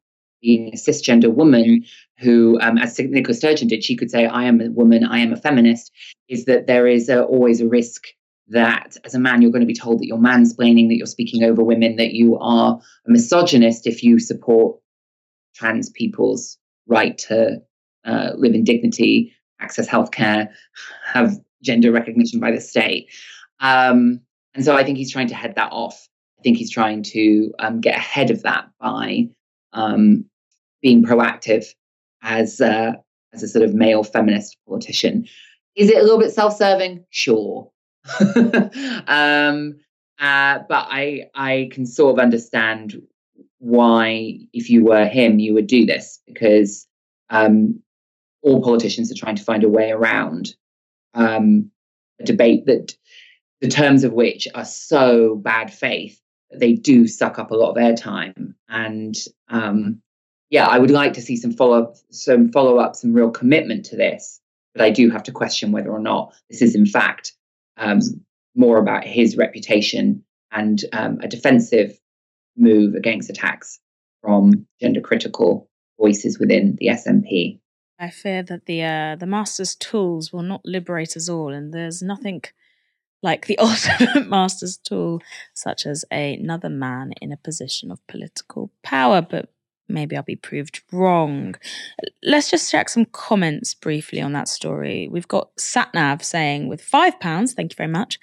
being 0.44 0.68
a 0.68 0.76
cisgender 0.76 1.32
woman 1.32 1.84
who, 2.18 2.58
um, 2.60 2.76
as 2.76 2.98
Nicola 2.98 3.34
Sturgeon 3.34 3.68
did, 3.68 3.82
she 3.82 3.96
could 3.96 4.10
say, 4.10 4.26
I 4.26 4.44
am 4.44 4.60
a 4.60 4.70
woman, 4.70 5.04
I 5.04 5.18
am 5.18 5.32
a 5.32 5.36
feminist, 5.36 5.90
is 6.28 6.44
that 6.44 6.66
there 6.66 6.86
is 6.86 7.08
a, 7.08 7.24
always 7.24 7.60
a 7.60 7.66
risk 7.66 8.04
that 8.48 8.96
as 9.04 9.14
a 9.14 9.18
man, 9.18 9.40
you're 9.40 9.50
going 9.50 9.60
to 9.60 9.66
be 9.66 9.74
told 9.74 10.00
that 10.00 10.06
you're 10.06 10.18
mansplaining, 10.18 10.88
that 10.88 10.96
you're 10.96 11.06
speaking 11.06 11.44
over 11.44 11.64
women, 11.64 11.96
that 11.96 12.12
you 12.12 12.36
are 12.38 12.78
a 13.06 13.10
misogynist 13.10 13.86
if 13.86 14.02
you 14.02 14.18
support 14.18 14.78
trans 15.54 15.88
people's 15.88 16.58
right 16.86 17.16
to 17.16 17.62
uh, 18.04 18.30
live 18.36 18.54
in 18.54 18.64
dignity, 18.64 19.32
access 19.60 19.88
healthcare, 19.88 20.48
have 21.06 21.38
gender 21.62 21.90
recognition 21.90 22.38
by 22.38 22.50
the 22.50 22.60
state. 22.60 23.08
Um, 23.60 24.20
and 24.54 24.62
so 24.62 24.76
I 24.76 24.84
think 24.84 24.98
he's 24.98 25.12
trying 25.12 25.28
to 25.28 25.34
head 25.34 25.54
that 25.54 25.72
off. 25.72 26.06
I 26.38 26.42
think 26.42 26.58
he's 26.58 26.70
trying 26.70 27.02
to 27.04 27.54
um, 27.58 27.80
get 27.80 27.96
ahead 27.96 28.30
of 28.30 28.42
that 28.42 28.68
by 28.78 29.28
um, 29.72 30.26
being 30.84 31.02
proactive 31.02 31.64
as 32.22 32.60
a, 32.60 32.94
as 33.32 33.42
a 33.42 33.48
sort 33.48 33.64
of 33.64 33.72
male 33.74 34.04
feminist 34.04 34.58
politician. 34.68 35.26
Is 35.74 35.88
it 35.88 35.96
a 35.96 36.02
little 36.02 36.18
bit 36.18 36.30
self-serving? 36.30 37.04
Sure. 37.08 37.70
um, 39.08 39.76
uh, 40.20 40.58
but 40.68 40.86
I 40.90 41.24
I 41.34 41.70
can 41.72 41.86
sort 41.86 42.12
of 42.12 42.22
understand 42.22 43.00
why, 43.58 44.38
if 44.52 44.68
you 44.68 44.84
were 44.84 45.06
him, 45.06 45.38
you 45.38 45.54
would 45.54 45.66
do 45.66 45.86
this 45.86 46.20
because 46.26 46.86
um, 47.30 47.80
all 48.42 48.62
politicians 48.62 49.10
are 49.10 49.16
trying 49.16 49.36
to 49.36 49.42
find 49.42 49.64
a 49.64 49.68
way 49.70 49.90
around 49.90 50.54
um, 51.14 51.70
a 52.20 52.24
debate 52.24 52.66
that 52.66 52.94
the 53.62 53.68
terms 53.68 54.04
of 54.04 54.12
which 54.12 54.46
are 54.54 54.66
so 54.66 55.36
bad 55.36 55.72
faith 55.72 56.20
they 56.52 56.74
do 56.74 57.06
suck 57.06 57.38
up 57.38 57.50
a 57.50 57.56
lot 57.56 57.70
of 57.70 57.76
airtime. 57.76 58.54
And 58.68 59.16
um, 59.48 60.02
yeah, 60.50 60.66
I 60.66 60.78
would 60.78 60.90
like 60.90 61.14
to 61.14 61.22
see 61.22 61.36
some 61.36 61.52
follow 61.52 61.82
up, 61.82 61.96
some 62.10 62.52
follow 62.52 62.78
up, 62.78 62.96
some 62.96 63.12
real 63.12 63.30
commitment 63.30 63.86
to 63.86 63.96
this. 63.96 64.40
But 64.74 64.84
I 64.84 64.90
do 64.90 65.10
have 65.10 65.22
to 65.24 65.32
question 65.32 65.72
whether 65.72 65.90
or 65.90 66.00
not 66.00 66.34
this 66.50 66.60
is 66.60 66.74
in 66.74 66.86
fact 66.86 67.32
um, 67.76 68.00
more 68.54 68.78
about 68.78 69.04
his 69.04 69.36
reputation 69.36 70.24
and 70.52 70.80
um, 70.92 71.18
a 71.22 71.28
defensive 71.28 71.98
move 72.56 72.94
against 72.94 73.30
attacks 73.30 73.80
from 74.22 74.66
gender 74.80 75.00
critical 75.00 75.68
voices 75.98 76.38
within 76.38 76.76
the 76.78 76.88
SNP. 76.88 77.58
I 77.98 78.10
fear 78.10 78.42
that 78.42 78.66
the 78.66 78.82
uh, 78.82 79.16
the 79.16 79.26
master's 79.26 79.74
tools 79.74 80.32
will 80.32 80.42
not 80.42 80.62
liberate 80.64 81.16
us 81.16 81.28
all, 81.28 81.52
and 81.52 81.72
there's 81.72 82.02
nothing 82.02 82.42
like 83.22 83.46
the 83.46 83.58
ultimate 83.68 84.28
master's 84.28 84.76
tool, 84.76 85.22
such 85.52 85.86
as 85.86 86.04
another 86.10 86.68
man 86.68 87.12
in 87.20 87.32
a 87.32 87.36
position 87.36 87.90
of 87.90 88.04
political 88.08 88.70
power. 88.82 89.22
But 89.22 89.53
maybe 89.88 90.16
I'll 90.16 90.22
be 90.22 90.36
proved 90.36 90.82
wrong. 90.92 91.54
Let's 92.22 92.50
just 92.50 92.70
check 92.70 92.88
some 92.88 93.04
comments 93.06 93.74
briefly 93.74 94.20
on 94.20 94.32
that 94.32 94.48
story. 94.48 95.08
We've 95.10 95.28
got 95.28 95.54
Satnav 95.56 96.22
saying, 96.22 96.68
with 96.68 96.80
five 96.80 97.18
pounds, 97.20 97.52
thank 97.52 97.72
you 97.72 97.76
very 97.76 97.90
much. 97.90 98.18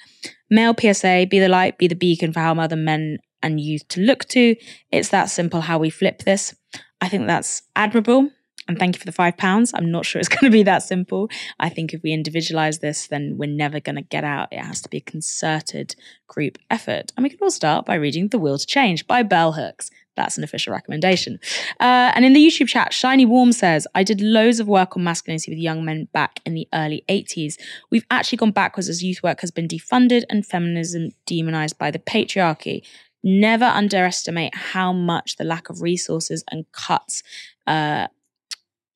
Male 0.49 0.76
PSA, 0.80 1.28
be 1.30 1.39
the 1.39 1.49
light, 1.49 1.78
be 1.78 1.88
the 1.88 1.95
beacon 1.95 2.34
for 2.34 2.39
how 2.39 2.53
other 2.55 2.76
men 2.76 3.20
and 3.43 3.59
youth 3.59 3.88
to 3.89 4.01
look 4.01 4.26
to. 4.30 4.55
It's 4.91 5.09
that 5.09 5.30
simple 5.30 5.62
how 5.62 5.78
we 5.78 5.89
flip 5.89 6.24
this. 6.24 6.55
I 6.99 7.09
think 7.09 7.28
that's 7.28 7.64
admirable. 7.76 8.30
And 8.68 8.78
thank 8.78 8.95
you 8.95 8.99
for 8.99 9.05
the 9.05 9.12
five 9.12 9.38
pounds. 9.38 9.72
I'm 9.74 9.91
not 9.91 10.05
sure 10.05 10.20
it's 10.22 10.30
going 10.30 10.49
to 10.49 10.55
be 10.55 10.64
that 10.64 10.84
simple. 10.84 11.30
I 11.59 11.70
think 11.70 11.93
if 11.93 12.01
we 12.03 12.12
individualize 12.12 12.80
this, 12.80 13.07
then 13.07 13.36
we're 13.38 13.49
never 13.49 13.80
going 13.80 13.95
to 13.95 14.01
get 14.01 14.24
out. 14.24 14.49
It 14.51 14.59
has 14.59 14.82
to 14.82 14.89
be 14.89 14.97
a 14.97 15.01
concerted 15.01 15.95
group 16.28 16.57
effort. 16.70 17.12
And 17.16 17.24
we 17.24 17.30
can 17.30 17.39
all 17.41 17.51
start 17.51 17.86
by 17.86 17.95
reading 17.95 18.30
The 18.30 18.39
Will 18.39 18.57
to 18.57 18.66
Change 18.66 19.07
by 19.07 19.24
Bell 19.24 19.53
Hooks. 19.53 19.89
That's 20.16 20.38
an 20.38 20.43
official 20.43 20.74
recommendation. 20.74 21.39
Uh, 21.80 22.12
and 22.14 22.26
in 22.26 22.34
the 22.34 22.45
YouTube 22.45 22.68
chat, 22.68 22.93
Shiny 22.93 23.26
Warm 23.26 23.51
says, 23.51 23.88
I 23.95 24.03
did 24.03 24.22
loads 24.22 24.59
of 24.59 24.68
work 24.68 24.97
on 24.97 25.03
masculinity 25.03 25.51
with 25.51 25.59
young 25.59 25.86
men 25.86 26.09
back 26.12 26.41
in 26.45 26.53
the 26.53 26.68
early 26.74 27.03
80s. 27.07 27.55
We've 27.89 28.05
actually 28.12 28.38
gone 28.38 28.51
backwards 28.51 28.89
as 28.89 29.03
youth 29.03 29.24
work 29.24 29.41
has 29.41 29.51
been 29.51 29.68
defunded 29.68 30.24
and 30.30 30.45
feminism 30.45 31.12
demonized 31.26 31.78
by 31.78 31.91
the 31.91 31.99
patriarchy. 31.99 32.86
Never 33.24 33.66
underestimate 33.66 34.55
how 34.55 34.91
much 34.91 35.38
the 35.38 35.43
lack 35.43 35.70
of 35.70 35.82
resources 35.82 36.43
and 36.51 36.66
cuts 36.72 37.24
uh, 37.68 38.07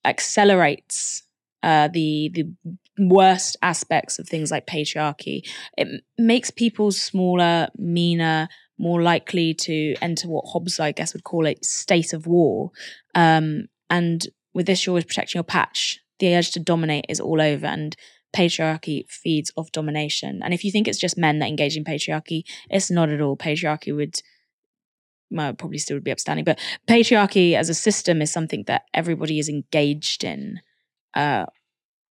accelerates 0.03 1.23
uh, 1.63 1.87
the 1.87 2.29
the 2.33 2.47
worst 2.97 3.57
aspects 3.61 4.19
of 4.19 4.27
things 4.27 4.51
like 4.51 4.67
patriarchy. 4.67 5.47
It 5.77 6.03
makes 6.17 6.49
people 6.49 6.91
smaller, 6.91 7.67
meaner, 7.77 8.47
more 8.77 9.01
likely 9.01 9.53
to 9.53 9.95
enter 10.01 10.27
what 10.27 10.45
Hobbes, 10.45 10.79
I 10.79 10.91
guess, 10.91 11.13
would 11.13 11.23
call 11.23 11.47
a 11.47 11.55
state 11.61 12.13
of 12.13 12.27
war. 12.27 12.71
Um, 13.13 13.67
and 13.89 14.27
with 14.53 14.65
this, 14.65 14.85
you're 14.85 14.91
always 14.91 15.05
protecting 15.05 15.39
your 15.39 15.43
patch. 15.43 15.99
The 16.19 16.35
urge 16.35 16.51
to 16.51 16.59
dominate 16.59 17.05
is 17.09 17.19
all 17.19 17.41
over, 17.41 17.65
and 17.65 17.95
patriarchy 18.35 19.09
feeds 19.09 19.51
off 19.55 19.71
domination. 19.71 20.41
And 20.43 20.53
if 20.53 20.63
you 20.63 20.71
think 20.71 20.87
it's 20.87 20.99
just 20.99 21.17
men 21.17 21.39
that 21.39 21.47
engage 21.47 21.77
in 21.77 21.83
patriarchy, 21.83 22.43
it's 22.69 22.91
not 22.91 23.09
at 23.09 23.21
all. 23.21 23.37
Patriarchy 23.37 23.95
would 23.95 24.21
well, 25.31 25.53
probably 25.53 25.77
still 25.77 25.95
would 25.95 26.03
be 26.03 26.11
upstanding, 26.11 26.45
but 26.45 26.59
patriarchy 26.87 27.53
as 27.55 27.69
a 27.69 27.73
system 27.73 28.21
is 28.21 28.31
something 28.31 28.63
that 28.67 28.83
everybody 28.93 29.39
is 29.39 29.49
engaged 29.49 30.23
in. 30.23 30.59
Uh, 31.13 31.45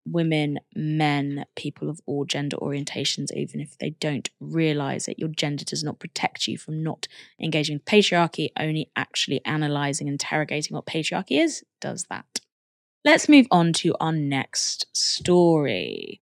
women, 0.06 0.60
men, 0.74 1.46
people 1.56 1.88
of 1.88 2.00
all 2.06 2.24
gender 2.24 2.56
orientations, 2.58 3.32
even 3.34 3.60
if 3.60 3.78
they 3.78 3.90
don't 3.90 4.30
realize 4.40 5.08
it. 5.08 5.18
Your 5.18 5.28
gender 5.28 5.64
does 5.64 5.82
not 5.82 5.98
protect 5.98 6.46
you 6.46 6.58
from 6.58 6.82
not 6.82 7.08
engaging 7.40 7.76
with 7.76 7.84
patriarchy, 7.84 8.48
only 8.58 8.90
actually 8.96 9.40
analyzing, 9.44 10.08
interrogating 10.08 10.74
what 10.74 10.86
patriarchy 10.86 11.40
is 11.40 11.64
does 11.80 12.04
that. 12.10 12.40
Let's 13.04 13.28
move 13.28 13.46
on 13.50 13.72
to 13.74 13.94
our 14.00 14.12
next 14.12 14.86
story. 14.96 16.22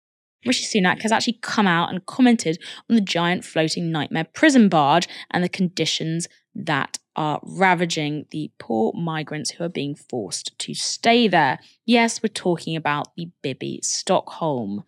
Rishi 0.45 0.65
Sunak 0.65 1.03
has 1.03 1.13
actually 1.13 1.39
come 1.41 1.67
out 1.67 1.91
and 1.91 2.05
commented 2.05 2.59
on 2.91 2.97
the 2.97 3.03
giant 3.03 3.45
floating 3.45 3.91
nightmare 3.91 4.27
prison 4.33 4.69
barge 4.69 5.09
and 5.31 5.43
the 5.43 5.49
conditions 5.49 6.29
that 6.55 6.99
are 7.17 7.41
ravaging 7.43 8.27
the 8.31 8.51
poor 8.59 8.93
migrants 8.95 9.51
who 9.51 9.65
are 9.65 9.69
being 9.69 9.95
forced 9.95 10.59
to 10.59 10.75
stay 10.75 11.29
there. 11.29 11.59
Yes, 11.87 12.23
we're 12.23 12.29
talking 12.29 12.77
about 12.77 13.15
the 13.17 13.29
Bibby 13.43 13.81
Stockholm. 13.83 14.85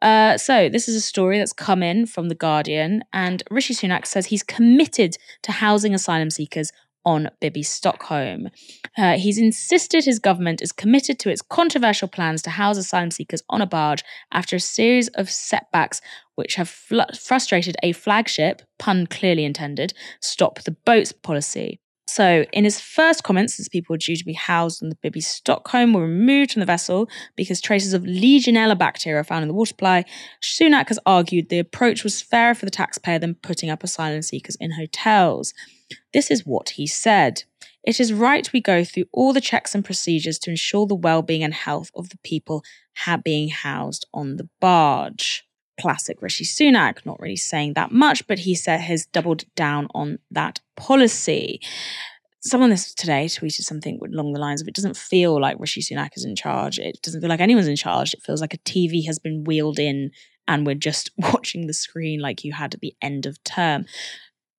Uh, 0.00 0.38
so, 0.38 0.68
this 0.68 0.88
is 0.88 0.94
a 0.94 1.00
story 1.00 1.38
that's 1.38 1.52
come 1.52 1.82
in 1.82 2.06
from 2.06 2.28
The 2.28 2.34
Guardian, 2.36 3.02
and 3.12 3.42
Rishi 3.50 3.74
Sunak 3.74 4.06
says 4.06 4.26
he's 4.26 4.44
committed 4.44 5.16
to 5.42 5.50
housing 5.50 5.92
asylum 5.92 6.30
seekers 6.30 6.70
on 7.08 7.30
Bibby 7.40 7.62
Stockholm. 7.62 8.50
Uh, 8.98 9.16
he's 9.16 9.38
insisted 9.38 10.04
his 10.04 10.18
government 10.18 10.60
is 10.60 10.72
committed 10.72 11.18
to 11.18 11.30
its 11.30 11.40
controversial 11.40 12.06
plans 12.06 12.42
to 12.42 12.50
house 12.50 12.76
asylum 12.76 13.10
seekers 13.10 13.42
on 13.48 13.62
a 13.62 13.66
barge 13.66 14.04
after 14.30 14.56
a 14.56 14.60
series 14.60 15.08
of 15.20 15.30
setbacks 15.30 16.02
which 16.34 16.56
have 16.56 16.68
fl- 16.68 17.00
frustrated 17.18 17.76
a 17.82 17.92
flagship, 17.92 18.60
pun 18.78 19.06
clearly 19.06 19.46
intended, 19.46 19.94
stop 20.20 20.60
the 20.64 20.70
boats 20.70 21.10
policy. 21.10 21.80
So, 22.08 22.46
in 22.54 22.64
his 22.64 22.80
first 22.80 23.22
comments, 23.22 23.60
as 23.60 23.68
people 23.68 23.92
were 23.92 23.98
due 23.98 24.16
to 24.16 24.24
be 24.24 24.32
housed 24.32 24.82
on 24.82 24.88
the 24.88 24.96
Bibby 24.96 25.20
Stockholm 25.20 25.92
were 25.92 26.02
removed 26.02 26.52
from 26.52 26.60
the 26.60 26.66
vessel 26.66 27.06
because 27.36 27.60
traces 27.60 27.92
of 27.92 28.04
Legionella 28.04 28.78
bacteria 28.78 29.22
found 29.22 29.42
in 29.42 29.48
the 29.48 29.54
water 29.54 29.68
supply, 29.68 30.04
Sunak 30.42 30.88
has 30.88 30.98
argued 31.04 31.50
the 31.50 31.58
approach 31.58 32.04
was 32.04 32.22
fairer 32.22 32.54
for 32.54 32.64
the 32.64 32.70
taxpayer 32.70 33.18
than 33.18 33.34
putting 33.34 33.68
up 33.68 33.84
asylum 33.84 34.22
seekers 34.22 34.56
in 34.58 34.72
hotels. 34.72 35.52
This 36.14 36.30
is 36.30 36.46
what 36.46 36.70
he 36.70 36.86
said. 36.86 37.44
It 37.84 38.00
is 38.00 38.12
right 38.12 38.50
we 38.52 38.60
go 38.62 38.84
through 38.84 39.04
all 39.12 39.34
the 39.34 39.40
checks 39.40 39.74
and 39.74 39.84
procedures 39.84 40.38
to 40.40 40.50
ensure 40.50 40.86
the 40.86 40.94
well-being 40.94 41.44
and 41.44 41.54
health 41.54 41.90
of 41.94 42.08
the 42.08 42.18
people 42.24 42.64
ha- 42.96 43.18
being 43.18 43.50
housed 43.50 44.06
on 44.14 44.36
the 44.36 44.48
barge. 44.60 45.47
Classic 45.80 46.20
Rishi 46.20 46.44
Sunak, 46.44 47.04
not 47.06 47.20
really 47.20 47.36
saying 47.36 47.74
that 47.74 47.92
much, 47.92 48.26
but 48.26 48.40
he 48.40 48.54
said 48.54 48.80
has 48.80 49.06
doubled 49.06 49.44
down 49.54 49.88
on 49.94 50.18
that 50.30 50.60
policy. 50.76 51.60
Someone 52.40 52.70
this 52.70 52.94
today 52.94 53.26
tweeted 53.26 53.62
something 53.62 53.98
along 54.02 54.32
the 54.32 54.40
lines 54.40 54.60
of 54.60 54.68
it 54.68 54.74
doesn't 54.74 54.96
feel 54.96 55.40
like 55.40 55.58
Rishi 55.58 55.82
Sunak 55.82 56.10
is 56.16 56.24
in 56.24 56.36
charge. 56.36 56.78
It 56.78 57.00
doesn't 57.02 57.20
feel 57.20 57.28
like 57.28 57.40
anyone's 57.40 57.68
in 57.68 57.76
charge. 57.76 58.14
It 58.14 58.22
feels 58.22 58.40
like 58.40 58.54
a 58.54 58.58
TV 58.58 59.06
has 59.06 59.18
been 59.18 59.44
wheeled 59.44 59.78
in 59.78 60.10
and 60.46 60.66
we're 60.66 60.74
just 60.74 61.10
watching 61.18 61.66
the 61.66 61.74
screen 61.74 62.20
like 62.20 62.44
you 62.44 62.52
had 62.52 62.74
at 62.74 62.80
the 62.80 62.94
end 63.02 63.26
of 63.26 63.42
term. 63.44 63.84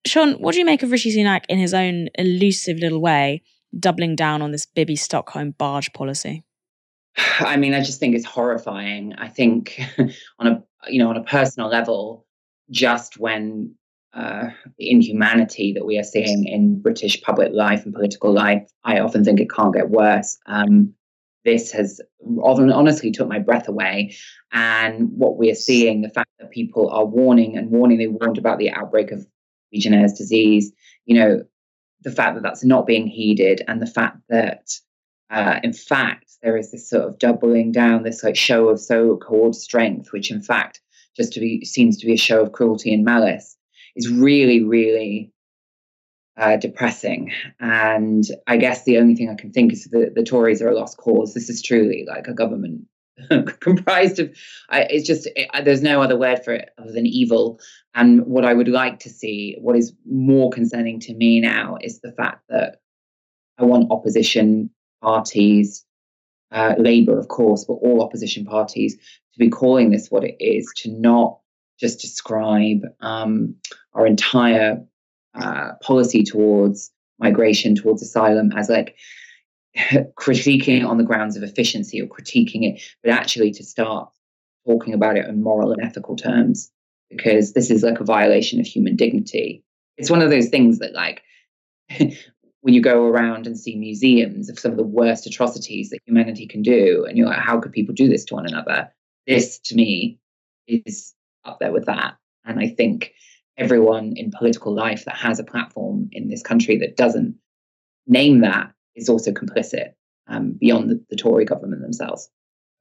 Shon, 0.05 0.33
what 0.33 0.53
do 0.53 0.59
you 0.59 0.65
make 0.65 0.83
of 0.83 0.91
Rishi 0.91 1.15
Sunak 1.15 1.43
in 1.49 1.59
his 1.59 1.73
own 1.73 2.07
elusive 2.17 2.77
little 2.77 3.01
way, 3.01 3.43
doubling 3.77 4.15
down 4.15 4.41
on 4.41 4.51
this 4.51 4.65
Bibby 4.65 4.95
Stockholm 4.95 5.51
barge 5.51 5.91
policy? 5.91 6.43
I 7.39 7.57
mean, 7.57 7.73
I 7.73 7.81
just 7.81 7.99
think 7.99 8.15
it's 8.15 8.25
horrifying. 8.25 9.13
I 9.17 9.27
think 9.27 9.81
on 10.39 10.47
a 10.47 10.63
you 10.87 10.99
know 10.99 11.09
on 11.09 11.17
a 11.17 11.23
personal 11.23 11.69
level, 11.69 12.25
just 12.69 13.17
when 13.17 13.75
uh, 14.13 14.49
inhumanity 14.77 15.73
that 15.73 15.85
we 15.85 15.97
are 15.97 16.03
seeing 16.03 16.45
in 16.45 16.81
British 16.81 17.21
public 17.21 17.51
life 17.53 17.85
and 17.85 17.93
political 17.93 18.31
life, 18.31 18.67
I 18.83 18.99
often 18.99 19.23
think 19.23 19.39
it 19.39 19.51
can't 19.51 19.73
get 19.73 19.89
worse. 19.89 20.37
Um, 20.45 20.93
this 21.45 21.71
has 21.71 22.01
often 22.41 22.71
honestly 22.71 23.11
took 23.11 23.27
my 23.27 23.39
breath 23.39 23.67
away. 23.67 24.15
And 24.51 25.09
what 25.11 25.37
we 25.37 25.49
are 25.51 25.55
seeing, 25.55 26.01
the 26.01 26.09
fact 26.09 26.29
that 26.39 26.51
people 26.51 26.89
are 26.89 27.05
warning 27.05 27.57
and 27.57 27.71
warning, 27.71 27.97
they 27.97 28.07
warned 28.07 28.37
about 28.37 28.59
the 28.59 28.71
outbreak 28.71 29.11
of 29.11 29.25
Legionnaire's 29.73 30.13
disease, 30.13 30.71
you 31.05 31.15
know, 31.15 31.43
the 32.01 32.11
fact 32.11 32.35
that 32.35 32.43
that's 32.43 32.63
not 32.63 32.87
being 32.87 33.07
heeded 33.07 33.61
and 33.67 33.81
the 33.81 33.87
fact 33.87 34.17
that, 34.29 34.71
uh, 35.29 35.59
in 35.63 35.73
fact, 35.73 36.28
there 36.41 36.57
is 36.57 36.71
this 36.71 36.89
sort 36.89 37.05
of 37.05 37.19
doubling 37.19 37.71
down, 37.71 38.03
this 38.03 38.23
like 38.23 38.35
show 38.35 38.69
of 38.69 38.79
so-called 38.79 39.55
strength, 39.55 40.11
which 40.11 40.31
in 40.31 40.41
fact 40.41 40.81
just 41.15 41.33
to 41.33 41.39
be 41.39 41.65
seems 41.65 41.97
to 41.97 42.05
be 42.05 42.13
a 42.13 42.17
show 42.17 42.41
of 42.41 42.51
cruelty 42.51 42.93
and 42.93 43.03
malice, 43.03 43.57
is 43.95 44.09
really, 44.09 44.63
really 44.63 45.31
uh, 46.37 46.57
depressing. 46.57 47.31
And 47.59 48.23
I 48.47 48.57
guess 48.57 48.85
the 48.85 48.97
only 48.97 49.15
thing 49.15 49.29
I 49.29 49.35
can 49.35 49.51
think 49.51 49.73
is 49.73 49.85
that 49.85 50.13
the 50.15 50.23
Tories 50.23 50.61
are 50.61 50.69
a 50.69 50.75
lost 50.75 50.97
cause. 50.97 51.33
This 51.33 51.49
is 51.49 51.61
truly 51.61 52.05
like 52.07 52.27
a 52.27 52.33
government 52.33 52.85
comprised 53.59 54.19
of 54.19 54.35
I, 54.69 54.81
it's 54.83 55.07
just 55.07 55.27
it, 55.35 55.49
there's 55.63 55.81
no 55.81 56.01
other 56.01 56.17
word 56.17 56.43
for 56.43 56.53
it 56.53 56.69
other 56.77 56.91
than 56.91 57.05
evil 57.05 57.59
and 57.93 58.25
what 58.25 58.45
i 58.45 58.53
would 58.53 58.67
like 58.67 58.99
to 58.99 59.09
see 59.09 59.57
what 59.59 59.75
is 59.75 59.93
more 60.05 60.49
concerning 60.49 60.99
to 61.01 61.13
me 61.13 61.39
now 61.41 61.77
is 61.81 61.99
the 61.99 62.11
fact 62.13 62.43
that 62.49 62.77
i 63.57 63.63
want 63.63 63.91
opposition 63.91 64.69
parties 65.01 65.85
uh, 66.51 66.75
labor 66.77 67.17
of 67.17 67.27
course 67.27 67.65
but 67.65 67.73
all 67.75 68.03
opposition 68.03 68.45
parties 68.45 68.95
to 68.95 69.39
be 69.39 69.49
calling 69.49 69.91
this 69.91 70.09
what 70.09 70.23
it 70.23 70.35
is 70.39 70.71
to 70.75 70.91
not 70.91 71.39
just 71.79 71.99
describe 71.99 72.81
um, 73.01 73.55
our 73.93 74.05
entire 74.05 74.83
uh, 75.35 75.71
policy 75.81 76.23
towards 76.23 76.91
migration 77.19 77.75
towards 77.75 78.01
asylum 78.01 78.51
as 78.57 78.69
like 78.69 78.95
critiquing 80.17 80.81
it 80.81 80.85
on 80.85 80.97
the 80.97 81.03
grounds 81.03 81.37
of 81.37 81.43
efficiency 81.43 82.01
or 82.01 82.07
critiquing 82.07 82.63
it, 82.63 82.81
but 83.03 83.11
actually 83.11 83.51
to 83.51 83.63
start 83.63 84.09
talking 84.65 84.93
about 84.93 85.17
it 85.17 85.27
in 85.27 85.43
moral 85.43 85.71
and 85.71 85.83
ethical 85.83 86.15
terms, 86.15 86.71
because 87.09 87.53
this 87.53 87.69
is 87.69 87.83
like 87.83 87.99
a 87.99 88.05
violation 88.05 88.59
of 88.59 88.65
human 88.65 88.95
dignity. 88.95 89.63
it's 89.97 90.09
one 90.09 90.21
of 90.21 90.29
those 90.29 90.49
things 90.49 90.79
that 90.79 90.93
like 90.93 91.21
when 92.61 92.73
you 92.73 92.81
go 92.81 93.05
around 93.05 93.47
and 93.47 93.57
see 93.57 93.75
museums 93.75 94.49
of 94.49 94.59
some 94.59 94.71
of 94.71 94.77
the 94.77 94.83
worst 94.83 95.25
atrocities 95.25 95.89
that 95.89 95.99
humanity 96.05 96.45
can 96.45 96.61
do, 96.61 97.05
and 97.07 97.17
you're 97.17 97.27
like, 97.27 97.39
how 97.39 97.59
could 97.59 97.71
people 97.71 97.95
do 97.95 98.09
this 98.09 98.25
to 98.25 98.35
one 98.35 98.45
another? 98.45 98.91
This 99.27 99.59
to 99.65 99.75
me 99.75 100.19
is 100.67 101.13
up 101.45 101.59
there 101.59 101.71
with 101.71 101.85
that. 101.85 102.17
And 102.45 102.59
I 102.59 102.69
think 102.69 103.13
everyone 103.57 104.13
in 104.15 104.31
political 104.31 104.73
life 104.73 105.05
that 105.05 105.15
has 105.15 105.39
a 105.39 105.43
platform 105.43 106.09
in 106.11 106.29
this 106.29 106.41
country 106.41 106.77
that 106.79 106.97
doesn't 106.97 107.35
name 108.07 108.41
that 108.41 108.71
is 108.95 109.09
also 109.09 109.31
complicit 109.31 109.93
um, 110.27 110.53
beyond 110.59 110.89
the, 110.89 111.03
the, 111.09 111.15
Tory 111.15 111.45
government 111.45 111.81
themselves. 111.81 112.29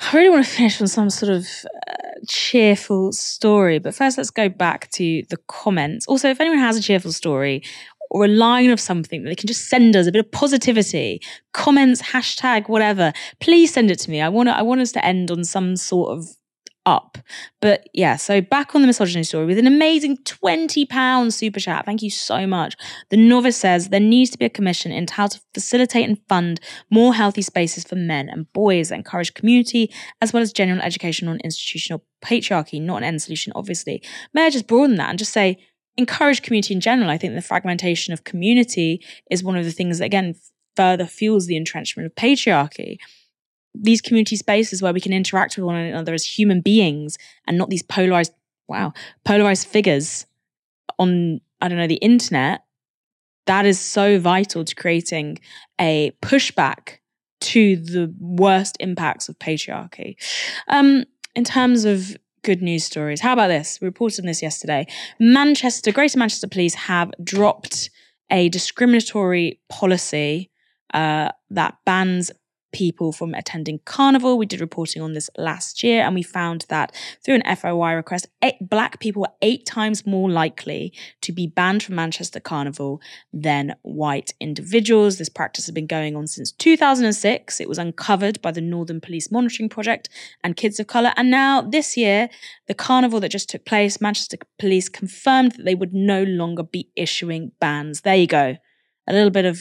I 0.01 0.17
really 0.17 0.31
want 0.31 0.45
to 0.45 0.51
finish 0.51 0.81
on 0.81 0.87
some 0.87 1.11
sort 1.11 1.33
of 1.33 1.47
uh, 1.89 2.03
cheerful 2.29 3.13
story, 3.13 3.79
but 3.79 3.95
first 3.95 4.19
let's 4.19 4.31
go 4.31 4.49
back 4.49 4.91
to 4.93 5.23
the 5.29 5.39
comments. 5.49 6.07
Also, 6.07 6.29
if 6.29 6.41
anyone 6.41 6.59
has 6.59 6.77
a 6.77 6.83
cheerful 6.83 7.13
story 7.13 7.63
or 8.11 8.25
a 8.25 8.29
line 8.29 8.71
of 8.71 8.81
something 8.81 9.23
that 9.23 9.29
they 9.29 9.35
can 9.35 9.47
just 9.47 9.69
send 9.69 9.97
us 9.97 10.07
a 10.07 10.13
bit 10.13 10.25
of 10.25 10.31
positivity, 10.33 11.21
comments, 11.53 12.03
hashtag, 12.03 12.69
whatever, 12.69 13.13
please 13.41 13.73
send 13.73 13.91
it 13.91 13.99
to 14.01 14.11
me. 14.11 14.21
I 14.21 14.29
want 14.29 14.49
I 14.49 14.63
want 14.63 14.81
us 14.81 14.93
to 14.93 15.05
end 15.05 15.31
on 15.31 15.45
some 15.45 15.77
sort 15.77 16.17
of 16.17 16.29
up. 16.89 17.19
But 17.61 17.87
yeah, 17.93 18.17
so 18.17 18.41
back 18.41 18.75
on 18.75 18.81
the 18.81 18.87
misogyny 18.87 19.23
story 19.23 19.45
with 19.45 19.59
an 19.59 19.67
amazing 19.67 20.17
£20 20.19 21.33
super 21.33 21.61
chat. 21.61 21.85
Thank 21.85 22.03
you 22.03 22.09
so 22.09 22.47
much. 22.47 22.77
The 23.11 23.19
novice 23.19 23.59
says 23.59 23.91
there 23.91 24.01
needs 24.01 24.31
to 24.31 24.39
be 24.39 24.47
a 24.47 24.51
commission 24.51 24.91
into 24.91 25.13
how 25.13 25.27
to 25.27 25.41
facilitate 25.53 26.09
and 26.09 26.19
fund 26.29 26.61
more 26.91 27.13
healthy 27.13 27.43
spaces 27.43 27.85
for 27.85 27.97
men 27.97 28.31
and 28.31 28.51
boys 28.55 28.91
encourage 28.91 29.35
community 29.35 29.93
as 30.23 30.33
well 30.33 30.43
as 30.43 30.51
general 30.51 30.81
education 30.81 31.29
on 31.29 31.39
institutional 31.45 32.03
patriarchy, 32.25 32.81
not 32.81 32.99
an 32.99 33.05
end 33.05 33.23
solution, 33.23 33.53
obviously. 33.55 34.03
May 34.33 34.47
I 34.47 34.51
just 34.51 34.67
broaden 34.67 34.97
that 34.97 35.11
and 35.11 35.19
just 35.19 35.33
say, 35.33 35.59
encourage 35.99 36.41
community 36.41 36.73
in 36.73 36.81
general. 36.81 37.11
I 37.11 37.19
think 37.19 37.35
the 37.35 37.43
fragmentation 37.43 38.15
of 38.15 38.25
community 38.25 39.05
is 39.31 39.45
one 39.45 39.57
of 39.57 39.67
the 39.67 39.73
things 39.73 39.99
that, 39.99 40.07
again, 40.07 40.35
further 40.77 41.05
fuels 41.05 41.47
the 41.47 41.57
entrenchment 41.57 42.07
of 42.07 42.15
patriarchy 42.15 42.99
these 43.75 44.01
community 44.01 44.37
spaces 44.37 44.83
where 44.83 44.93
we 44.93 45.01
can 45.01 45.13
interact 45.13 45.57
with 45.57 45.65
one 45.65 45.77
another 45.77 46.15
as 46.15 46.25
human 46.25 46.61
beings 46.61 47.17
and 47.47 47.59
not 47.59 47.71
these 47.71 47.83
polarized 47.83 48.33
wow 48.67 48.93
polarized 49.25 49.67
figures 49.67 50.27
on 50.99 51.41
i 51.61 51.69
don't 51.69 51.79
know 51.79 51.87
the 51.87 51.95
internet 51.97 52.63
that 53.47 53.65
is 53.65 53.81
so 53.81 54.19
vital 54.19 54.65
to 54.65 54.75
creating 54.75 55.39
a 55.81 56.13
pushback 56.23 56.99
to 57.41 57.77
the 57.77 58.13
worst 58.21 58.77
impacts 58.81 59.29
of 59.29 59.39
patriarchy 59.39 60.17
um, 60.69 61.05
in 61.35 61.45
terms 61.45 61.85
of 61.85 62.17
good 62.43 62.63
news 62.63 62.85
stories. 62.85 63.21
How 63.21 63.33
about 63.33 63.49
this? 63.49 63.81
We 63.81 63.87
reported 63.87 64.21
on 64.21 64.27
this 64.27 64.43
yesterday. 64.43 64.87
Manchester 65.19 65.93
greater 65.93 66.19
manchester 66.19 66.49
police 66.49 66.75
have 66.75 67.13
dropped 67.23 67.91
a 68.31 68.49
discriminatory 68.49 69.61
policy 69.69 70.51
uh, 70.95 71.31
that 71.51 71.77
bans 71.85 72.31
people 72.73 73.13
from 73.13 73.35
attending 73.35 73.81
carnival. 73.85 74.39
We 74.39 74.47
did 74.47 74.61
reporting 74.61 75.03
on 75.03 75.13
this 75.13 75.31
last 75.37 75.83
year, 75.83 76.03
and 76.03 76.15
we 76.15 76.23
found 76.23 76.67
that 76.69 76.95
through 77.25 77.37
an 77.37 77.57
FOI 77.57 77.93
request, 77.93 78.29
eight, 78.43 78.57
black 78.61 79.01
people 79.01 79.23
were 79.23 79.33
eight 79.43 79.67
times 79.67 80.07
more 80.07 80.31
likely 80.31 80.93
to 81.23 81.33
be 81.33 81.47
banned 81.47 81.83
from 81.83 81.95
Manchester 81.95 82.41
Carnival 82.41 83.01
than 83.33 83.75
white 83.83 84.35
individuals. 84.41 85.19
This 85.19 85.29
practice 85.29 85.67
has 85.67 85.73
been 85.73 85.87
going 85.87 86.17
on 86.17 86.27
since 86.27 86.53
2006. 86.53 87.61
It 87.61 87.69
was 87.69 87.79
uncovered 87.79 88.41
by 88.43 88.51
the 88.51 88.61
Northern 88.61 89.01
Police 89.01 89.31
Monitoring 89.31 89.69
Project 89.69 90.09
and 90.45 90.57
Kids 90.57 90.79
of 90.79 90.87
Colour. 90.87 91.13
And 91.17 91.31
now, 91.31 91.63
this 91.63 91.97
year, 91.97 92.29
the 92.67 92.75
carnival 92.75 93.21
that 93.21 93.31
just 93.31 93.49
took 93.49 93.65
place, 93.65 94.01
Manchester 94.01 94.39
Police 94.59 94.89
confirmed 94.89 95.53
that 95.53 95.65
they 95.65 95.75
would 95.75 95.95
no 95.95 96.23
longer 96.23 96.63
be 96.63 96.91
issuing 96.97 97.53
bans. 97.61 98.03
There 98.03 98.15
you 98.15 98.27
go. 98.27 98.57
A 99.07 99.13
little 99.13 99.31
bit 99.31 99.47
of 99.47 99.61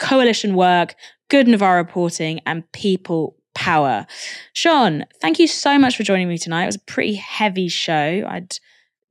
coalition 0.00 0.54
work, 0.56 0.96
good 1.28 1.46
Novara 1.46 1.78
reporting, 1.78 2.40
and 2.46 2.70
people 2.72 3.36
power. 3.54 4.06
Shon, 4.52 5.04
thank 5.20 5.38
you 5.38 5.46
so 5.46 5.78
much 5.78 5.96
for 5.96 6.02
joining 6.02 6.28
me 6.28 6.38
tonight. 6.38 6.64
It 6.64 6.66
was 6.66 6.76
a 6.76 6.80
pretty 6.80 7.14
heavy 7.14 7.68
show. 7.68 8.24
I'd 8.26 8.58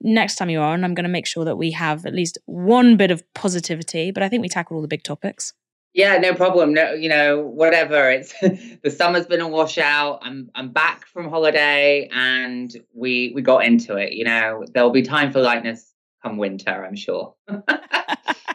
next 0.01 0.35
time 0.35 0.49
you're 0.49 0.63
on, 0.63 0.83
I'm 0.83 0.93
going 0.93 1.03
to 1.03 1.09
make 1.09 1.25
sure 1.25 1.45
that 1.45 1.57
we 1.57 1.71
have 1.71 2.05
at 2.05 2.13
least 2.13 2.37
one 2.45 2.95
bit 2.97 3.11
of 3.11 3.21
positivity, 3.33 4.11
but 4.11 4.23
I 4.23 4.29
think 4.29 4.41
we 4.41 4.49
tackled 4.49 4.77
all 4.77 4.81
the 4.81 4.87
big 4.87 5.03
topics. 5.03 5.53
Yeah, 5.93 6.17
no 6.17 6.33
problem. 6.33 6.73
No, 6.73 6.93
you 6.93 7.09
know, 7.09 7.41
whatever. 7.41 8.09
It's 8.09 8.33
the 8.83 8.91
summer's 8.91 9.25
been 9.25 9.41
a 9.41 9.47
washout. 9.47 10.19
I'm 10.21 10.49
I'm 10.55 10.71
back 10.71 11.07
from 11.07 11.29
holiday 11.29 12.07
and 12.13 12.71
we 12.93 13.31
we 13.35 13.41
got 13.41 13.65
into 13.65 13.95
it. 13.95 14.13
You 14.13 14.23
know, 14.25 14.63
there'll 14.73 14.91
be 14.91 15.01
time 15.01 15.31
for 15.31 15.41
lightness 15.41 15.93
come 16.21 16.37
winter, 16.37 16.85
I'm 16.85 16.95
sure. 16.95 17.33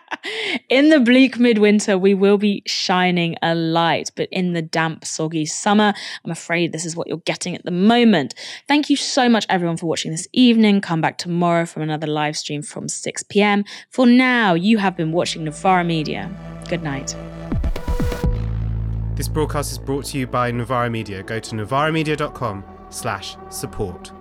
in 0.68 0.88
the 0.88 1.00
bleak 1.00 1.38
midwinter, 1.38 1.98
we 1.98 2.14
will 2.14 2.38
be 2.38 2.62
shining 2.66 3.36
a 3.42 3.54
light, 3.54 4.10
but 4.16 4.28
in 4.30 4.52
the 4.52 4.62
damp, 4.62 5.04
soggy 5.04 5.46
summer, 5.46 5.94
I'm 6.24 6.30
afraid 6.30 6.72
this 6.72 6.84
is 6.84 6.96
what 6.96 7.08
you're 7.08 7.18
getting 7.18 7.54
at 7.54 7.64
the 7.64 7.70
moment. 7.70 8.34
Thank 8.66 8.90
you 8.90 8.96
so 8.96 9.28
much, 9.28 9.46
everyone, 9.48 9.76
for 9.76 9.86
watching 9.86 10.10
this 10.10 10.28
evening. 10.32 10.80
Come 10.80 11.00
back 11.00 11.18
tomorrow 11.18 11.66
from 11.66 11.82
another 11.82 12.06
live 12.06 12.36
stream 12.36 12.62
from 12.62 12.88
6 12.88 13.22
p.m. 13.24 13.64
For 13.90 14.06
now, 14.06 14.54
you 14.54 14.78
have 14.78 14.96
been 14.96 15.12
watching 15.12 15.44
Novara 15.44 15.84
Media. 15.84 16.30
Good 16.68 16.82
night. 16.82 17.14
This 19.14 19.28
broadcast 19.28 19.70
is 19.70 19.78
brought 19.78 20.06
to 20.06 20.18
you 20.18 20.26
by 20.26 20.50
Novara 20.50 20.90
Media. 20.90 21.22
Go 21.22 21.38
to 21.38 21.54
novaramedia.com 21.54 22.64
slash 22.90 23.36
support. 23.48 24.12